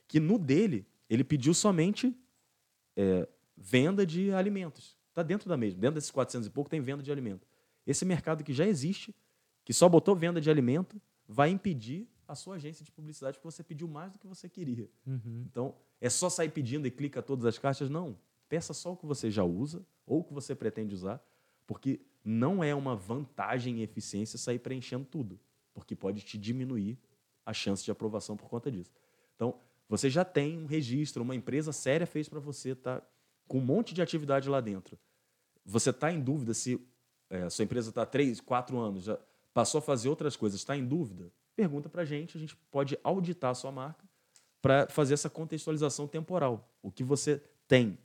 [0.07, 2.17] que no dele ele pediu somente
[2.95, 4.97] é, venda de alimentos.
[5.09, 5.79] Está dentro da mesma.
[5.79, 7.47] Dentro desses 400 e pouco tem venda de alimento.
[7.85, 9.13] Esse mercado que já existe,
[9.63, 13.63] que só botou venda de alimento, vai impedir a sua agência de publicidade porque você
[13.63, 14.89] pediu mais do que você queria.
[15.05, 15.45] Uhum.
[15.49, 17.89] Então, é só sair pedindo e clica todas as caixas?
[17.89, 18.17] Não.
[18.49, 21.23] Peça só o que você já usa ou o que você pretende usar,
[21.65, 25.39] porque não é uma vantagem e eficiência sair preenchendo tudo,
[25.73, 26.97] porque pode te diminuir
[27.45, 28.91] a chance de aprovação por conta disso.
[29.35, 29.59] Então,
[29.89, 33.01] você já tem um registro, uma empresa séria fez para você, tá
[33.47, 34.97] com um monte de atividade lá dentro.
[35.65, 36.79] Você está em dúvida se
[37.29, 39.19] é, a sua empresa está há três, quatro anos, já
[39.53, 41.31] passou a fazer outras coisas, está em dúvida?
[41.55, 44.03] Pergunta para a gente, a gente pode auditar a sua marca
[44.61, 46.73] para fazer essa contextualização temporal.
[46.81, 47.97] O que você tem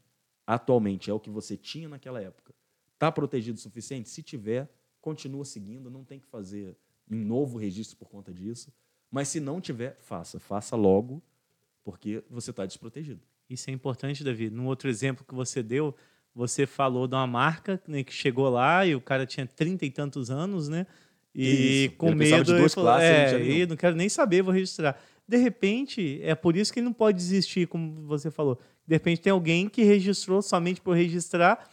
[0.47, 2.55] atualmente é o que você tinha naquela época.
[2.95, 4.09] Está protegido o suficiente?
[4.09, 4.69] Se tiver,
[5.01, 6.77] continua seguindo, não tem que fazer
[7.11, 8.73] um novo registro por conta disso.
[9.11, 10.39] Mas se não tiver, faça.
[10.39, 11.23] Faça logo,
[11.83, 13.21] porque você está desprotegido.
[13.49, 14.51] Isso é importante, Davi.
[14.51, 15.95] No outro exemplo que você deu,
[16.35, 19.91] você falou de uma marca né, que chegou lá e o cara tinha trinta e
[19.91, 20.87] tantos anos, né?
[21.41, 21.95] E Isso.
[21.95, 24.09] com Ele de medo, ele falou, classes, ele é, tinha nenhum." e não quero nem
[24.09, 25.01] saber, vou registrar.
[25.27, 28.59] De repente, é por isso que ele não pode desistir, como você falou.
[28.85, 31.69] De repente tem alguém que registrou somente por registrar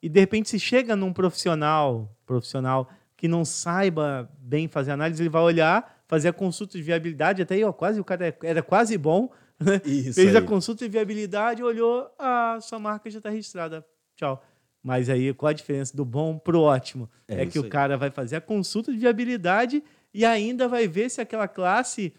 [0.00, 5.28] e de repente se chega num profissional, profissional que não saiba bem fazer análise, ele
[5.28, 8.96] vai olhar, fazer a consulta de viabilidade, até aí, ó, quase o cara era quase
[8.96, 9.80] bom, né?
[9.80, 10.44] Fez a aí.
[10.44, 13.84] consulta de viabilidade, olhou, a sua marca já está registrada.
[14.14, 14.40] Tchau.
[14.88, 17.10] Mas aí, qual a diferença do bom pro ótimo?
[17.28, 17.68] É É, que o aí.
[17.68, 19.84] cara vai fazer a consulta de viabilidade
[20.14, 22.14] e ainda vai ver se aquela classe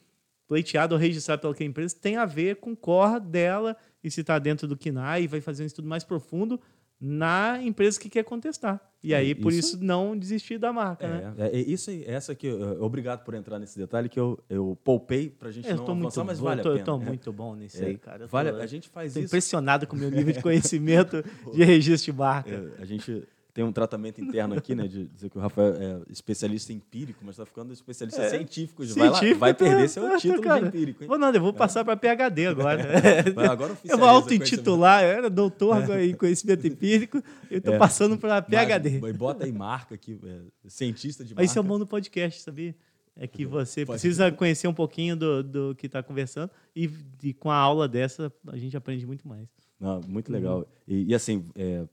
[0.48, 4.38] pleiteada ou registrada pela empresa tem a ver com o core dela e se está
[4.38, 6.62] dentro do KINAI e vai fazer um estudo mais profundo
[7.00, 8.80] na empresa que quer contestar.
[9.02, 11.34] E É, aí, por isso- isso, não desistir da marca, né?
[11.38, 14.78] É, é, é isso aí, essa eu- obrigado por entrar nesse detalhe que eu, eu
[14.84, 16.72] poupei para a gente Eu não tô muito, avançar, mas bom, vale eu tô, a
[16.74, 16.86] eu pena.
[16.86, 18.24] tô É, muito bom nisso é, aí, cara.
[18.24, 19.28] Eu tô- vale, a gente faz tô isso.
[19.28, 21.24] impressionado com o meu nível de conhecimento
[21.54, 22.50] de registro de marca.
[22.78, 23.24] É, a gente
[23.60, 27.32] tem um tratamento interno aqui, né, de dizer que o Rafael é especialista empírico, mas
[27.36, 28.86] está ficando especialista É, científico.
[28.96, 30.62] Vai, lá, vai perder seu tá- título cara.
[30.62, 31.04] de empírico.
[31.04, 31.10] Hein?
[31.10, 32.82] Vou nada, eu vou passar para PHD agora.
[33.36, 37.78] Vai, agora eu vou auto-intitular, eu era doutor em conhecimento empírico, eu estou É.
[37.78, 39.00] passando para PHD.
[39.02, 40.40] Mas, bota aí marca aqui, é,
[40.70, 41.42] cientista de marca.
[41.42, 42.74] Mas isso é bom do podcast, sabia?
[43.14, 44.00] É que você Pode.
[44.00, 46.90] precisa conhecer um pouquinho do, do que está conversando e,
[47.22, 49.50] e com a aula dessa a gente aprende muito mais.
[49.78, 50.66] Não, muito legal.
[50.88, 51.84] E, e, assim, é,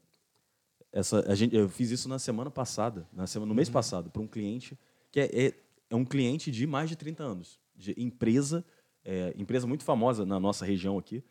[0.99, 4.23] essa, a gente, eu fiz isso na semana passada, na semana, no mês passado, para
[4.23, 4.79] um cliente
[5.13, 5.55] que é, é,
[5.91, 8.65] é um cliente de mais de 30 anos, de empresa,
[9.05, 11.23] é, empresa muito famosa na nossa região aqui.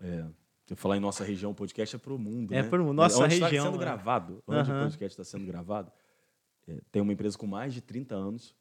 [0.00, 0.24] É,
[0.66, 2.52] se eu falar em nossa região, o podcast é para o mundo.
[2.52, 2.78] É né?
[2.78, 3.78] mundo, nossa onde região, Está sendo é.
[3.78, 4.80] gravado, onde Aham.
[4.80, 5.92] o podcast está sendo gravado.
[6.66, 8.54] é, tem uma empresa com mais de 30 anos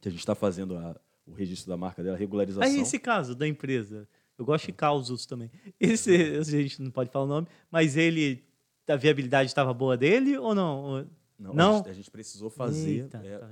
[0.00, 2.62] que a gente está fazendo a- o registro da marca dela, regularização.
[2.66, 5.50] Aí esse caso da empresa, eu gosto de causos também.
[5.78, 8.47] Esse, esse a gente não pode falar o nome, mas ele,
[8.88, 11.06] a viabilidade estava boa dele ou não?
[11.38, 11.70] Não, Não?
[11.74, 13.02] A, gente, a gente precisou fazer.
[13.02, 13.48] Eita, é, tá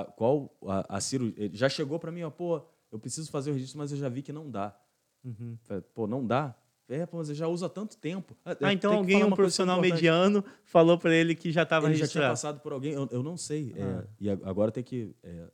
[0.00, 3.54] a, qual a, a ele já chegou para mim, ó, pô, eu preciso fazer o
[3.54, 4.74] registro, mas eu já vi que não dá.
[5.24, 5.56] Uhum.
[5.92, 6.54] Pô, não dá?
[6.88, 8.36] É, pô, mas já usa há tanto tempo.
[8.44, 11.94] Ah, tem então que alguém, um profissional mediano, falou para ele que já estava Ele
[11.96, 12.32] já tinha registrado.
[12.32, 13.74] passado por alguém, eu, eu não sei.
[13.76, 14.04] é, Ah.
[14.20, 15.50] e a- agora tem que é,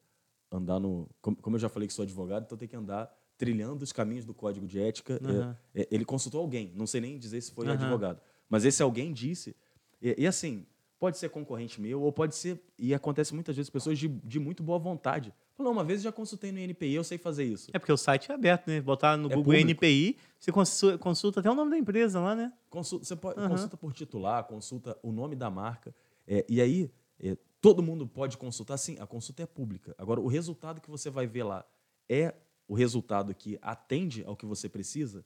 [0.53, 1.09] andar no.
[1.23, 4.25] Como, como eu já falei que sou advogado, então tem que andar trilhando os caminhos
[4.27, 5.15] do código de ética.
[5.15, 5.57] é, Aham.
[5.75, 7.75] é, ele consultou alguém, não sei nem dizer se foi Aham.
[7.75, 8.21] advogado.
[8.53, 9.57] Mas esse alguém disse.
[10.03, 10.67] E, e assim,
[10.99, 12.61] pode ser concorrente meu, ou pode ser.
[12.79, 15.33] E acontece muitas vezes pessoas de, de muito boa vontade.
[15.55, 17.71] Falou, uma vez eu já consultei no NPI, eu sei fazer isso.
[17.73, 18.79] É porque o site é aberto, né?
[18.83, 19.71] Botar no É Google público.
[19.71, 22.53] NPI, você consu- consulta até o nome da empresa lá, né?
[22.69, 23.49] Consulta, você pode, Aham.
[23.49, 25.95] consulta por titular, consulta o nome da marca.
[26.27, 28.77] é, e aí, é, todo mundo pode consultar.
[28.77, 29.95] Sim, a consulta é pública.
[29.97, 31.65] Agora, o resultado que você vai ver lá
[32.07, 32.35] é
[32.69, 35.25] o resultado que atende ao que você precisa?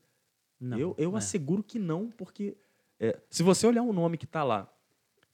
[0.60, 0.78] Não.
[0.78, 1.18] eu eu é.
[1.18, 2.56] asseguro que não, porque
[2.98, 4.72] é, se você olhar um nome que está lá,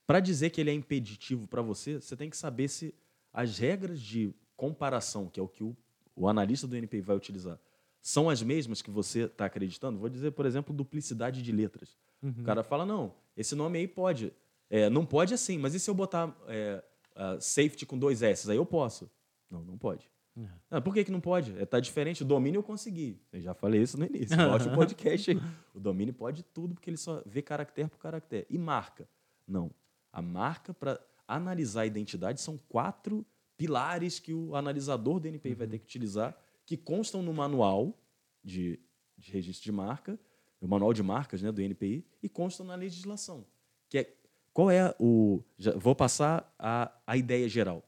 [0.07, 2.95] para dizer que ele é impeditivo para você, você tem que saber se
[3.33, 5.77] as regras de comparação, que é o que o,
[6.15, 7.59] o analista do NPI vai utilizar,
[8.01, 9.99] são as mesmas que você está acreditando.
[9.99, 11.97] Vou dizer, por exemplo, duplicidade de letras.
[12.21, 12.35] Uhum.
[12.39, 14.33] O cara fala, não, esse nome aí pode.
[14.69, 16.83] É, não pode assim, mas e se eu botar é,
[17.15, 18.51] ah, safety com dois S?
[18.51, 19.11] Aí eu posso.
[19.51, 20.11] Não, não pode.
[20.37, 20.49] É.
[20.71, 21.59] Ah, por que, que não pode?
[21.59, 22.23] É, tá diferente.
[22.23, 23.21] O domínio eu consegui.
[23.33, 24.37] Eu já falei isso no início.
[24.37, 25.37] Volte o podcast aí.
[25.75, 28.47] O domínio pode tudo, porque ele só vê caractere por caractere.
[28.51, 29.09] E marca?
[29.49, 29.71] Não.
[30.13, 33.25] A marca, para analisar a identidade, são quatro
[33.57, 35.57] pilares que o analisador do NPI uhum.
[35.57, 36.37] vai ter que utilizar,
[36.67, 37.99] que constam no manual
[38.45, 38.79] de,
[39.17, 40.19] de registro de marca,
[40.61, 43.47] o manual de marcas né, do NPI, e constam na legislação.
[43.89, 44.17] Que é,
[44.53, 45.43] qual é o.
[45.57, 47.83] Já, vou passar a, a ideia geral.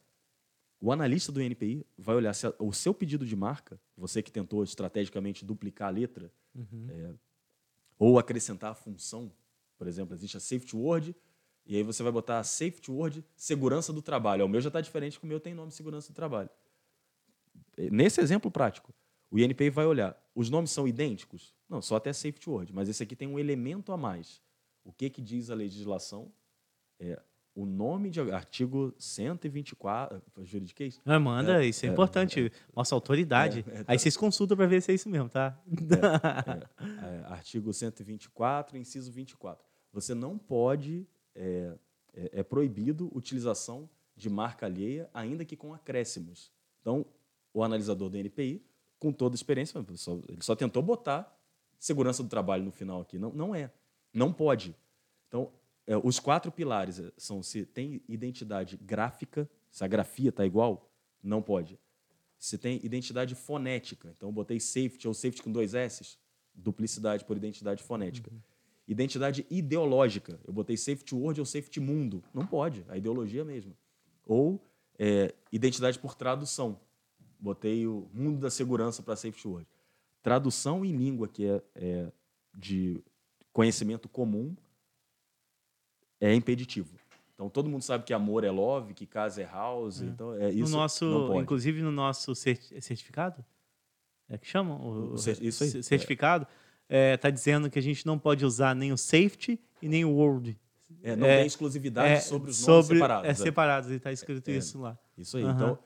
[0.85, 4.31] O analista do NPI vai olhar se a, o seu pedido de marca, você que
[4.31, 6.87] tentou estrategicamente duplicar a letra, uhum.
[6.91, 7.15] é,
[7.99, 9.33] ou acrescentar a função,
[9.79, 11.17] por exemplo, existe a safety word,
[11.65, 14.45] e aí você vai botar a safety word segurança do trabalho.
[14.45, 16.51] O meu já está diferente, porque o meu tem nome segurança do trabalho.
[17.91, 18.93] Nesse exemplo prático,
[19.31, 21.55] o INPI vai olhar, os nomes são idênticos?
[21.67, 24.43] Não, só até safety word, mas esse aqui tem um elemento a mais.
[24.85, 26.31] O que, que diz a legislação?
[27.01, 27.19] É,
[27.55, 30.21] o nome de artigo 124.
[30.43, 31.01] Juridiquês?
[31.05, 32.47] Não, manda, é, isso é, é importante.
[32.47, 33.65] É, Nossa autoridade.
[33.69, 35.59] É, é, Aí vocês consultam para ver se é isso mesmo, tá?
[37.03, 39.65] É, artigo 124, inciso 24.
[39.93, 41.07] Você não pode.
[41.37, 41.75] É,
[42.45, 46.53] proibido utilização de marca alheia, ainda que com acréscimos.
[46.81, 47.05] Então,
[47.53, 48.65] o analisador do NPI,
[49.01, 51.37] com toda a experiência, ele só, ele só tentou botar
[51.79, 53.19] segurança do trabalho no final aqui.
[53.19, 53.71] Não, não é.
[54.13, 54.77] Não pode.
[55.29, 55.51] Então,
[55.87, 60.91] é, os quatro pilares é, são se tem identidade gráfica, se a grafia está igual,
[61.23, 61.79] não pode.
[62.39, 66.19] Se tem identidade fonética, então eu botei safety ou safety com dois S,
[66.55, 68.31] duplicidade por identidade fonética.
[68.31, 68.41] Uhum.
[68.87, 73.77] Identidade ideológica, eu botei safety word ou safety mundo, não pode, a ideologia é mesmo.
[74.27, 74.63] Ou
[74.99, 76.79] é, identidade por tradução,
[77.39, 79.67] botei o mundo da segurança para safety word.
[80.23, 82.13] Tradução em língua que é, é
[82.55, 83.03] de
[83.53, 84.55] conhecimento comum
[86.21, 86.95] é impeditivo.
[87.35, 90.03] Então todo mundo sabe que amor é love, que casa é house.
[90.03, 90.05] É.
[90.07, 90.71] Então é isso.
[90.71, 93.45] No nosso, inclusive no nosso certificado,
[94.29, 96.47] é que chama o, o isso aí, certificado,
[96.89, 97.31] está é.
[97.31, 100.59] é, dizendo que a gente não pode usar nem o safety e nem o word.
[101.03, 103.31] É, não é, tem exclusividade sobre os nomes sobre, separados.
[103.31, 104.99] É separados, e está escrito isso lá.
[105.19, 105.45] Isso aí.
[105.45, 105.51] Uhum.
[105.51, 105.79] Então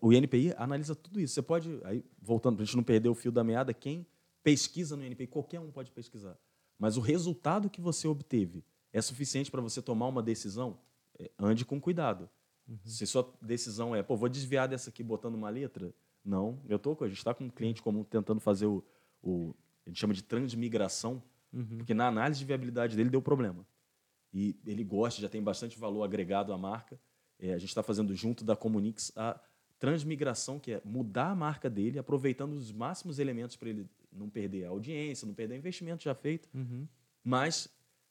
[0.00, 1.34] o INPI analisa tudo isso.
[1.34, 4.06] Você pode, aí voltando para a gente não perder o fio da meada, quem
[4.42, 6.36] pesquisa no INPI, qualquer um pode pesquisar.
[6.78, 8.64] Mas o resultado que você obteve
[8.94, 10.78] é suficiente para você tomar uma decisão,
[11.18, 12.30] é, ande com cuidado.
[12.66, 12.78] Uhum.
[12.84, 15.92] Se sua decisão é, pô, vou desviar dessa aqui botando uma letra,
[16.24, 16.62] não.
[16.68, 18.82] Eu tô, a gente está com um cliente comum tentando fazer o,
[19.20, 19.52] o
[19.84, 21.22] a gente chama de transmigração,
[21.52, 21.78] uhum.
[21.78, 23.66] porque na análise de viabilidade dele deu problema.
[24.32, 26.98] E ele gosta, já tem bastante valor agregado à marca.
[27.38, 29.38] É, a gente está fazendo junto da Comunix a
[29.78, 34.64] transmigração, que é mudar a marca dele, aproveitando os máximos elementos para ele não perder
[34.64, 36.86] a audiência, não perder o investimento já feito, uhum.
[37.22, 37.68] mas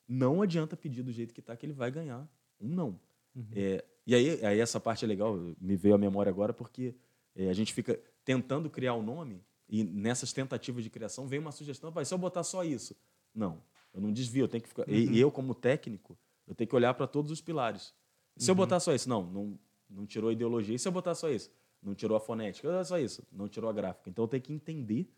[0.08, 2.28] não adianta pedir do jeito que está, que ele vai ganhar
[2.60, 3.00] um não.
[3.34, 3.46] Uhum.
[3.54, 6.94] É, e aí, aí essa parte é legal, me veio à memória agora, porque
[7.34, 11.52] é, a gente fica tentando criar um nome e nessas tentativas de criação vem uma
[11.52, 12.94] sugestão, vai, se eu botar só isso.
[13.34, 13.62] Não,
[13.92, 14.88] eu não desvio, eu tenho que ficar...
[14.88, 14.94] Uhum.
[14.94, 16.16] E, eu, como técnico,
[16.46, 17.94] eu tenho que olhar para todos os pilares.
[18.36, 18.56] Se eu uhum.
[18.56, 19.58] botar só isso, não, não,
[19.88, 20.74] não tirou a ideologia.
[20.74, 21.50] E se eu botar só isso?
[21.82, 22.84] Não tirou a fonética.
[22.84, 24.10] Só isso, não tirou a gráfica.
[24.10, 25.08] Então eu tenho que entender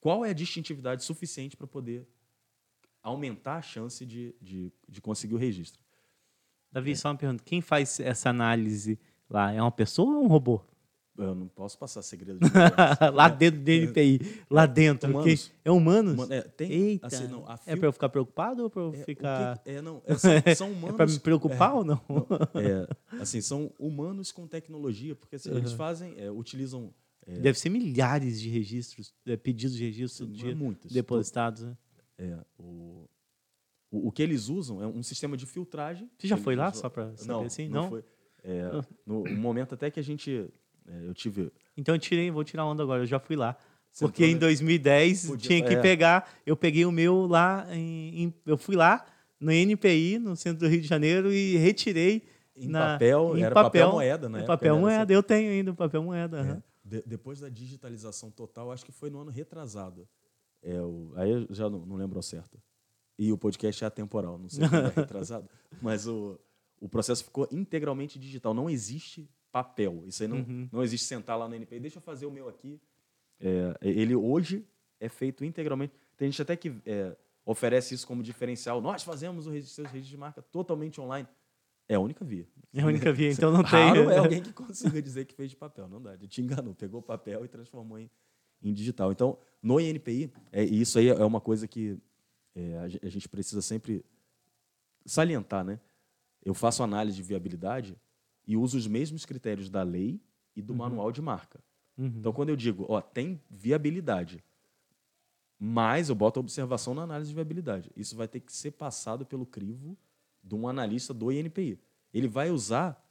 [0.00, 2.06] qual é a distintividade suficiente para poder
[3.06, 5.80] aumentar a chance de, de, de conseguir o registro.
[6.72, 6.94] Davi, é.
[6.94, 7.42] só uma pergunta.
[7.44, 8.98] Quem faz essa análise
[9.30, 9.52] lá?
[9.52, 10.60] É uma pessoa ou um robô?
[11.16, 12.50] Eu não posso passar segredo de
[13.14, 14.44] Lá dentro do DNPI.
[14.50, 15.08] Lá dentro.
[15.08, 15.52] Humanos.
[15.64, 16.14] É humanos?
[16.14, 17.06] Human, é, tem, Eita.
[17.06, 17.58] Assim, não, fio...
[17.64, 19.58] É para eu ficar preocupado ou para eu é, ficar...
[19.58, 20.02] Que, é, não.
[20.06, 20.90] É, são, são humanos...
[20.90, 22.02] é para me preocupar é, ou não?
[22.08, 22.60] não?
[22.60, 22.86] É,
[23.22, 25.58] assim, são humanos com tecnologia, porque assim, uhum.
[25.58, 26.92] eles fazem, é, utilizam...
[27.26, 31.76] É, Deve ser milhares de registros, pedidos de registro de, muitos, depositados, né?
[32.18, 33.08] É, o,
[33.90, 36.10] o, o, que eles usam é um sistema de filtragem.
[36.18, 36.80] Você já foi lá usam.
[36.80, 37.68] só para saber não, assim?
[37.68, 37.88] Não, não?
[37.90, 38.04] foi.
[38.42, 38.70] É,
[39.04, 40.48] no, no, momento até que a gente.
[40.86, 41.52] É, eu tive.
[41.76, 43.56] Então eu tirei, vou tirar onda agora, eu já fui lá.
[43.90, 45.80] Você porque em 2010 podia, tinha que é.
[45.80, 46.30] pegar.
[46.44, 49.04] Eu peguei o meu lá, em, em, eu fui lá
[49.40, 52.22] no NPI, no centro do Rio de Janeiro, e retirei.
[52.54, 54.42] Em na, papel, em era papel, papel moeda, né?
[54.44, 56.42] Papel moeda, eu tenho ainda papel moeda.
[56.42, 56.62] Uhum.
[56.82, 60.08] De, depois da digitalização total, acho que foi no ano retrasado.
[60.62, 62.60] É, o, aí eu já não, não lembro ao certo.
[63.18, 65.48] E o podcast é atemporal, não sei se é retrasado.
[65.80, 66.38] Mas o,
[66.80, 68.52] o processo ficou integralmente digital.
[68.52, 70.02] Não existe papel.
[70.06, 70.68] Isso aí não, uhum.
[70.70, 71.80] não existe sentar lá no NPI.
[71.80, 72.80] Deixa eu fazer o meu aqui.
[73.40, 74.66] É, ele hoje
[75.00, 75.94] é feito integralmente.
[76.16, 78.80] Tem gente até que é, oferece isso como diferencial.
[78.80, 81.28] Nós fazemos o registro, registro de marca totalmente online.
[81.88, 82.46] É a única via.
[82.74, 83.70] É a única via, então não tem.
[83.70, 85.88] Raro é alguém que consiga dizer que fez de papel.
[85.88, 86.14] Não dá.
[86.14, 86.74] Ele te enganou.
[86.74, 88.10] Pegou papel e transformou em,
[88.62, 89.12] em digital.
[89.12, 91.98] Então, no INPI, é, isso aí é uma coisa que
[92.54, 94.04] é, a gente precisa sempre
[95.04, 95.64] salientar.
[95.64, 95.80] Né?
[96.44, 97.96] Eu faço análise de viabilidade
[98.46, 100.20] e uso os mesmos critérios da lei
[100.54, 101.60] e do manual de marca.
[101.98, 102.12] Uhum.
[102.18, 104.42] Então, quando eu digo, ó, tem viabilidade,
[105.58, 107.90] mas eu boto a observação na análise de viabilidade.
[107.96, 109.96] Isso vai ter que ser passado pelo crivo
[110.42, 111.78] de um analista do INPI.
[112.12, 113.02] Ele vai usar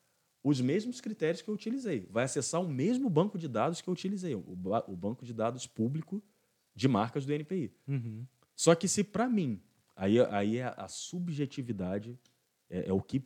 [0.47, 2.07] os mesmos critérios que eu utilizei.
[2.11, 5.33] Vai acessar o mesmo banco de dados que eu utilizei, o, ba- o banco de
[5.33, 6.21] dados público
[6.75, 7.73] de marcas do INPI.
[7.87, 8.27] Uhum.
[8.55, 9.59] Só que se para mim,
[9.95, 12.15] aí, aí é a subjetividade,
[12.69, 13.23] é, é o que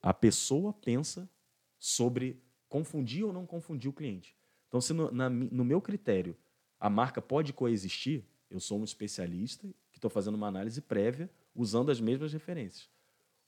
[0.00, 1.28] a pessoa pensa
[1.76, 4.36] sobre confundir ou não confundir o cliente.
[4.68, 6.36] Então, se no, na no meu critério
[6.78, 11.90] a marca pode coexistir, eu sou um especialista que estou fazendo uma análise prévia usando
[11.90, 12.88] as mesmas referências.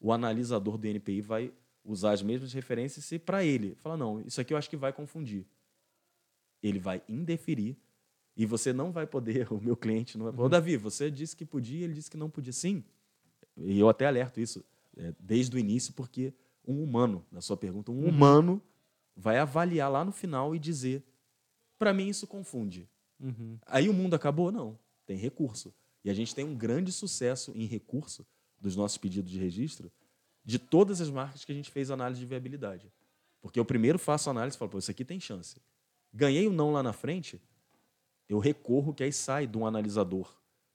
[0.01, 1.53] O analisador do NPI vai
[1.85, 4.93] usar as mesmas referências e para ele, fala, não, isso aqui eu acho que vai
[4.93, 5.47] confundir.
[6.63, 7.77] Ele vai indeferir
[8.37, 10.47] e você não vai poder, o meu cliente não vai poder.
[10.47, 12.53] Ô, Davi, você disse que podia, ele disse que não podia.
[12.53, 12.85] Sim.
[13.57, 14.65] E eu até alerto isso
[14.97, 16.33] é, desde o início, porque
[16.67, 18.63] um humano, na sua pergunta, um humano
[19.17, 21.05] vai avaliar lá no final e dizer:
[21.79, 22.89] para mim isso confunde.
[23.21, 23.59] Uhum.
[23.67, 24.51] Aí o mundo acabou?
[24.51, 24.79] Não.
[25.05, 25.75] Tem recurso.
[26.05, 28.27] E a gente tem um grande sucesso em recurso
[28.61, 29.91] dos nossos pedidos de registro
[30.45, 32.91] de todas as marcas que a gente fez análise de viabilidade.
[33.41, 35.57] Porque eu primeiro faço análise e falo, pô, isso aqui tem chance.
[36.13, 37.41] Ganhei o não lá na frente,
[38.29, 40.29] eu recorro que aí sai de um analisador,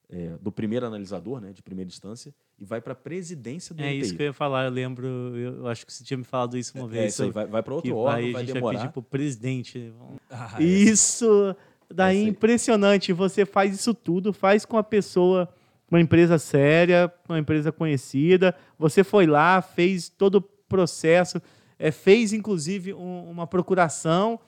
[0.10, 3.88] é, do primeiro analisador, né, de primeira instância, e vai para a presidência do É
[3.94, 4.00] NPI.
[4.02, 6.78] isso que eu ia falar, eu lembro, eu acho que você tinha me falado isso
[6.78, 7.14] uma É, vez.
[7.14, 8.78] isso aí, vai, vai para outro órgão, vai, vai a gente demorar.
[8.80, 9.94] vai pedir pro presidente.
[10.30, 10.64] Ah, é.
[10.64, 11.56] Isso
[11.94, 12.28] daí é aí.
[12.28, 13.14] impressionante.
[13.14, 15.48] Você faz isso tudo, faz com a pessoa,
[15.90, 18.56] uma empresa séria, uma empresa conhecida.
[18.78, 21.42] Você foi lá, fez todo o processo,
[21.80, 24.40] é, fez inclusive um- uma procuração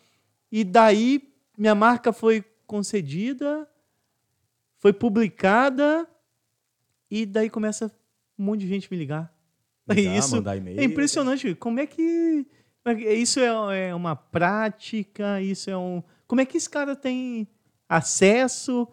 [0.52, 3.68] e daí minha marca foi concedida,
[4.78, 6.08] foi publicada
[7.10, 7.92] e daí começa
[8.38, 9.34] um monte de gente me ligar.
[9.88, 10.36] Ligar, isso
[10.82, 11.56] é impressionante.
[11.56, 12.46] Como é que
[12.84, 15.42] como é que- isso é, é uma prática?
[15.42, 16.02] Isso é um.
[16.28, 17.48] Como é que esse cara tem
[17.88, 18.88] acesso?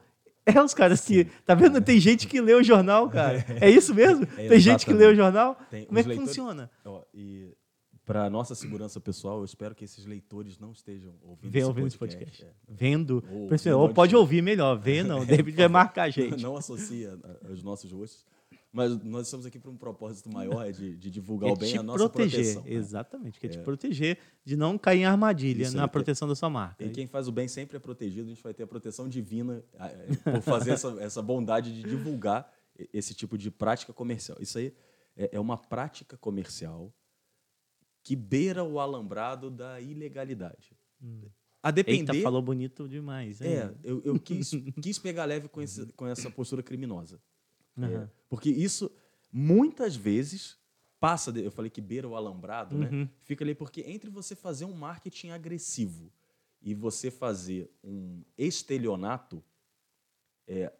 [0.46, 1.24] É os caras que.
[1.44, 1.80] Tá vendo?
[1.80, 3.44] Tem gente que lê o jornal, cara.
[3.60, 4.24] É isso mesmo?
[4.38, 5.58] É, tem gente que lê o jornal?
[5.70, 6.70] Tem Como é os que leitores- funciona?
[6.84, 7.52] Ó, e
[8.04, 11.86] para nossa segurança pessoal, eu espero que esses leitores não estejam ouvindo Vê esse ouvindo
[11.88, 12.24] esse podcast.
[12.44, 12.56] podcast.
[12.68, 13.24] Vendo.
[13.28, 14.78] Ou Ou, pode ouvir melhor.
[14.78, 15.24] Vê não.
[15.26, 16.12] De repente vai marcar a É.
[16.12, 16.40] gente.
[16.40, 18.24] Não associa a- aos nossos rostos.
[18.76, 21.78] Mas nós estamos aqui para um propósito maior, é de, de divulgar É o bem
[21.78, 22.40] a nossa proteger.
[22.40, 22.62] proteção.
[22.64, 22.72] né?
[22.72, 23.40] Exatamente.
[23.40, 26.84] Que é te proteger de não cair em armadilha Isso na proteção da sua marca.
[26.84, 29.64] E quem faz o bem sempre é protegido, a gente vai ter a proteção divina
[29.78, 32.52] é, por fazer essa, essa bondade de divulgar
[32.92, 34.36] esse tipo de prática comercial.
[34.42, 34.74] Isso aí
[35.16, 36.92] é, é uma prática comercial
[38.04, 40.76] que beira o alambrado da ilegalidade.
[41.62, 42.12] A depender.
[42.12, 43.40] Eita, falou bonito demais.
[43.40, 43.52] hein?
[43.54, 44.50] É, eu, eu quis,
[44.82, 47.18] quis pegar leve com, esse, com essa postura criminosa.
[47.84, 48.10] Aham.
[48.28, 48.90] porque isso,
[49.32, 50.58] muitas vezes,
[50.98, 51.30] passa.
[51.32, 53.02] de- eu falei que beira o alambrado, Uhum.
[53.02, 53.08] né?
[53.22, 56.10] Fica ali porque entre você fazer um marketing agressivo
[56.62, 59.42] e você fazer um estelionato,
[60.48, 60.72] é,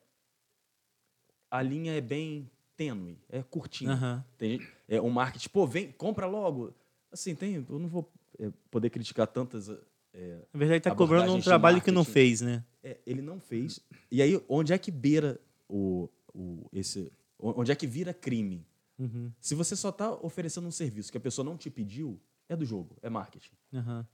[1.51, 3.93] a linha é bem tênue, é curtinha.
[3.93, 4.25] Aham.
[4.37, 6.75] Tem é um marketing, pô, vem, compra logo.
[7.11, 9.69] Assim, tem, eu não vou é, poder criticar tantas.
[10.13, 12.65] é, Na verdade, tá cobrando um trabalho que não fez, né?
[12.83, 13.81] é, ele não fez.
[14.11, 17.11] E aí, onde é que beira o, o, esse.
[17.39, 18.67] Onde é que vira crime?
[18.99, 19.31] Uhum.
[19.41, 22.65] Se você só está oferecendo um serviço que a pessoa não te pediu, é do
[22.65, 23.53] jogo, é marketing.
[23.75, 24.07] Aham.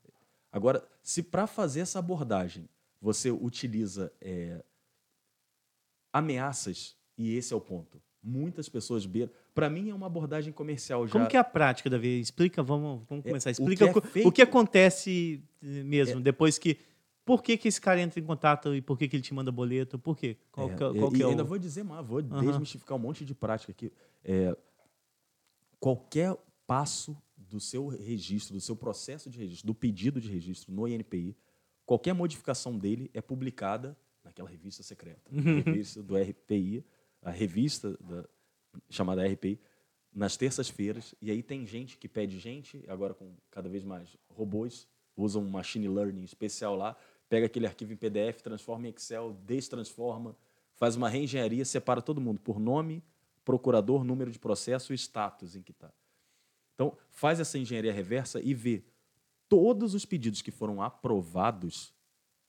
[0.50, 2.68] Agora, se para fazer essa abordagem
[3.00, 4.62] você utiliza é,
[6.12, 9.32] ameaças, e esse é o ponto, muitas pessoas beiram.
[9.54, 11.12] Para mim, é uma abordagem comercial já.
[11.12, 12.20] Como que é a prática, Davi?
[12.20, 13.50] Explica, vamos, vamos É, começar.
[13.50, 16.78] o Explica que é o, que, feito- o que acontece eh, mesmo, depois que.
[17.24, 19.52] Por que, que esse cara entra em contato e por que, que ele te manda
[19.52, 19.98] boleto?
[19.98, 20.36] Por quê?
[20.50, 21.46] Qual, É, que, é- qual que e é ainda o.
[21.46, 22.44] vou dizer mais, vou Aham.
[22.50, 23.92] desmistificar um monte de prática aqui.
[24.24, 24.56] É,
[25.78, 26.36] qualquer
[26.66, 31.36] passo do seu registro, do seu processo de registro, do pedido de registro no INPI,
[31.84, 36.84] qualquer modificação dele é publicada naquela revista secreta, a revista do RPI,
[37.20, 38.28] a revista da-
[38.88, 39.60] chamada RPI,
[40.14, 41.14] nas terças-feiras.
[41.20, 44.86] E aí tem gente que pede gente, agora com cada vez mais robôs,
[45.16, 46.96] usam um machine learning especial lá,
[47.32, 50.36] pega aquele arquivo em PDF, transforma em Excel, destransforma,
[50.74, 53.02] faz uma reengenharia, separa todo mundo por nome,
[53.42, 55.90] procurador, número de processo e status em que está.
[56.74, 58.84] Então, faz essa engenharia reversa e vê
[59.48, 61.94] todos os pedidos que foram aprovados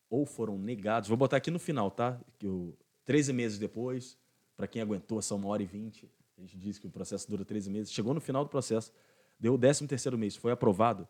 [0.10, 1.08] ou foram negados.
[1.08, 2.20] Vou botar aqui no final, tá?
[2.38, 4.18] Que o 13 meses depois,
[4.58, 7.46] para quem aguentou essa uma hora e vinte, a gente diz que o processo dura
[7.46, 7.94] 13 meses.
[7.94, 8.92] Chegou no final do processo,
[9.40, 11.08] deu o 13 terceiro mês, foi aprovado.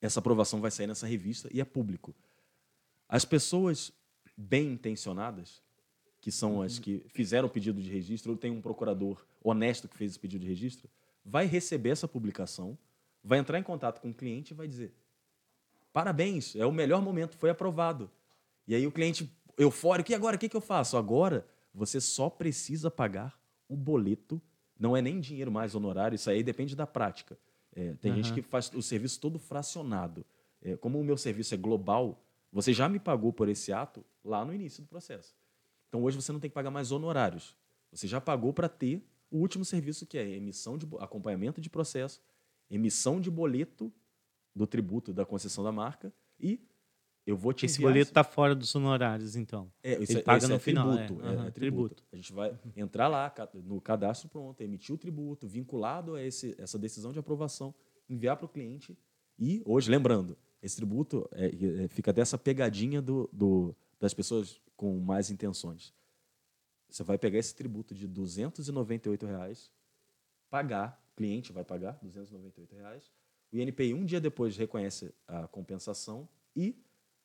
[0.00, 2.14] Essa aprovação vai sair nessa revista e é público.
[3.08, 3.92] As pessoas
[4.36, 5.62] bem intencionadas,
[6.20, 9.96] que são as que fizeram o pedido de registro, ou tem um procurador honesto que
[9.96, 10.88] fez esse pedido de registro,
[11.24, 12.76] vai receber essa publicação,
[13.22, 14.92] vai entrar em contato com o cliente e vai dizer:
[15.92, 18.10] parabéns, é o melhor momento, foi aprovado.
[18.66, 20.96] E aí o cliente eufórico, e agora, o que, que eu faço?
[20.96, 24.40] Agora, você só precisa pagar o boleto,
[24.78, 27.38] não é nem dinheiro mais honorário, isso aí depende da prática.
[27.76, 28.16] É, tem uhum.
[28.16, 30.24] gente que faz o serviço todo fracionado.
[30.62, 34.44] É, como o meu serviço é global, você já me pagou por esse ato lá
[34.44, 35.36] no início do processo.
[35.88, 37.54] Então hoje você não tem que pagar mais honorários.
[37.92, 42.22] Você já pagou para ter o último serviço que é emissão de acompanhamento de processo,
[42.70, 43.92] emissão de boleto
[44.54, 46.60] do tributo da concessão da marca e
[47.26, 49.70] eu vou te Esse boleto está fora dos honorários, então.
[49.82, 50.96] É, isso Ele é, paga no é final.
[50.96, 52.04] Tributo, é, uhum, é, tributo.
[52.12, 53.34] A gente vai entrar lá
[53.64, 57.74] no cadastro pronto, emitir o tributo, vinculado a esse, essa decisão de aprovação,
[58.08, 58.96] enviar para o cliente
[59.36, 61.46] e, hoje, lembrando, esse tributo é,
[61.84, 65.92] é, fica dessa pegadinha do, do, das pessoas com mais intenções.
[66.88, 69.72] Você vai pegar esse tributo de 298 reais,
[70.48, 73.10] pagar, o cliente vai pagar 298 reais,
[73.52, 76.76] o INPI um dia depois reconhece a compensação e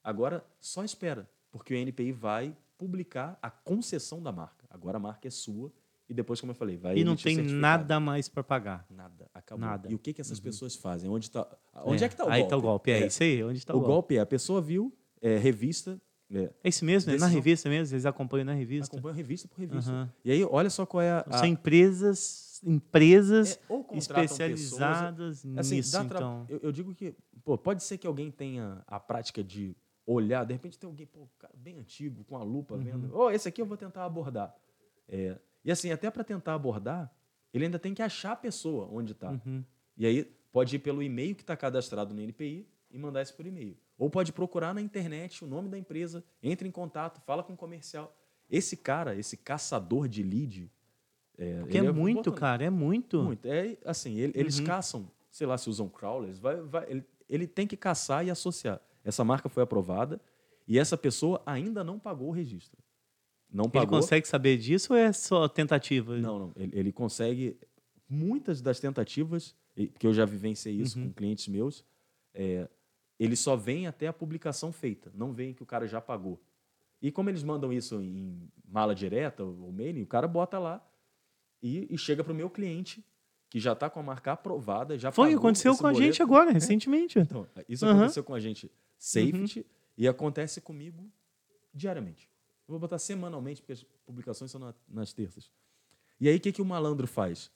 [0.04, 4.66] agora só espera, porque o INPI vai publicar a concessão da marca.
[4.70, 5.72] Agora a marca é sua
[6.10, 8.86] e depois, como eu falei, vai E não tem nada mais para pagar.
[8.90, 9.66] Nada, acabou.
[9.66, 9.90] Nada.
[9.90, 10.44] E o que, que essas uhum.
[10.44, 11.10] pessoas fazem?
[11.10, 11.48] Onde, tá,
[11.86, 12.42] onde é, é que está o aí golpe?
[12.42, 13.44] Aí está o golpe, é, é, isso aí.
[13.44, 13.94] Onde está o, o golpe?
[13.94, 14.18] golpe?
[14.18, 16.02] é a pessoa viu é, revista
[16.34, 18.96] é, é isso mesmo, é na revista mesmo, eles acompanham na revista.
[18.96, 19.92] Acompanham revista por revista.
[19.92, 20.08] Uhum.
[20.24, 21.26] E aí, olha só qual é a.
[21.38, 25.98] São empresas, empresas é, especializadas pessoas, assim, nisso.
[25.98, 26.46] então.
[26.48, 27.14] Eu, eu, digo que
[27.44, 29.76] pô, pode ser que alguém tenha a prática de
[30.06, 32.84] olhar, de repente tem alguém pô, cara, bem antigo, com a lupa uhum.
[32.84, 33.12] vendo.
[33.14, 34.56] Oh, esse aqui eu vou tentar abordar.
[35.08, 37.14] É, e assim, até para tentar abordar,
[37.54, 39.32] ele ainda tem que achar a pessoa onde está.
[39.32, 39.64] Uhum.
[39.98, 43.46] E aí pode ir pelo e-mail que está cadastrado no NPI e mandar isso por
[43.46, 43.78] e-mail.
[43.98, 47.58] Ou pode procurar na internet o nome da empresa, entre em contato, fala com o
[47.58, 48.16] comercial.
[48.50, 50.72] Esse cara, esse caçador de lead.
[51.38, 53.22] É, Porque é, é muito, cara, é muito.
[53.22, 53.46] Muito.
[53.46, 54.66] É, assim, ele, eles uhum.
[54.66, 58.82] caçam, sei lá, se usam crawlers, vai, vai, ele, ele tem que caçar e associar.
[59.04, 60.20] Essa marca foi aprovada
[60.68, 62.82] e essa pessoa ainda não pagou o registro.
[63.52, 63.82] Não pagou.
[63.82, 66.18] Ele consegue saber disso ou é só tentativa?
[66.18, 66.52] Não, não.
[66.56, 67.58] Ele, ele consegue.
[68.08, 69.56] Muitas das tentativas,
[69.98, 71.08] que eu já vivenciei isso uhum.
[71.08, 71.84] com clientes meus,
[72.34, 72.68] é,
[73.18, 76.42] eles só vêm até a publicação feita, não veem que o cara já pagou.
[77.02, 80.86] E como eles mandam isso em mala direta ou mailing, o cara bota lá
[81.62, 83.04] e, e chega para o meu cliente
[83.50, 86.00] que já está com a marca aprovada, já Foi, aconteceu com boleto.
[86.00, 87.20] a gente agora, recentemente.
[87.20, 87.92] Então, isso uhum.
[87.92, 88.72] aconteceu com a gente
[89.02, 89.66] safety uhum.
[89.98, 91.12] e acontece comigo
[91.74, 92.30] diariamente.
[92.68, 95.52] Eu vou botar semanalmente, porque as publicações são na, nas terças.
[96.20, 97.52] E aí, o que, que o malandro faz?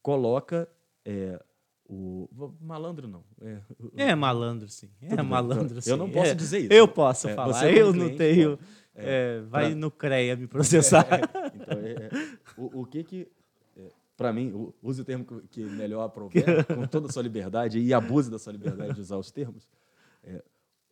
[0.00, 0.66] Coloca
[1.04, 1.38] é,
[1.84, 2.28] o
[2.60, 3.22] malandro não.
[3.42, 4.88] É, o, é malandro, sim.
[5.02, 5.90] É malandro, sim.
[5.90, 6.72] Eu não posso é, dizer isso.
[6.72, 7.70] Eu posso é, falar.
[7.70, 8.58] Eu não tenho.
[8.94, 11.06] É, vai no CREA me processar.
[11.54, 11.78] então,
[12.56, 13.28] o, o, que que.
[14.16, 18.30] Para mim, use o termo que melhor aprover, com toda a sua liberdade, e abuse
[18.30, 19.68] da sua liberdade de usar os termos.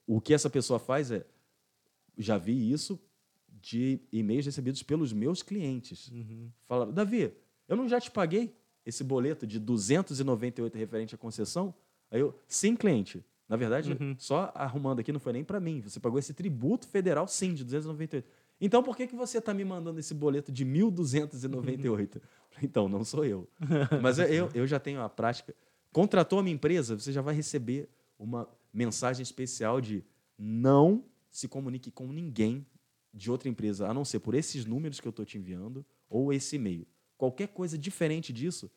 [0.07, 1.27] O que essa pessoa faz é.
[2.17, 3.01] Já vi isso
[3.49, 6.09] de e-mails recebidos pelos meus clientes.
[6.09, 6.51] Uhum.
[6.67, 7.33] Falaram, Davi,
[7.67, 8.55] eu não já te paguei?
[8.85, 11.75] esse boleto de 298 referente à concessão?
[12.11, 13.25] Aí eu, sim, cliente.
[13.49, 14.15] Na verdade, uhum.
[14.19, 15.81] só arrumando aqui não foi nem para mim.
[15.83, 18.27] Você pagou esse tributo federal, sim, de 298.
[18.61, 22.17] Então, por que, que você está me mandando esse boleto de 1.298?
[22.17, 22.21] Uhum.
[22.63, 23.49] Então, não sou eu.
[24.01, 25.55] Mas eu, eu já tenho a prática.
[25.93, 30.05] Contratou a minha empresa, você já vai receber uma mensagem especial de
[30.37, 32.67] não se comunique com ninguém
[33.13, 36.33] de outra empresa, a não ser por esses números que eu estou te enviando ou
[36.33, 36.87] esse e-mail.
[37.17, 38.71] Qualquer coisa diferente disso,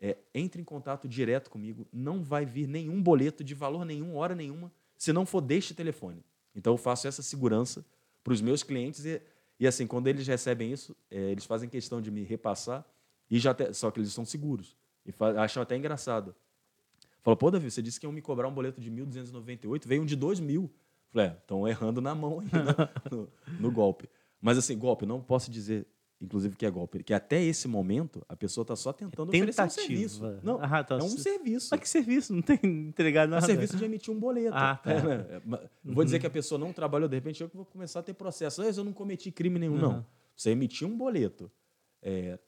[0.00, 1.86] é, entre em contato direto comigo.
[1.92, 6.24] Não vai vir nenhum boleto de valor nenhum, hora nenhuma, se não for deste telefone.
[6.54, 7.84] Então, eu faço essa segurança
[8.22, 9.20] para os meus clientes e,
[9.58, 12.84] e, assim, quando eles recebem isso, é, eles fazem questão de me repassar,
[13.30, 14.76] e já te, só que eles são seguros.
[15.04, 16.34] E acham até engraçado.
[17.28, 20.06] Fala, pô, Davi, você disse que iam me cobrar um boleto de 1.298, veio um
[20.06, 20.70] de 2.000.
[21.10, 22.46] Falei, é, estão errando na mão aí,
[23.10, 23.28] no, no,
[23.60, 24.08] no golpe.
[24.40, 25.86] Mas assim, golpe, não posso dizer
[26.20, 29.62] inclusive que é golpe, que até esse momento a pessoa está só tentando é oferecer
[29.62, 30.40] um serviço.
[30.42, 30.96] Não, ah, tá.
[30.96, 31.68] é um serviço.
[31.70, 32.34] Mas que serviço?
[32.34, 33.42] Não tem entregado nada.
[33.42, 34.56] É um serviço de emitir um boleto.
[34.56, 34.90] Ah, tá.
[34.90, 35.40] é, né?
[35.84, 38.14] Não vou dizer que a pessoa não trabalhou, de repente eu vou começar a ter
[38.14, 38.62] processo.
[38.62, 39.80] Ah, eu não cometi crime nenhum, uhum.
[39.80, 40.06] não.
[40.34, 41.50] Você emitiu um boleto.
[42.02, 42.38] É,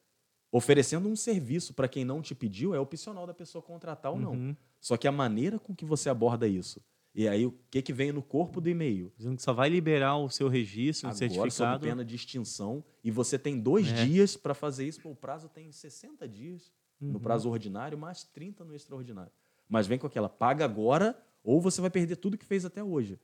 [0.52, 4.32] oferecendo um serviço para quem não te pediu, é opcional da pessoa contratar ou não.
[4.32, 4.56] Uhum.
[4.80, 6.80] Só que a maneira com que você aborda isso
[7.14, 9.12] e aí, o que, que vem no corpo do e-mail?
[9.16, 11.52] Dizendo que só vai liberar o seu registro, Agora, o certificado.
[11.52, 12.84] sob pena de extinção.
[13.02, 14.04] E você tem dois é.
[14.04, 15.00] dias para fazer isso.
[15.08, 17.12] O prazo tem 60 dias uhum.
[17.12, 19.32] no prazo ordinário, mais 30 no extraordinário.
[19.68, 23.18] Mas vem com aquela, paga agora ou você vai perder tudo que fez até hoje.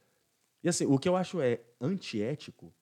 [0.64, 2.74] E assim, o que eu acho é antiético,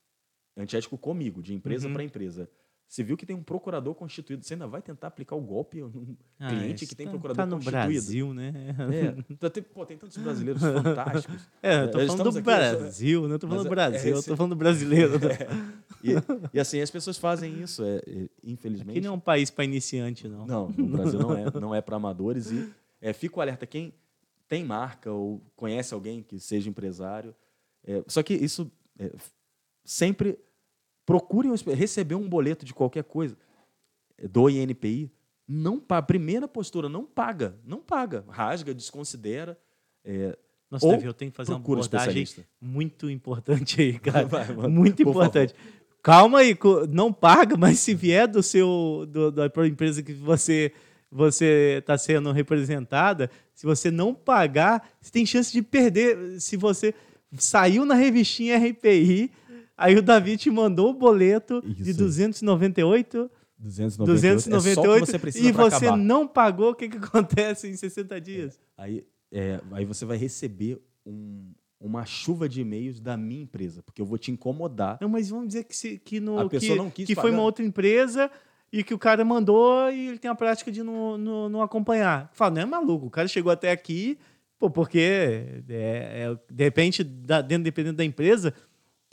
[0.57, 1.93] antiético comigo, de empresa uhum.
[1.93, 2.49] para empresa.
[2.95, 4.45] Você viu que tem um procurador constituído.
[4.45, 7.47] Você ainda vai tentar aplicar o golpe num Ah, cliente que tem tá- procurador tá
[7.47, 7.81] no constituído?
[7.91, 8.53] Brasil, né?
[9.29, 11.49] É, tá- tem, pô, tem tantos brasileiros fantásticos.
[11.61, 13.35] É, eu tô É, falando do aqui, Brasil, né?
[13.35, 15.13] Eu tô falando do é- Brasil, é eu tô falando do brasileiro.
[16.05, 16.11] E,
[16.53, 18.91] e assim, as pessoas fazem isso, é, é, infelizmente.
[18.99, 20.47] Aqui não é um país para iniciante, não.
[20.47, 22.51] Não, no Brasil não é, não é para amadores.
[22.53, 23.93] E é, fico alerta, quem
[24.47, 27.35] tem marca ou conhece alguém que seja empresário.
[27.87, 29.11] é, só que isso é,
[29.83, 30.39] sempre
[31.07, 33.37] procurem receber um boleto de qualquer coisa
[34.31, 35.11] do INPI.
[35.47, 39.59] Não pa- primeira postura, não paga, não paga, rasga, desconsidera.
[40.05, 40.37] é,
[40.71, 42.25] Nossa, Davi, eu tenho que fazer uma um abordagem
[42.61, 44.27] muito importante aí, cara.
[44.27, 44.69] Vai, manda.
[44.69, 45.55] muito Por importante.
[46.03, 46.57] Calma aí,
[46.91, 50.73] não paga, mas se vier do seu do, da empresa que você
[51.11, 56.41] você está sendo representada, se você não pagar, você tem chance de perder.
[56.41, 56.93] Se você
[57.39, 59.31] saiu na revistinha RPI,
[59.77, 61.99] aí o Davi te mandou o boleto de Isso.
[61.99, 65.97] 298, 298, 298 é só que você e você acabar.
[65.97, 68.61] não pagou, o que, que acontece em 60 dias?
[68.77, 74.01] Aí, é, aí você vai receber um- uma chuva de e-mails da minha empresa, porque
[74.01, 74.97] eu vou te incomodar.
[75.01, 77.31] Não, mas vamos dizer que, se, que, no, A pessoa que, não quis que foi
[77.31, 78.31] uma outra empresa
[78.73, 82.31] e que o cara mandou e ele tem a prática de não, não, não acompanhar.
[82.33, 84.19] Fala, não é maluco, o cara chegou até aqui,
[84.59, 88.55] pô, porque é, é, de repente, da- dentro, dependendo da empresa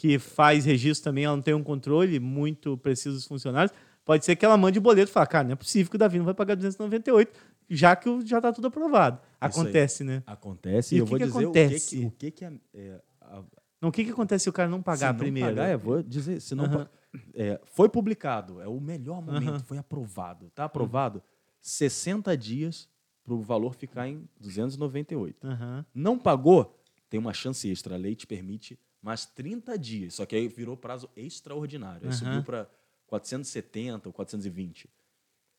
[0.02, 3.72] que faz registro também, ela não tem um controle muito preciso dos funcionários,
[4.04, 6.00] pode ser que ela mande o boleto e fale, cara, não é possível que o
[6.00, 7.32] Davi não vai pagar 298,
[7.70, 9.20] já que já está tudo aprovado.
[9.40, 10.24] Acontece, né?
[10.26, 11.98] Acontece, E eu que vou que dizer acontece?
[12.06, 13.44] o que, que, o que, que é, é, a-
[13.80, 15.50] Não, o que, que acontece se o cara não pagar se não primeiro?
[15.50, 16.88] pagar, eu vou dizer, se não
[17.36, 19.60] é, foi publicado, é o melhor momento, Aham.
[19.66, 20.48] foi aprovado.
[20.48, 21.22] Está aprovado
[21.62, 22.90] 60 dias
[23.24, 25.46] para o valor ficar em 298.
[25.46, 25.86] Aham.
[25.94, 26.76] Não pagou,
[27.08, 27.94] tem uma chance extra.
[27.94, 30.16] A lei te permite mais 30 dias.
[30.16, 32.02] Só que aí virou prazo extraordinário.
[32.04, 32.18] Aí Aham.
[32.18, 32.70] subiu para
[33.08, 34.90] 470 ou 420.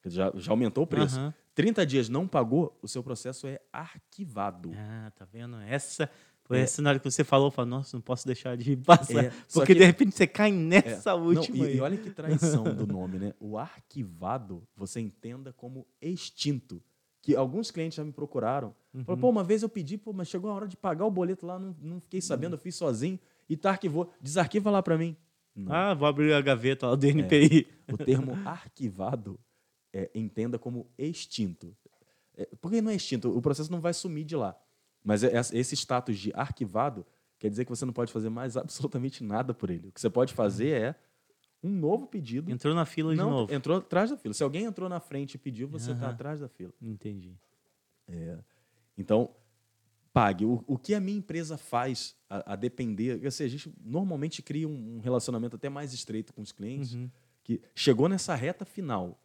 [0.03, 1.19] Quer dizer, Já, já aumentou o preço.
[1.19, 1.35] Aham.
[1.55, 4.73] 30 dias não pagou, o seu processo é arquivado.
[4.75, 5.57] Ah, tá vendo?
[5.61, 6.09] Essa
[6.45, 6.67] foi É.
[6.81, 9.25] na hora que você falou, falei, nossa, não posso deixar de passar.
[9.27, 11.77] É, porque que- de repente você cai É, nessa não, última e, aí.
[11.77, 13.35] e olha que traição do nome, né?
[13.39, 16.83] O arquivado, você entenda como extinto.
[17.21, 18.75] Que alguns clientes já me procuraram.
[18.93, 19.05] Uhum.
[19.05, 21.47] Falaram, pô, uma vez eu pedi, pô, mas chegou a hora de pagar o boleto
[21.47, 23.19] lá, não, não fiquei sabendo, eu fiz sozinho.
[23.49, 24.11] E tá arquivou.
[24.21, 25.17] Desarquiva lá para mim.
[25.55, 25.73] Não.
[25.73, 27.11] Ah, vou abrir a gaveta lá do É.
[27.11, 27.67] NPI.
[27.93, 29.39] O termo arquivado
[29.93, 31.77] é, entenda como extinto.
[32.35, 33.37] É, por que não é extinto?
[33.37, 34.57] O processo não vai sumir de lá.
[35.05, 37.05] Mas é- essa- esse status de arquivado
[37.39, 39.89] quer dizer que você não pode fazer mais absolutamente nada por ele.
[39.89, 40.95] O que você pode fazer é
[41.63, 42.51] um novo pedido.
[42.51, 43.53] Entrou na fila de não, novo.
[43.53, 44.33] entrou atrás da fila.
[44.33, 46.15] Se alguém entrou na frente e pediu, você está Aham.
[46.15, 46.73] atrás da fila.
[46.81, 47.37] Entendi.
[48.97, 49.31] Então,
[50.13, 50.45] pague.
[50.45, 53.25] O, o que a minha empresa faz a, a depender.
[53.27, 57.11] Assim, a gente normalmente cria um, um relacionamento até mais estreito com os clientes, Uhum.
[57.43, 59.19] que chegou nessa reta final.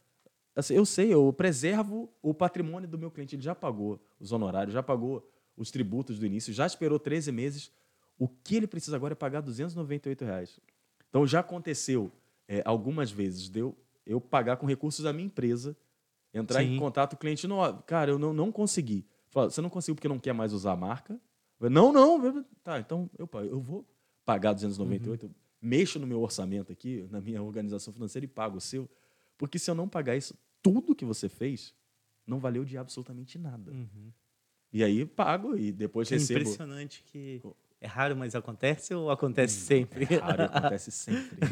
[0.55, 3.35] Assim, eu sei, eu preservo o patrimônio do meu cliente.
[3.35, 7.71] Ele já pagou os honorários, já pagou os tributos do início, já esperou 13 meses.
[8.17, 10.59] O que ele precisa agora é pagar 298 reais.
[11.09, 12.11] Então, já aconteceu
[12.47, 13.59] é, algumas vezes de
[14.05, 15.75] eu, pagar com recursos da minha empresa,
[16.33, 16.75] entrar Sim.
[16.75, 17.45] em contato com o cliente.
[17.47, 19.05] Não, cara, eu não, não consegui.
[19.29, 21.19] Fala, você não conseguiu porque não quer mais usar a marca?
[21.59, 22.43] Não, não.
[22.63, 23.85] Tá, então eu, eu vou
[24.25, 25.31] pagar 298, eu
[25.61, 28.89] mexo no meu orçamento aqui, na minha organização financeira e pago o seu.
[29.37, 31.73] Porque se eu não pagar isso, tudo que você fez
[32.25, 33.71] não valeu de absolutamente nada.
[33.71, 34.11] Uhum.
[34.71, 36.41] E aí pago e depois É recebo.
[36.41, 37.41] impressionante que
[37.79, 40.07] é raro, mas acontece ou acontece sempre?
[40.09, 41.37] É raro, acontece sempre.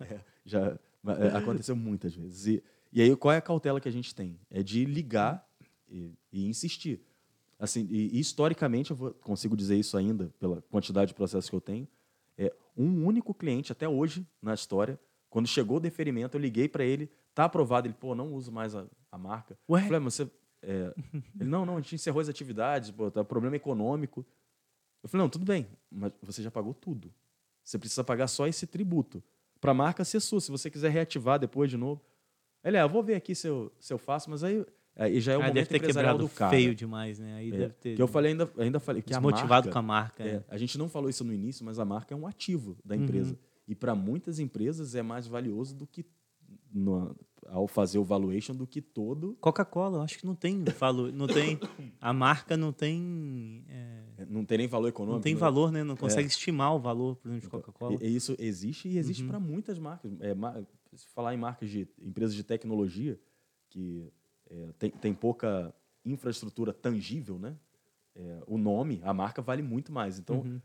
[0.00, 2.46] É, já é, aconteceu muitas vezes.
[2.46, 2.62] E,
[2.92, 4.38] e aí, qual é a cautela que a gente tem?
[4.50, 5.46] É de ligar
[5.94, 7.00] e, e insistir.
[7.58, 11.60] Assim, e, historicamente, eu vou, consigo dizer isso ainda, pela quantidade de processos que eu
[11.60, 11.86] tenho,
[12.36, 14.98] é um único cliente, até hoje, na história,
[15.30, 18.74] quando chegou o deferimento, eu liguei para ele, tá aprovado, ele, pô, não uso mais
[18.74, 19.56] a, a marca.
[19.68, 19.80] Ué?
[19.80, 20.30] Eu falei, mas você...
[20.62, 20.94] é,
[21.40, 24.26] ele, não, não, a gente encerrou as atividades, pô, tá problema econômico.
[25.02, 27.12] Eu falei, não, tudo bem, mas você já pagou tudo.
[27.62, 29.22] Você precisa pagar só esse tributo.
[29.60, 32.02] Para a marca ser sua, se você quiser reativar depois de novo.
[32.62, 34.64] Ele, é, eu vou ver aqui se eu, se eu faço, mas aí,
[34.96, 36.50] aí já é o Ah, momento deve ter empresarial quebrado do cara.
[36.50, 37.34] feio demais, né?
[37.36, 39.82] Aí É, deve ter que eu falei ainda, ainda falei que a marca, com a
[39.82, 40.22] marca.
[40.24, 40.44] é, é.
[40.48, 43.02] a gente não falou isso no início, mas a marca é um ativo da Uhum.
[43.02, 43.38] empresa.
[43.66, 46.04] E para muitas empresas é mais valioso do que
[46.72, 47.16] no-
[47.46, 49.36] ao fazer o valuation do que todo.
[49.40, 51.58] Coca-Cola, eu acho que não tem valor, não tem
[52.00, 55.16] a marca não tem é, Não tem nem valor econômico.
[55.16, 55.40] não tem né?
[55.40, 55.82] valor, né?
[55.84, 57.98] Não consegue estimar o valor, por exemplo, de Coca-Cola.
[58.00, 59.28] E- e isso existe e existe Uhum.
[59.28, 60.10] para muitas marcas.
[60.20, 60.34] É,
[60.94, 63.18] se falar em marcas de empresas de tecnologia
[63.68, 64.10] que
[64.50, 67.56] é, tem, tem pouca infraestrutura tangível, né?
[68.14, 70.18] É, o nome, a marca vale muito mais.
[70.18, 70.60] Então, Uhum.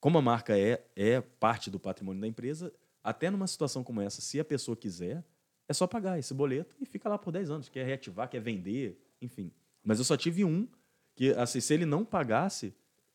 [0.00, 2.72] como a marca é, é parte do patrimônio da empresa,
[3.02, 5.24] até numa situação como essa, se a pessoa quiser,
[5.66, 7.68] é só pagar esse boleto e fica lá por 10 anos.
[7.68, 9.50] Quer reativar, quer vender, enfim.
[9.82, 10.68] Mas eu só tive um
[11.14, 12.74] que, assim, se ele não pagasse,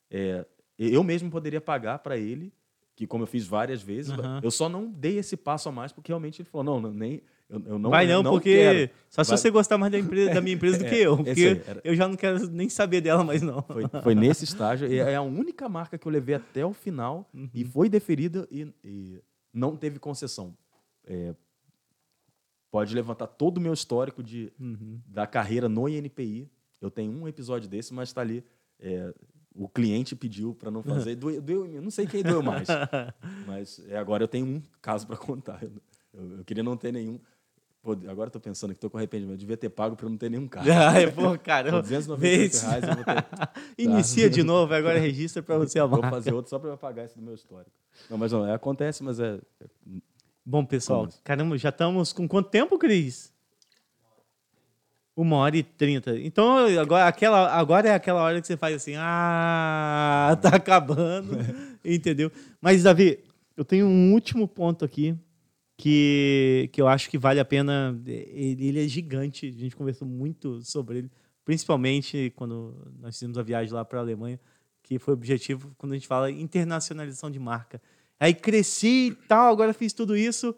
[0.10, 0.46] é,
[0.78, 2.54] eu mesmo poderia pagar para ele,
[2.96, 4.42] que como eu fiz várias vezes, Aham.
[4.44, 7.62] eu só não dei esse passo a mais porque realmente ele falou, não nem, eu,
[7.66, 8.90] eu não Vai não, não porque quero.
[9.10, 11.18] só se Vai- você gostar mais da, empresa, da minha empresa do É, que eu.
[11.18, 13.62] Porque era- eu já não quero nem saber dela mais, não.
[13.64, 14.88] Foi, foi nesse estágio.
[14.92, 17.50] E é a única marca que eu levei até o final Uhum.
[17.54, 19.22] e foi deferida e, e
[19.54, 20.56] não teve concessão.
[21.06, 21.36] É,
[22.72, 25.00] pode levantar todo o meu histórico de, Uhum.
[25.08, 26.50] da carreira no INPI.
[26.82, 28.44] Eu tenho um episódio desse, mas está ali.
[28.80, 29.14] é,
[29.56, 31.14] o cliente pediu para não fazer.
[31.16, 32.68] Doeu, doeu não sei quem doeu mais.
[33.46, 35.62] mas é, agora eu tenho um caso para contar.
[35.64, 35.72] Eu,
[36.14, 37.20] eu- eu queria não ter nenhum.
[37.84, 39.34] Pô, agora estou pensando que estou com arrependimento.
[39.34, 40.48] Eu devia ter pago para não ter nenhum.
[40.56, 41.82] Ai, pô, Por caramba.
[41.82, 43.26] 298 Vê se- reais eu vou ter.
[43.78, 47.18] Inicia de novo, agora registra para você a Vou fazer outro só para apagar esse
[47.18, 47.72] do meu histórico.
[48.10, 49.38] Não, mas não, é, acontece, mas é.
[50.46, 51.20] Bom, pessoal, Vamos.
[51.26, 53.34] caramba, já estamos com quanto tempo, Cris?
[55.16, 56.18] Uma hora e trinta.
[56.18, 61.38] Então, agora, aquela, agora é aquela hora que você faz assim, ah, tá acabando,
[61.86, 62.32] entendeu?
[62.60, 63.20] Mas, Davi,
[63.56, 65.16] eu tenho um último ponto aqui
[65.78, 68.00] que, que eu acho que vale a pena.
[68.06, 71.12] Ele, ele é gigante, a gente conversou muito sobre ele,
[71.44, 74.40] principalmente quando nós fizemos a viagem lá para a Alemanha,
[74.82, 77.82] que foi o objetivo quando a gente fala internacionalização de marca.
[78.20, 80.56] Aí cresci e tal, agora fiz tudo isso,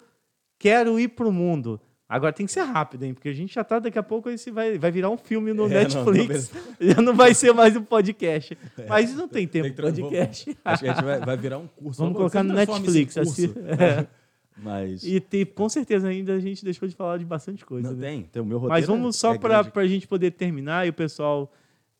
[0.59, 1.79] quero ir pro mundo.
[2.07, 3.15] Agora tem que ser rápido, hein?
[3.15, 5.65] Porque a gente já tá, daqui a pouco esse vai, vai virar um filme no
[5.65, 6.51] É, não, Netflix.
[6.79, 8.55] já não vai ser mais um podcast.
[8.87, 10.55] Mas não tem tempo Tem podcast.
[10.63, 11.97] Acho que a gente vai, vai virar um curso.
[11.97, 13.17] Vamos Só colocar no Netflix.
[13.17, 13.59] Assim, curso.
[13.81, 14.07] é.
[14.57, 15.03] Mas.
[15.03, 17.91] E tem, com certeza ainda a gente deixou de falar de bastante coisa.
[17.91, 18.07] não né?
[18.07, 18.79] tem, tem o meu roteiro.
[18.79, 21.51] Mas vamos só é para a gente poder terminar e o pessoal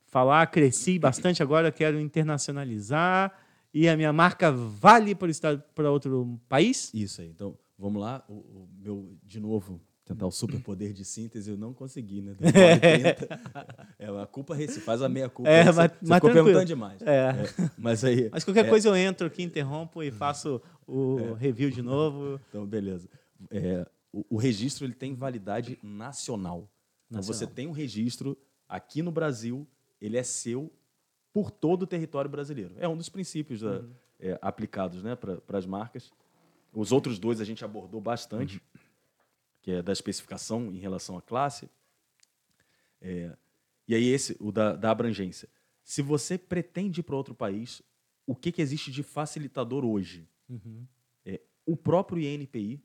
[0.06, 3.34] falar, cresci bastante agora, quero internacionalizar
[3.74, 6.94] e a minha marca vale para estar para outro país?
[6.94, 7.28] Isso aí.
[7.28, 8.24] Então, vamos lá.
[8.30, 12.36] O, o meu, de novo, tentar o superpoder de síntese, eu não consegui, né?
[13.98, 15.50] É, a culpa é se faz a meia culpa.
[15.50, 17.02] É, mas- você, mas ficou perguntando demais.
[17.02, 17.30] É.
[17.30, 18.30] É, mas aí.
[18.32, 22.40] Mas qualquer é, coisa eu entro aqui, interrompo e faço o review de novo.
[22.50, 23.10] Então, beleza.
[23.52, 26.70] É, o, o registro ele tem validade nacional.
[27.08, 27.40] Então, Nacional.
[27.40, 28.38] você tem um registro
[28.68, 29.68] aqui no Brasil,
[30.02, 30.72] ele é seu
[31.34, 32.74] por todo o território brasileiro.
[32.78, 33.92] É um dos princípios da- Uhum.
[34.20, 36.12] é, aplicados né, para as marcas.
[36.74, 38.62] Os outros dois a gente abordou bastante,
[39.66, 41.68] que é da especificação em relação à classe.
[43.02, 43.36] É,
[43.88, 45.50] e aí esse, o da, da abrangência.
[45.84, 47.82] Se você pretende ir para outro país,
[48.28, 50.30] o que, que existe de facilitador hoje?
[51.26, 52.80] É, o próprio INPI,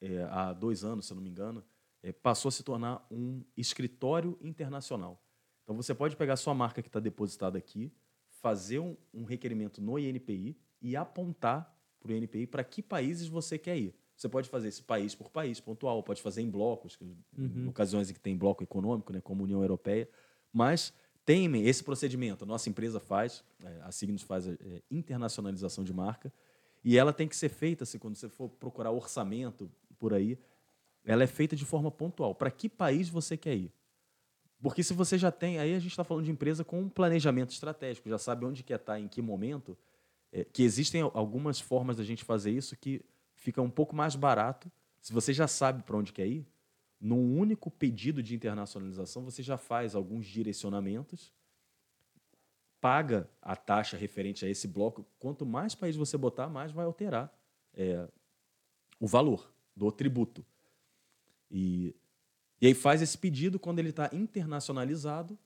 [0.00, 1.64] é, há dois anos, se eu não me engano,
[2.00, 5.20] é, passou a se tornar um escritório internacional.
[5.64, 7.92] Então, você pode pegar sua marca que está depositada aqui,
[8.28, 13.58] fazer um, um requerimento no INPI e apontar para o INPI para que países você
[13.58, 14.03] quer ir.
[14.24, 18.08] Você pode fazer esse país por país, pontual, pode fazer em blocos, que- em ocasiões
[18.08, 20.08] em que tem bloco econômico, né, como a União Europeia,
[20.50, 20.94] mas
[21.26, 22.44] tem esse procedimento.
[22.44, 24.56] A nossa empresa faz, é, a Signos faz é,
[24.90, 26.32] internacionalização de marca,
[26.82, 30.38] e ela tem que ser feita, assim, quando você for procurar orçamento por aí,
[31.04, 32.34] ela é feita de forma pontual.
[32.34, 33.70] Para que país você quer ir?
[34.62, 37.50] Porque se você já tem, aí a gente está falando de empresa com um planejamento
[37.50, 39.76] estratégico, já sabe onde quer estar, em que momento,
[40.32, 43.02] é, que existem al- algumas formas da gente fazer isso que
[43.44, 44.72] fica um pouco mais barato.
[45.02, 46.46] Se você já sabe para onde quer ir,
[46.98, 51.30] num único pedido de internacionalização, você já faz alguns direcionamentos,
[52.80, 55.04] paga a taxa referente a esse bloco.
[55.18, 57.30] Quanto mais país você botar, mais vai alterar
[57.74, 58.08] é,
[58.98, 60.42] o valor do tributo.
[61.50, 61.94] E,
[62.62, 65.38] e aí faz esse pedido, quando ele está internacionalizado,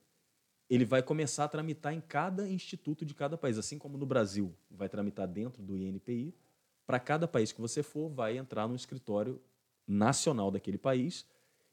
[0.69, 3.57] ele vai começar a tramitar em cada instituto de cada país.
[3.57, 6.33] Assim como no Brasil vai tramitar dentro do INPI,
[6.89, 9.39] para cada país que você for, vai entrar no escritório
[9.87, 11.23] nacional daquele país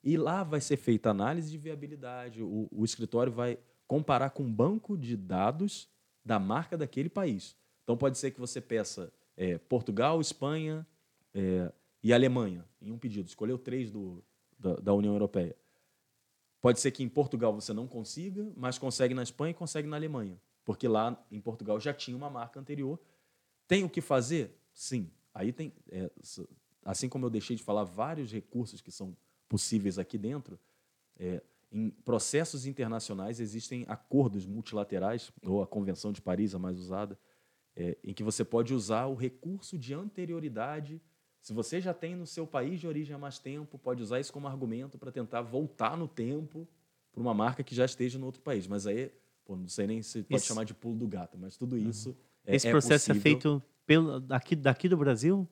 [0.04, 2.42] e lá vai ser feita análise de viabilidade.
[2.42, 5.88] O, o escritório vai comparar com um banco de dados
[6.22, 7.56] da marca daquele país.
[7.82, 10.86] Então pode ser que você peça é, Portugal, Espanha
[11.32, 11.72] é,
[12.02, 13.26] e Alemanha em um pedido.
[13.26, 14.22] Escolheu três do,
[14.58, 15.56] da, da União Europeia.
[16.60, 19.96] Pode ser que em Portugal você não consiga, mas consegue na Espanha e consegue na
[19.96, 20.38] Alemanha.
[20.62, 23.00] Porque lá em Portugal já tinha uma marca anterior.
[23.66, 24.54] Tem o que fazer?
[24.76, 25.10] Sim.
[25.32, 25.72] Aí tem.
[25.90, 26.10] é,
[26.84, 29.16] assim como eu deixei de falar vários recursos que são
[29.48, 30.60] possíveis aqui dentro,
[31.18, 31.42] é,
[31.72, 37.18] em processos internacionais existem acordos multilaterais, ou a Convenção de Paris, a mais usada,
[37.74, 41.00] é, em que você pode usar o recurso de anterioridade.
[41.40, 44.32] Se você já tem no seu país de origem há mais tempo, pode usar isso
[44.32, 46.68] como argumento para tentar voltar no tempo
[47.12, 48.66] para uma marca que já esteja no outro país.
[48.66, 49.10] Mas aí,
[49.42, 50.48] pô, não sei nem se pode Isso.
[50.48, 53.40] chamar de pulo do gato, mas tudo isso é, Esse é processo é possível.
[53.40, 55.48] feito pelo, daqui, daqui do Brasil?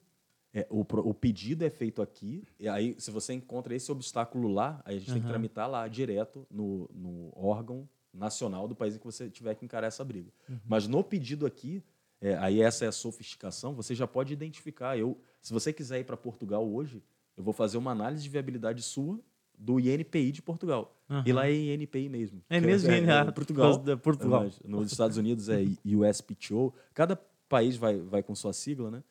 [0.52, 4.80] É, o, o pedido é feito aqui, e aí, se você encontra esse obstáculo lá,
[4.84, 8.98] aí a gente tem que tramitar lá direto no, no órgão nacional do país em
[8.98, 10.30] que você tiver que encarar essa briga.
[10.48, 10.58] Uhum.
[10.64, 11.82] Mas no pedido aqui,
[12.20, 14.96] é, aí essa é a sofisticação, você já pode identificar.
[14.96, 17.02] Eu, se você quiser ir para Portugal hoje,
[17.36, 19.18] eu vou fazer uma análise de viabilidade sua
[19.58, 20.96] do INPI de Portugal.
[21.26, 22.42] E lá é INPI mesmo.
[22.48, 23.98] É mesmo, é, INPI, é, por Portugal.
[23.98, 24.50] Portugal.
[24.64, 26.72] Nos Estados Unidos é USPTO.
[26.92, 29.04] Cada país vai, vai com sua sigla, né?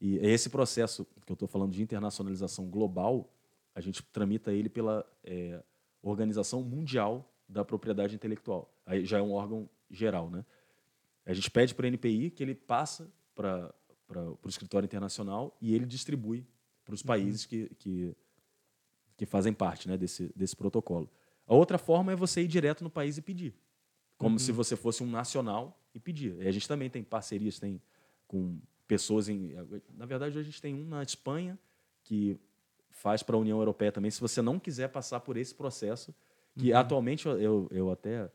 [0.00, 3.32] E esse processo que eu estou falando de internacionalização global,
[3.74, 5.62] a gente tramita ele pela é,
[6.02, 8.72] Organização Mundial da Propriedade Intelectual.
[8.86, 10.44] Aí já é um órgão geral, né?
[11.26, 13.72] A gente pede para o NPI que ele passa para
[14.42, 16.46] o escritório internacional e ele distribui
[16.84, 18.16] para os países que, que,
[19.16, 21.10] que fazem parte né, desse, desse protocolo.
[21.46, 23.54] A outra forma é você ir direto no país e pedir,
[24.18, 26.36] como se você fosse um nacional e pedir.
[26.42, 27.80] E a gente também tem parcerias tem
[28.26, 29.54] com pessoas em.
[29.96, 31.58] Na verdade, hoje a gente tem um na Espanha
[32.02, 32.36] que
[32.90, 34.10] faz para a União Europeia também.
[34.10, 36.12] Se você não quiser passar por esse processo,
[36.56, 38.28] que atualmente eu, eu, eu até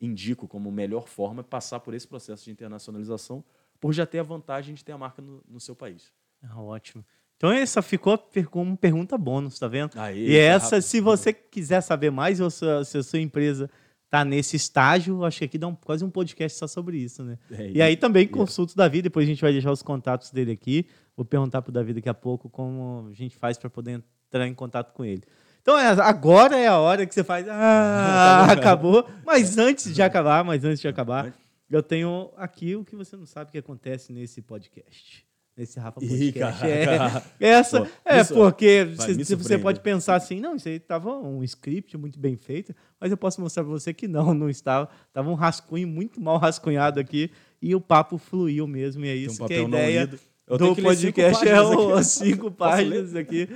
[0.00, 3.42] indico como melhor forma é passar por esse processo de internacionalização,
[3.80, 6.12] por já ter a vantagem de ter a marca no, no seu país.
[6.42, 7.04] Ah, ótimo.
[7.36, 8.18] Então essa ficou
[8.50, 9.98] como pergunta bônus, tá vendo?
[9.98, 10.82] Aí, e essa, rápido.
[10.82, 13.70] se você quiser saber mais, ou se a sua empresa
[14.10, 17.38] está nesse estágio, acho que aqui dá um- quase um podcast só sobre isso, né?
[17.52, 20.50] É, E aí também consulta o Davi, depois a gente vai deixar os contatos dele
[20.50, 20.84] aqui.
[21.16, 24.54] Vou perguntar pro Davi daqui a pouco como a gente faz para poder entrar em
[24.54, 25.22] contato com ele.
[25.62, 27.46] Então é, agora é a hora que você faz.
[27.48, 29.08] Ah, acabou.
[29.24, 31.32] Mas antes de acabar, mas antes de acabar,
[31.70, 35.24] eu tenho aqui o que você não sabe que acontece nesse podcast.
[35.60, 36.60] Nesse Rafa Ih, Podcast.
[36.62, 37.24] cara.
[37.38, 41.14] É, essa, Pô, é isso porque você, você pode pensar assim, não, isso aí estava
[41.18, 44.88] um script muito bem feito, mas eu posso mostrar para você que não, não estava.
[45.06, 47.30] Estava um rascunho muito mal rascunhado aqui
[47.60, 49.04] e o papo fluiu mesmo.
[49.04, 50.10] E é Tem um isso que é a ideia.
[50.46, 51.46] Eu tenho do podcast.
[51.46, 53.46] É o- as cinco páginas aqui.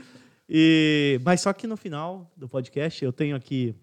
[0.47, 3.75] E, mas só que no final do podcast eu tenho aqui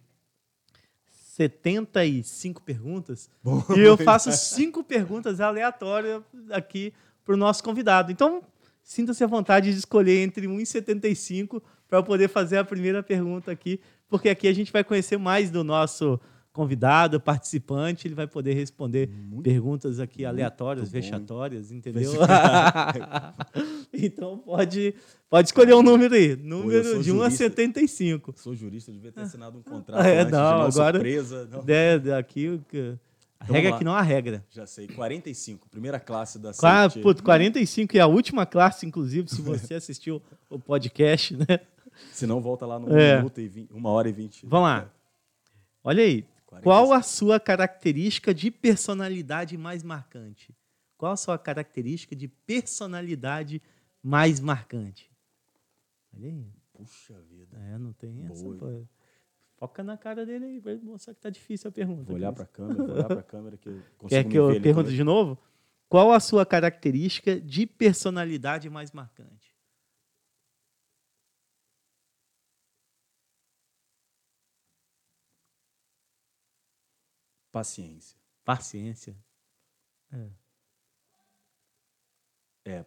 [1.10, 3.31] 75 perguntas
[3.76, 6.22] e eu faço cinco perguntas aleatórias
[6.52, 6.93] aqui
[7.26, 8.11] para o nosso convidado.
[8.11, 8.41] Então,
[8.84, 13.52] sinta-se à vontade de escolher entre 1 e 75 para poder fazer a primeira pergunta
[13.52, 16.19] aqui, porque aqui a gente vai conhecer mais do nosso
[16.53, 19.10] convidado, participante, ele vai poder responder
[19.41, 22.11] perguntas aqui aleatórias, bom, vexatórias, entendeu?
[23.93, 24.93] então pode,
[25.30, 27.43] pode escolher um número aí, número sou de 1 a jurista.
[27.45, 28.34] 75.
[28.38, 31.48] Sou jurista, devia ter assinado um contrato É, antes não, de agora- surpresa.
[31.49, 31.64] Não.
[31.68, 31.98] É,
[32.49, 32.98] o que-
[33.41, 34.45] a Então, regra vamos que não há regra.
[34.51, 37.01] Já sei, 45, primeira classe da Qua- CT.
[37.01, 41.59] puto, 45 é a última classe, inclusive, se você assistiu o podcast, né?
[42.11, 43.18] Se não, volta lá no É.
[43.18, 44.45] minuto e 20, uma hora e 20.
[44.45, 44.89] Vamos lá.
[45.84, 46.22] Olha aí.
[46.45, 46.61] 45.
[46.63, 50.53] Qual a sua característica de personalidade mais marcante?
[50.97, 53.61] Qual a sua característica de personalidade
[54.03, 55.09] mais marcante?
[56.15, 56.45] Olha aí.
[56.73, 57.57] Puxa vida.
[57.73, 58.43] É, não tem essa.
[58.43, 58.55] Boa.
[58.57, 58.84] pô.
[59.62, 62.06] Foca na cara dele aí, vai mostrar que tá difícil a pergunta.
[62.06, 64.36] Vou olhar para a câmera, vou olhar para a câmera que eu consigo Quer que
[64.36, 65.38] eu pergunte de novo?
[65.88, 69.56] Qual a sua característica de personalidade mais marcante?
[77.52, 78.18] Paciência.
[78.44, 79.16] Paciência.
[80.12, 80.28] É,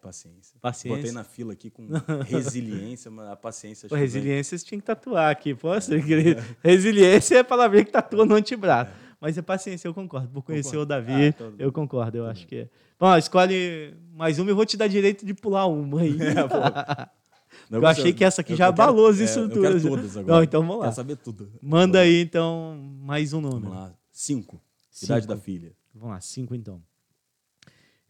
[0.01, 0.57] paciência.
[0.61, 0.97] Paciência.
[0.97, 1.87] Botei na fila aqui com
[2.29, 3.89] resiliência, mas a paciência...
[3.89, 5.55] Pô, resiliência você tinha que tatuar aqui.
[5.55, 5.91] Posso?
[6.63, 8.93] Resiliência é a palavra que tatua no antebraço.
[9.21, 10.29] Mas é paciência, eu concordo.
[10.29, 10.83] Por conhecer Concordo.
[10.83, 12.19] o Davi, Ah, então- eu concordo.
[12.19, 12.69] Eu acho que é.
[13.01, 16.17] Bom, escolhe mais uma e eu vou te dar direito de pular uma aí.
[17.71, 19.83] Não, eu achei que essa aqui eu já abalou as é, estruturas.
[19.85, 20.37] Eu quero todas agora.
[20.37, 20.83] Não, então vamos lá.
[20.85, 21.51] Quero saber tudo.
[21.63, 23.75] Manda aí, então, mais um Vamos número.
[23.75, 23.95] lá.
[24.13, 24.61] Cinco.
[24.91, 25.13] Cinco.
[25.13, 25.73] Idade da filha.
[25.95, 26.83] Vamos lá, cinco então.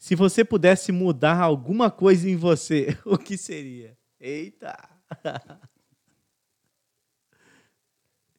[0.05, 3.97] Se você pudesse mudar alguma coisa em você, o que seria?
[4.21, 4.77] Eita!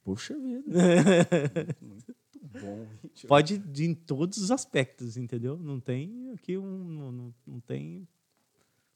[0.04, 0.62] Puxa vida.
[1.82, 2.14] Muito
[2.62, 2.86] bom.
[3.16, 3.26] gente.
[3.26, 5.58] Pode de- em todos os aspectos, entendeu?
[5.58, 6.84] Não tem aqui um.
[6.84, 8.08] Não, não- não tem.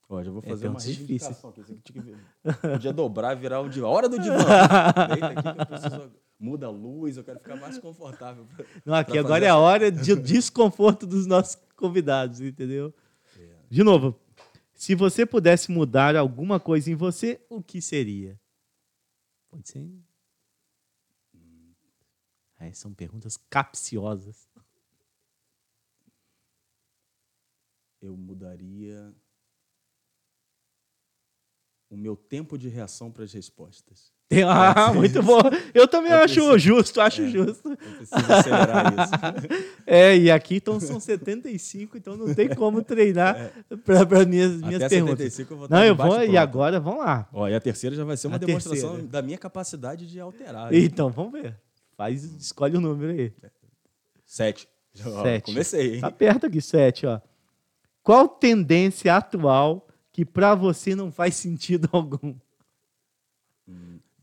[0.07, 2.67] Ó, já vou É, fazer uma perguntas reivindicação aqui.
[2.71, 3.87] Podia dobrar e virar o divã.
[3.87, 4.37] Hora do divã.
[5.09, 6.11] Deita aqui que eu preciso...
[6.39, 8.47] Muda a luz, eu quero ficar mais confortável.
[8.85, 12.93] Não, aqui Pra agora é a hora de desconforto dos nossos convidados, entendeu?
[13.69, 14.19] De novo,
[14.73, 18.39] se você pudesse mudar alguma coisa em você, o que seria?
[19.49, 19.85] Pode ser.
[22.57, 24.49] É, são perguntas capciosas.
[28.01, 29.13] Eu mudaria
[31.89, 34.13] o meu tempo de reação para as respostas.
[34.29, 35.39] Tem, ah, muito bom.
[35.73, 37.27] Eu também Eu acho preciso- justo, acho É.
[37.29, 37.69] justo.
[37.71, 39.59] Eu preciso acelerar isso.
[39.87, 43.51] É, e aqui então são 75, então não tem como treinar
[43.83, 44.85] para minhas, minhas É.
[44.85, 45.17] Até perguntas.
[45.33, 47.27] 75 eu vou Não, eu vou, e agora vamos lá.
[47.33, 49.07] Ó, e a terceira já vai ser uma A demonstração terceira.
[49.11, 50.71] da minha capacidade de alterar.
[50.75, 51.55] Então, vamos ver.
[51.97, 53.33] Faz, escolhe o número aí.
[54.25, 54.67] Sete.
[54.93, 55.45] Já, ó, Sete.
[55.45, 56.01] Comecei, hein?
[56.01, 57.19] Tá perto aqui, 7, ó.
[58.03, 62.35] Qual tendência atual que para você não faz sentido algum?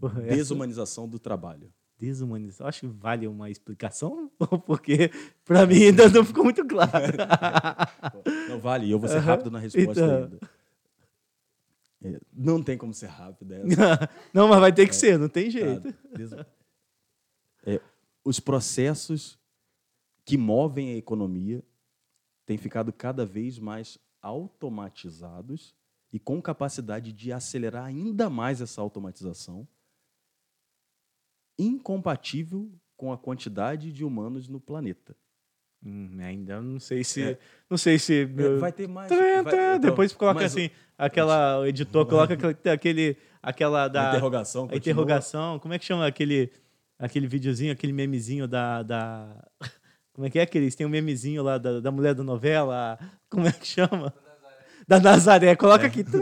[0.09, 1.73] Porra, essa- Desumanização do trabalho.
[1.99, 2.67] Desumanização.
[2.67, 4.31] Acho que vale uma explicação,
[4.67, 5.11] porque
[5.45, 6.91] para mim ainda não ficou muito claro.
[8.49, 10.17] Não vale, eu vou ser rápido na resposta Então.
[10.25, 10.39] ainda.
[12.05, 14.11] É, não tem como ser rápido essa.
[14.33, 15.83] não, mas vai ter que ser, não tem jeito.
[15.93, 16.47] Cara, desu-
[17.65, 17.81] É,
[18.25, 19.39] os processos
[20.25, 21.65] que movem a economia
[22.45, 25.75] têm ficado cada vez mais automatizados
[26.13, 29.67] e com capacidade de acelerar ainda mais essa automatização,
[31.59, 35.15] incompatível com a quantidade de humanos no planeta.
[35.85, 37.23] Hum, ainda não sei se.
[37.23, 37.39] É.
[37.69, 38.23] Não sei se.
[38.23, 39.09] É, meu- vai ter mais.
[39.09, 41.61] Vai- tã, então, depois coloca mas o- assim, aquela.
[41.61, 42.35] O editor coloca
[42.73, 43.17] aquele.
[43.43, 44.09] aquela a da.
[44.09, 44.65] interrogação.
[44.65, 44.81] A continua.
[44.81, 45.59] interrogação.
[45.59, 46.51] Como é que chama aquele.
[46.99, 48.83] Aquele videozinho, aquele memezinho da.
[48.83, 49.47] da
[50.15, 50.75] como é que é aqueles?
[50.75, 52.99] Tem um memezinho lá da, da mulher da novela.
[53.29, 54.15] Como é que chama?
[54.89, 55.57] Da Nazaré.
[55.57, 55.87] Coloca É.
[55.89, 56.05] aqui.
[56.05, 56.21] Tum.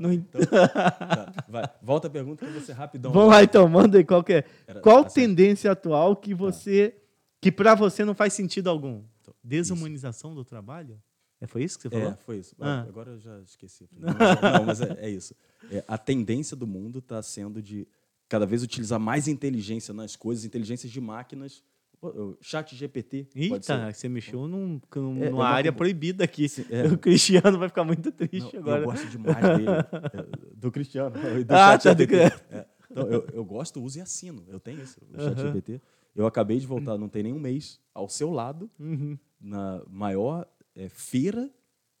[0.00, 1.74] Não ent- Tá.
[1.82, 3.12] Volta a pergunta que ser rapidão.
[3.12, 4.44] Vamos lá então, manda aí qual que é.
[4.66, 5.14] Era- Qual tá certo.
[5.14, 6.96] tendência atual que você.
[7.40, 9.02] que pra você não faz sentido algum?
[9.20, 10.98] Então, Desumanização do trabalho?
[11.40, 12.08] É, foi isso que você falou?
[12.12, 12.54] É, foi isso.
[12.60, 12.80] Ah.
[12.88, 13.86] Agora eu já esqueci.
[13.92, 15.34] Não, mas- não, mas é, é isso.
[15.70, 17.86] É, a tendência do mundo está sendo de
[18.28, 21.62] cada vez utilizar mais inteligência nas coisas, inteligências de máquinas.
[22.40, 23.28] Chat GPT.
[23.34, 26.48] Eita, você mexeu num, num- É, numa uma área proibida aqui.
[26.48, 26.86] Sim, é.
[26.86, 28.82] O Cristiano vai ficar muito triste Não, agora.
[28.82, 29.66] Eu gosto demais dele.
[30.12, 31.10] é, do Cristiano.
[31.44, 34.44] Do Ah, Chat tá, do É, então, eu, eu gosto, uso e assino.
[34.48, 35.80] Eu tenho isso, o Chat GPT.
[36.14, 39.18] Eu acabei de voltar, não tem nem um mês, ao seu lado, Uhum.
[39.40, 41.50] na maior é, feira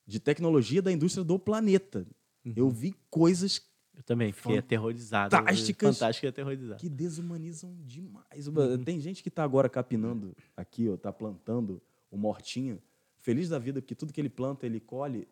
[0.06, 2.06] de tecnologia da indústria do planeta.
[2.44, 2.52] Uhum.
[2.54, 3.60] Eu vi coisas
[3.96, 5.36] Eu também fiquei aterrorizado.
[5.36, 5.98] Fantásticas.
[5.98, 6.80] Fantástico e aterrorizado.
[6.80, 8.48] que desumanizam demais.
[8.48, 8.82] Uhum.
[8.82, 11.80] Tem gente que está agora capinando aqui, ó, tá plantando
[12.10, 12.78] uma hortinha,
[13.18, 15.26] feliz da vida, porque tudo que ele planta, ele colhe.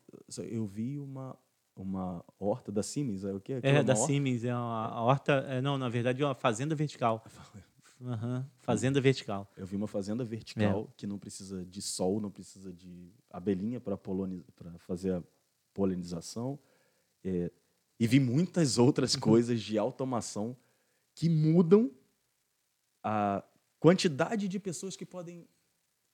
[0.51, 1.37] Eu vi uma,
[1.77, 3.55] uma horta da Siemens, é o quê?
[3.55, 4.07] Aquilo É, uma da horta?
[4.07, 5.33] Siemens, é uma a horta.
[5.49, 7.25] é, não, na verdade é uma fazenda vertical.
[8.05, 9.49] Aham, Fazenda vertical.
[9.57, 10.93] Eu vi uma fazenda vertical É.
[10.97, 13.97] que não precisa de sol, não precisa de abelhinha para
[14.79, 15.23] fazer a
[15.73, 16.59] polinização.
[17.25, 17.49] É,
[18.03, 20.57] e vi muitas outras coisas de automação
[21.15, 21.89] que mudam
[23.03, 23.45] a
[23.79, 25.47] quantidade de pessoas que podem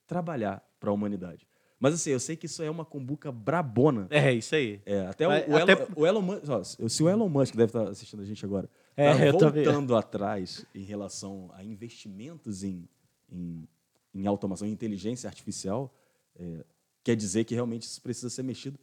[0.07, 1.47] trabalhar para a humanidade.
[1.81, 4.07] Mas assim, eu sei que isso é uma cumbuca brabona.
[4.11, 4.83] É, isso aí.
[4.85, 7.55] É, até, o- Mas o, até- Elon, o Elon Musk, ó, se o Elon Musk
[7.55, 12.89] deve estar assistindo a gente agora, É, tá voltando atrás em relação a investimentos em,
[13.31, 13.69] em,
[14.13, 15.95] em automação, em inteligência artificial,
[16.37, 16.65] é,
[17.05, 18.79] quer dizer que realmente isso precisa ser mexido.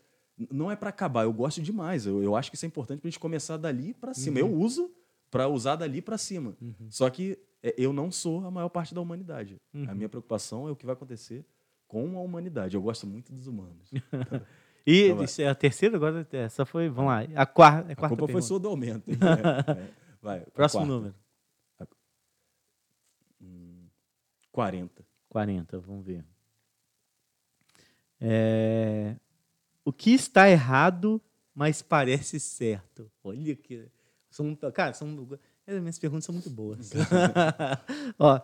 [0.52, 2.06] Não é para acabar, eu gosto demais.
[2.06, 4.40] Eu, eu acho que isso é importante para a gente começar dali para cima.
[4.42, 4.48] Uhum.
[4.48, 4.92] Eu uso
[5.32, 6.56] para usar dali para cima.
[6.90, 9.58] Só que é, eu não sou a maior parte da humanidade.
[9.74, 9.90] Uhum.
[9.90, 11.46] A minha preocupação é o que vai acontecer
[11.88, 12.76] com a humanidade.
[12.76, 13.92] Eu gosto muito dos humanos.
[14.88, 16.28] E Então é a terceira agora?
[16.32, 16.88] Essa foi.
[16.90, 17.22] Vamos lá.
[17.42, 17.90] A quarta.
[17.90, 18.46] A A quarta culpa foi pergunta.
[18.46, 19.10] sua do aumento.
[19.10, 19.90] É.
[20.22, 21.16] Vai, a Próximo número.
[23.42, 23.88] Hum,
[24.52, 25.04] 40.
[25.30, 26.24] 40, vamos ver.
[28.22, 29.16] É,
[29.86, 31.22] O que está errado,
[31.54, 33.10] mas parece certo?
[33.24, 33.88] Olha que.
[34.30, 35.28] São, cara, são,
[35.66, 36.92] as minhas perguntas são muito boas.
[38.20, 38.42] Ó,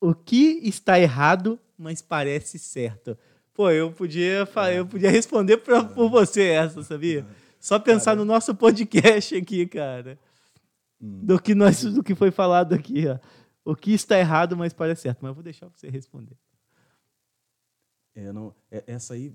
[0.00, 3.16] o que está errado, mas parece certo?
[3.54, 7.24] Pô, eu podia, fa- eu podia responder pra, por você essa, sabia?
[7.60, 10.18] Só pensar no nosso podcast aqui, cara.
[11.00, 13.18] Do que, nós, do que foi falado aqui, ó.
[13.64, 15.20] O que está errado, mas parece certo.
[15.22, 16.36] Mas eu vou deixar você responder.
[18.14, 19.32] É, não, é- essa aí,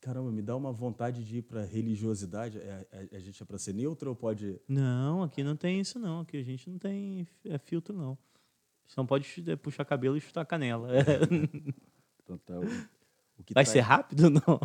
[0.00, 2.58] caramba, me dá uma vontade de ir para religiosidade.
[2.58, 4.60] É, é- a gente é para ser neutro ou pode.
[4.68, 6.20] Não, aqui não tem isso não.
[6.20, 8.16] Aqui a gente não tem é, filtro não.
[8.86, 10.88] Você não pode é, puxar cabelo e chutar canela.
[12.22, 14.60] Então, tá, o, o Vai tá- ser rápido não?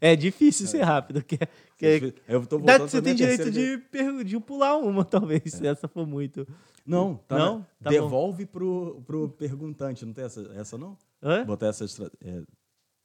[0.00, 1.22] É difícil ser rápido.
[1.22, 1.36] Que,
[1.78, 5.86] que, Eu tô dá- você tem direito de, per- de pular uma, talvez, se essa
[5.86, 6.46] for muito.
[6.86, 7.60] Não, tá Não?
[7.60, 7.90] Tá bom.
[7.90, 10.04] devolve pro, pro perguntante.
[10.06, 10.96] Não tem essa, essa não?
[11.22, 11.44] Hã?
[11.44, 11.84] Botar essa.
[12.24, 12.42] é,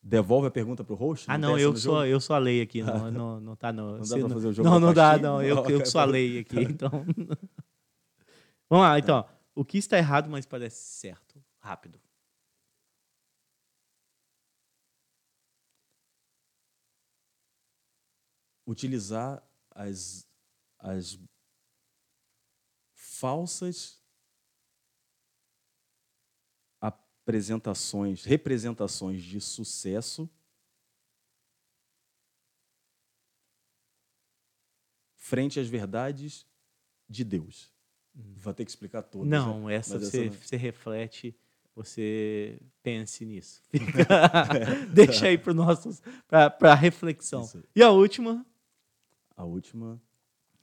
[0.06, 1.26] devolve a pergunta pro host?
[1.30, 2.06] Ah, não, essa eu sou, jogo?
[2.06, 2.82] eu sou a lei aqui.
[2.84, 3.98] Não, não, não tá no.
[3.98, 5.42] Não dá pra fazer o jogo Não, não dá, não.
[5.44, 6.14] Eu, Não, eu que sou a ok.
[6.14, 6.90] lei aqui, então.
[8.70, 9.26] Vamos lá, então.
[9.54, 11.42] O que está errado, mas parece certo?
[11.60, 12.00] Rápido.
[18.68, 20.28] utilizar as,
[20.80, 21.20] as
[22.94, 24.02] falsas
[27.26, 30.30] apresentações, representações de sucesso
[35.16, 36.46] frente às verdades
[37.10, 37.72] de Deus.
[38.14, 39.28] Vou ter que explicar todas.
[39.28, 39.76] Não, né?
[39.76, 41.36] essa Mas você, não- você reflete,
[41.76, 43.64] você pense nisso.
[44.94, 47.42] Deixa aí para reflexão.
[47.42, 47.64] Isso aí.
[47.76, 48.46] E a última?
[49.36, 50.00] A última,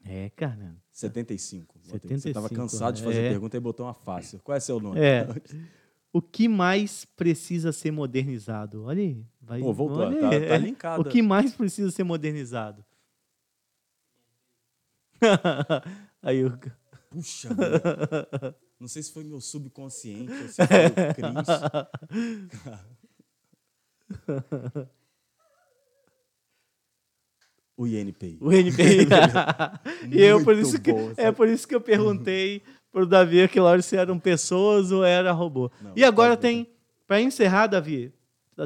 [0.05, 0.76] É, cara.
[0.93, 1.78] 75.
[1.78, 1.90] Botei.
[1.90, 3.28] Você 75, estava cansado de fazer é.
[3.30, 4.39] pergunta e botou uma fácil.
[4.39, 5.01] Qual é seu nome?
[5.01, 5.26] É.
[6.12, 8.84] O que mais precisa ser modernizado?
[8.84, 9.24] Olha aí.
[9.40, 9.98] Vai, Pô, voltou.
[10.01, 10.47] olha Tá, aí.
[10.48, 11.01] tá linkada.
[11.01, 12.84] O que mais precisa ser modernizado?
[16.22, 16.59] aí o
[17.10, 17.51] Puxa,
[18.80, 21.48] não sei se foi meu subconsciente ou se foi o Cris.
[27.76, 28.39] O INPI.
[28.40, 29.09] O NPI.
[30.10, 32.62] e eu por Muito isso que bom, é por isso que eu perguntei
[32.93, 35.70] pro Davi aquela hora se eram pessoas ou era robô.
[35.81, 36.69] Não, e agora tem
[37.06, 38.12] para encerrar, Davi,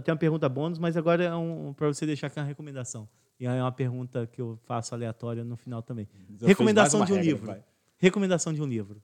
[0.05, 3.09] tem uma pergunta bônus, mas agora é um, para você deixar aqui uma recomendação.
[3.39, 6.09] E é uma pergunta que eu faço aleatória no final também.
[6.41, 7.41] Já recomendação fez de um uma livro.
[7.47, 7.65] regra, vai.
[7.99, 9.03] Recomendação de um livro.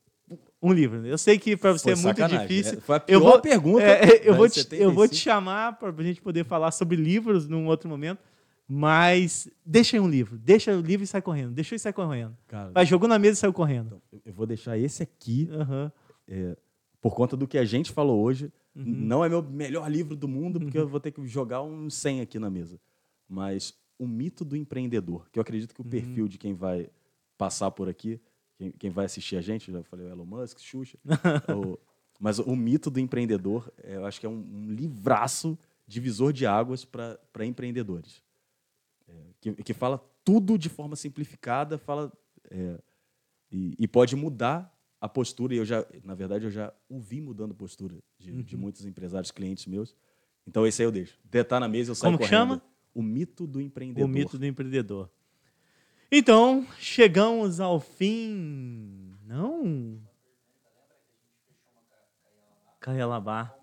[0.63, 1.05] Um livro.
[1.07, 2.47] Eu sei que para você Foi é muito sacanagem.
[2.47, 2.79] difícil.
[2.79, 3.83] É, Foi a Eu pior vou, pergunta.
[3.83, 5.17] é, é, eu, vou te, eu vou te 75.
[5.17, 8.21] chamar para a gente poder falar sobre livros num outro momento,
[8.75, 10.39] mas deixa aí um livro.
[10.39, 11.53] Deixa o livro e sai correndo.
[11.53, 12.35] Deixa e sai correndo.
[12.49, 14.01] Cara, Vai, jogou na mesa e saiu correndo.
[14.09, 15.93] então, eu vou deixar esse aqui Aham.
[17.01, 18.51] por conta do que a gente falou hoje.
[18.75, 18.85] Uhum.
[18.87, 22.23] Não é meu melhor livro do mundo, porque eu vou ter que jogar um 100
[22.23, 22.81] aqui na mesa.
[23.29, 25.87] Mas O Mito do Empreendedor, que eu acredito que Uhum.
[25.87, 26.89] o perfil de quem vai
[27.37, 28.19] passar por aqui,
[28.57, 30.97] quem, quem vai assistir a gente, já falei o Elon Musk, Xuxa,
[31.55, 31.79] o-
[32.19, 36.47] mas O Mito do Empreendedor, é, eu acho que é um, um livraço divisor de
[36.47, 38.23] águas para empreendedores.
[39.13, 42.11] É, que, que fala tudo de forma simplificada, fala
[42.51, 42.79] é,
[43.51, 45.55] e, e pode mudar a postura.
[45.55, 48.43] E eu já, na verdade, eu já ouvi mudando a postura de, Uhum.
[48.43, 49.95] de muitos empresários, clientes meus.
[50.47, 51.19] Então esse aí eu deixo.
[51.25, 52.31] Detar na mesa, eu saio Como correndo.
[52.31, 52.63] chama?
[52.95, 54.05] O mito do empreendedor.
[54.05, 55.11] O mito do empreendedor.
[56.11, 59.15] Então, chegamos ao fim.
[59.27, 59.99] Não?
[62.81, 63.55] Caialabá.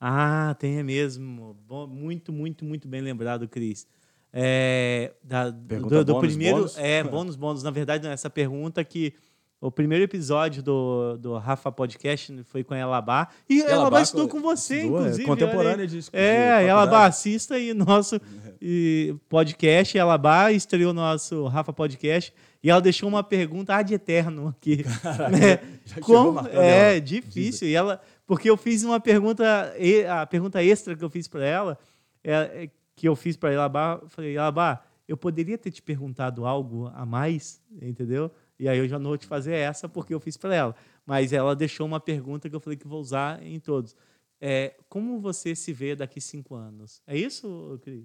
[0.00, 1.56] Ah, tem é mesmo.
[1.66, 3.86] Bom, muito, muito, muito bem lembrado, Cris.
[4.32, 6.56] É, da, do, Pergunta do bônus, primeiro.
[6.58, 6.78] bônus?
[6.78, 7.62] É, bônus, bônus.
[7.62, 9.14] Na verdade, essa pergunta que.
[9.58, 13.28] O primeiro episódio do, do Rafa Podcast foi com a Elabá.
[13.48, 15.24] E a Elabá, estudou co- com você, estudou, inclusive.
[15.26, 16.66] contemporânea de- É.
[16.68, 18.20] Elabá, assista aí nosso
[18.60, 19.96] e, podcast.
[19.96, 22.34] Elabá estreou nosso Rafa Podcast.
[22.62, 24.78] E ela deixou uma pergunta ad eterno aqui.
[25.30, 25.78] né?
[25.84, 27.00] já chegou Como- marcando é ela.
[27.00, 27.68] difícil.
[27.68, 29.74] E ela, porque eu fiz uma pergunta,
[30.10, 31.78] a pergunta extra que eu fiz para ela,
[32.24, 36.44] é, é, que eu fiz para Elabá, eu falei, Elabá, eu poderia ter te perguntado
[36.44, 38.30] algo a mais, entendeu?
[38.58, 40.74] E aí eu já não vou te fazer essa porque eu fiz para ela.
[41.04, 43.94] Mas ela deixou uma pergunta que eu falei que vou usar em todos.
[44.40, 47.00] É, como você se vê daqui cinco anos?
[47.06, 48.04] É isso, Cris?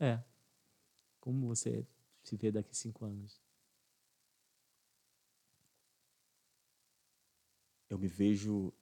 [0.00, 0.18] É.
[1.20, 1.84] Como você
[2.22, 3.40] se vê daqui cinco anos?
[7.88, 8.72] Eu me vejo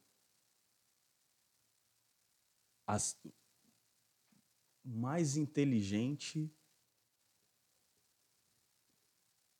[2.86, 3.16] as-
[4.84, 6.50] mais inteligente.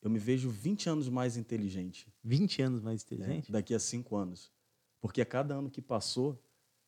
[0.03, 3.51] Eu me vejo 20 anos mais inteligente 20 anos mais né, inteligente?
[3.51, 4.53] daqui a cinco anos.
[5.01, 6.41] Porque a cada ano que passou,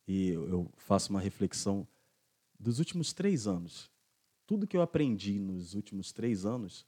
[0.07, 1.87] e eu eu faço uma reflexão
[2.59, 3.91] dos últimos três anos,
[4.47, 6.87] tudo que eu aprendi nos últimos três anos,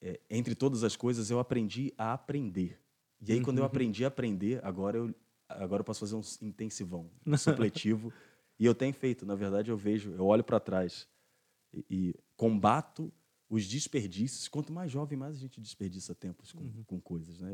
[0.00, 2.80] é, entre todas as coisas, eu aprendi a aprender.
[3.20, 5.14] E aí, quando eu aprendi a aprender, agora eu,
[5.48, 8.12] agora eu posso fazer um intensivão, um supletivo.
[8.58, 11.08] e eu tenho feito, na verdade, eu vejo, eu olho para trás
[11.72, 13.12] e, e combato
[13.48, 14.48] os desperdícios.
[14.48, 17.40] Quanto mais jovem, mais a gente desperdiça tempos com, com coisas.
[17.40, 17.50] Né?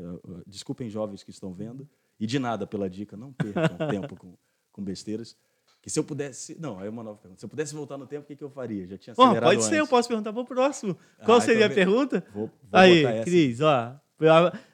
[0.47, 1.87] Desculpem, jovens que estão vendo.
[2.19, 4.35] E de nada pela dica, não percam tempo com,
[4.71, 5.35] com besteiras.
[5.81, 6.57] Que se eu pudesse.
[6.59, 7.39] Não, aí é uma nova pergunta.
[7.39, 8.87] Se eu pudesse voltar no tempo, o que, que eu faria?
[8.87, 9.89] Já tinha Bom, acelerado pode ser, eu antes.
[9.89, 10.97] posso perguntar para o próximo.
[11.25, 12.25] Qual Ah, seria então a pergunta?
[12.33, 13.23] Vou, vou Aí.
[13.23, 13.99] Cris, ó.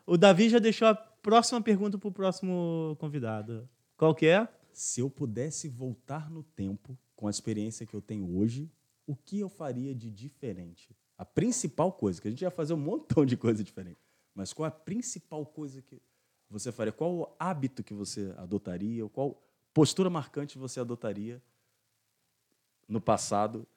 [0.06, 3.70] O Davi já deixou a próxima pergunta para o próximo convidado.
[3.98, 4.48] Qual que é?
[4.72, 8.72] Se eu pudesse voltar no tempo com a experiência que eu tenho hoje,
[9.06, 10.96] o que eu faria de diferente?
[11.18, 14.00] A principal coisa, que a gente ia fazer um montão de coisa diferente,
[14.34, 16.02] mas qual a principal coisa que
[16.50, 16.94] você faria?
[16.94, 19.08] Qual o hábito que você adotaria?
[19.10, 19.44] Qual
[19.74, 21.42] postura marcante você adotaria
[22.88, 23.68] no passado?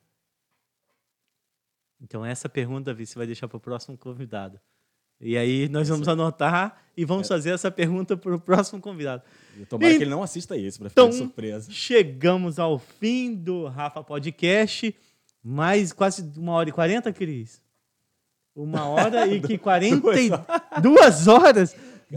[2.01, 4.61] Então, essa pergunta, Davi, você vai deixar para o próximo convidado.
[5.23, 7.07] E aí nós vamos anotar e É.
[7.07, 9.23] vamos fazer essa pergunta para o próximo convidado.
[9.59, 11.71] Eu tomara E- que ele não assista esse, para ficar Então, de surpresa.
[11.71, 14.95] chegamos ao fim do Rafa Podcast.
[15.45, 17.61] Mais quase uma hora e quarenta, Cris.
[18.55, 21.75] Uma hora e que 42 horas.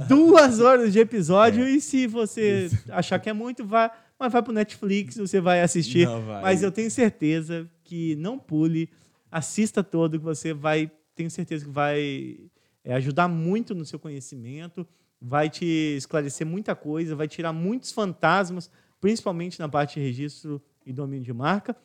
[0.08, 1.64] Duas horas de episódio.
[1.64, 1.70] É.
[1.72, 2.78] E se você Isso.
[2.92, 6.06] achar que é muito, vá, mas vai pro Netflix, você vai assistir.
[6.08, 6.42] Vai.
[6.42, 8.90] Mas eu tenho certeza que não pule,
[9.32, 10.92] assista todo, que você vai.
[11.16, 12.38] Tenho certeza que vai
[12.86, 14.88] é, ajudar muito no seu conhecimento,
[15.20, 15.66] vai te
[15.98, 18.70] esclarecer muita coisa, vai tirar muitos fantasmas,
[19.02, 21.76] principalmente na parte de registro e domínio de marca.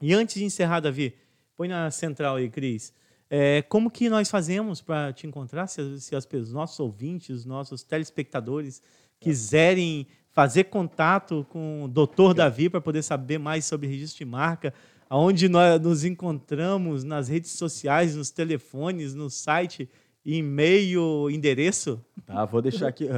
[0.00, 1.14] E antes de encerrar, Davi,
[1.56, 2.92] põe na central aí, Cris.
[3.30, 5.68] É, como que nós fazemos para te encontrar?
[5.68, 8.82] Se, se as pessoas, nossos ouvintes, nossos telespectadores
[9.20, 14.74] quiserem fazer contato com o doutor Davi para poder saber mais sobre registro de marca,
[15.08, 19.88] aonde nós nos encontramos nas redes sociais, nos telefones, no site,
[20.24, 22.04] e-mail, endereço?
[22.24, 23.08] Tá, vou deixar aqui,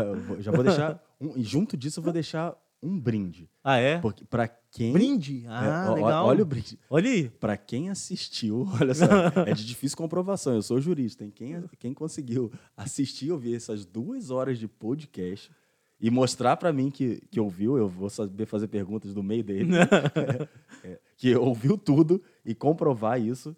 [0.40, 3.48] já vou deixar, um, e junto disso eu vou deixar um brinde.
[3.62, 3.98] Ah, é?
[3.98, 4.92] Porque para quem.
[4.92, 5.44] Brinde?
[5.48, 6.26] Ah, é, legal.
[6.26, 6.78] Olha o brinde.
[6.90, 7.30] Olha aí.
[7.30, 9.06] Para quem assistiu, olha só,
[9.46, 10.54] é de difícil comprovação.
[10.54, 11.24] Eu sou jurista.
[11.24, 11.32] Hein?
[11.34, 15.50] Quem, quem conseguiu assistir ouvir essas duas horas de podcast
[15.98, 19.70] e mostrar para mim que, que ouviu, eu vou saber fazer perguntas do meio dele,
[19.74, 20.48] é,
[20.84, 23.56] é, que ouviu tudo e comprovar isso.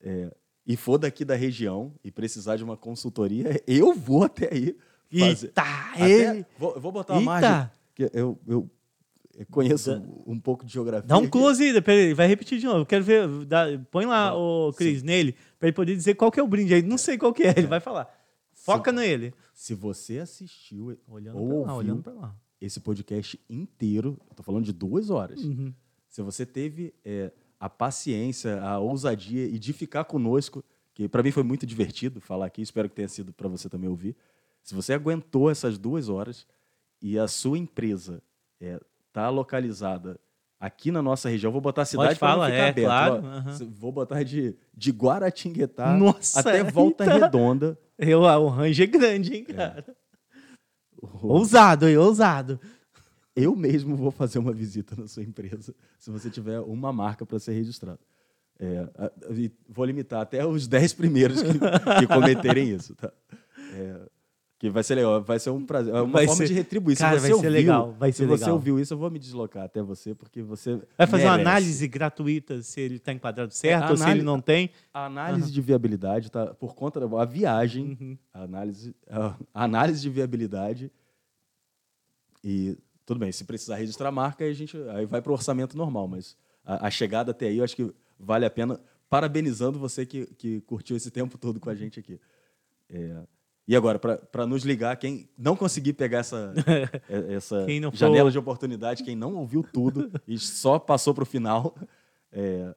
[0.00, 0.32] É,
[0.68, 4.76] e for daqui da região e precisar de uma consultoria, eu vou até aí.
[5.10, 5.46] Fazer.
[5.46, 7.48] Eita, até, vou, vou botar uma Eita.
[7.48, 8.70] margem que eu, eu
[9.50, 11.08] conheço um, um, pouco de geografia.
[11.08, 12.80] Dá um close aí, peraí, vai repetir de novo.
[12.80, 13.26] Eu quero ver.
[13.46, 16.74] Dá, põe lá, o Cris, nele, para ele poder dizer qual que é o brinde
[16.74, 16.82] aí.
[16.82, 18.06] Não sei qual que é, ele vai falar.
[18.52, 19.34] Foca se, nele.
[19.54, 22.36] Se você assistiu olhando ou lá, ouviu lá.
[22.60, 25.42] esse podcast inteiro, tô falando de duas horas.
[25.42, 25.72] Uhum.
[26.10, 30.64] Se você teve é, a paciência, a ousadia e de ficar conosco,
[30.94, 33.88] que para mim foi muito divertido falar aqui, espero que tenha sido para você também
[33.88, 34.16] ouvir.
[34.62, 36.46] Se você aguentou essas duas horas,
[37.00, 38.22] e a sua empresa
[38.60, 38.80] está é,
[39.12, 40.18] tá localizada
[40.58, 42.86] aqui na nossa região, vou botar a cidade para ficar é, aberto.
[42.86, 43.14] Claro.
[43.24, 43.70] Uhum.
[43.70, 47.04] Vou botar de, de Guaratinguetá nossa, até Volta.
[47.04, 47.78] Redonda.
[47.96, 49.52] Eu, o range é grande, hein, é.
[49.52, 49.84] cara?
[49.88, 49.94] É.
[51.22, 51.96] Ousado, hein?
[51.96, 52.60] Ousado.
[53.40, 57.38] Eu mesmo vou fazer uma visita na sua empresa se você tiver uma marca para
[57.38, 58.00] ser registrado.
[58.58, 58.88] É,
[59.68, 61.52] vou limitar até os 10 primeiros que,
[62.00, 62.96] que cometerem isso.
[62.96, 63.12] Tá?
[63.74, 64.00] É,
[64.58, 66.48] que vai ser legal, vai ser um prazer, é uma vai forma ser...
[66.48, 66.98] de retribuir.
[66.98, 68.38] Cara, se você vai ouviu, ser legal, vai ser se legal.
[68.38, 71.26] você ouviu isso, eu vou me deslocar até você, porque você Vai fazer merece.
[71.26, 74.70] uma análise gratuita se ele está enquadrado certo é, ou se ele não tem.
[74.92, 75.52] A análise uhum.
[75.52, 78.18] de viabilidade, tá, por conta da a viagem, uhum.
[78.34, 80.90] a, análise, a análise de viabilidade
[82.42, 82.76] e
[83.08, 85.78] tudo bem, se precisar registrar a marca, aí a gente aí vai para o orçamento
[85.78, 87.90] normal, mas a, a, chegada até aí eu acho que
[88.20, 88.78] vale a pena,
[89.08, 92.20] parabenizando você que, que curtiu esse tempo todo com a gente aqui.
[92.90, 93.22] É,
[93.66, 96.52] e agora, para nos ligar, quem não conseguir pegar essa,
[97.08, 101.74] é, essa janela de oportunidade, quem não ouviu tudo e só passou para o final,
[102.30, 102.74] é,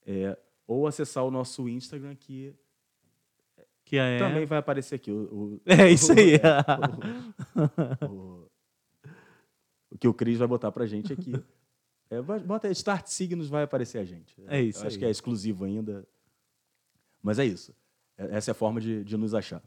[0.06, 2.54] é, ou acessar o nosso Instagram que
[3.86, 4.18] que é...
[4.18, 5.12] Também vai aparecer aqui.
[5.12, 6.38] O, o é isso aí.
[8.02, 8.50] O,
[9.92, 11.32] o, que o Cris vai botar pra gente aqui.
[12.08, 14.40] É, bota Start Signos, vai aparecer a gente.
[14.46, 14.86] É isso.
[14.86, 15.00] Acho aí.
[15.00, 16.06] que é exclusivo ainda.
[17.20, 17.74] Mas é isso.
[18.16, 19.60] É, essa é a forma de, de nos achar.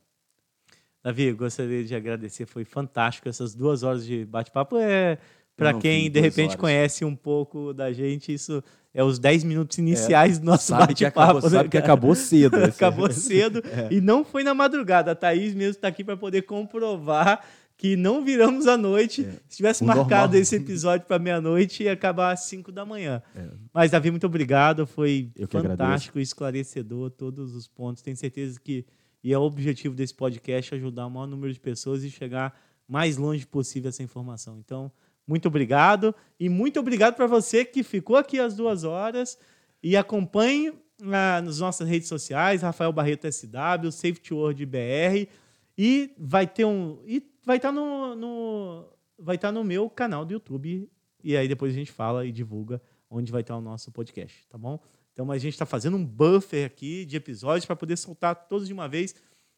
[1.04, 2.46] Davi, gostaria de agradecer.
[2.46, 3.30] Foi fantástico.
[3.30, 5.18] Essas duas horas de bate-papo é
[5.56, 6.56] para quem de repente horas.
[6.56, 8.64] conhece um pouco da gente, isso
[8.94, 11.42] é os 10 minutos iniciais é, do nosso bate-papo.
[11.42, 12.56] Né, sabe que acabou cedo.
[12.64, 13.88] acabou cedo é.
[13.92, 15.12] e não foi na madrugada.
[15.12, 17.46] A Thaís mesmo está aqui para poder comprovar
[17.78, 19.26] que não viramos à noite.
[19.26, 19.32] É.
[19.48, 20.42] Se tivesse o marcado normal.
[20.42, 23.22] esse episódio para meia-noite, ia acabar às 5 da manhã.
[23.36, 23.46] É.
[23.74, 24.86] Mas, Davi, muito obrigado.
[24.86, 28.02] Foi Eu fantástico, esclarecedor, todos os pontos.
[28.02, 28.86] Tenho certeza que
[29.24, 33.18] e é o objetivo desse podcast ajudar o maior número de pessoas e chegar mais
[33.18, 34.58] longe possível essa informação.
[34.58, 34.92] Então,
[35.28, 36.16] muito obrigado.
[36.40, 39.38] E muito obrigado para você que ficou aqui às duas horas
[39.84, 40.74] e acompanhe
[41.04, 45.30] ah, nas nossas redes sociais, Rafael Barreto SW, Safety World BR.
[45.78, 47.00] E vai ter um.
[47.06, 48.86] E vai estar tá no, no,
[49.18, 50.90] vai estar tá no meu canal do YouTube.
[51.24, 54.58] E aí depois a gente fala e divulga onde vai estar o nosso podcast, tá
[54.58, 54.80] bom?
[55.20, 58.74] Então a gente está fazendo um buffer aqui de episódios para poder soltar todos de
[58.74, 59.14] uma vez.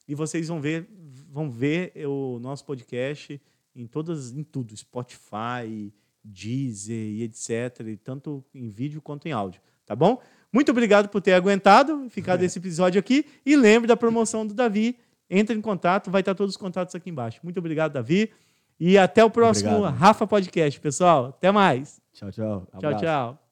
[0.08, 0.90] E vocês vão ver,
[1.30, 3.40] vão ver o nosso podcast
[3.76, 5.94] em todas, em tudo, Spotify,
[6.24, 10.20] Deezer e etc, e tanto em vídeo quanto em áudio, tá bom?
[10.52, 14.98] Muito obrigado por ter aguentado, ficar desse episódio aqui e lembre da promoção do Davi.
[15.30, 17.40] Entre em contato, vai estar todos os contatos aqui embaixo.
[17.44, 18.32] Muito obrigado, Davi.
[18.80, 19.96] E até o próximo obrigado.
[19.96, 21.28] Rafa Podcast, pessoal.
[21.28, 22.02] Até mais.
[22.14, 22.68] Tchau, tchau.
[22.80, 23.51] Tchau, tchau.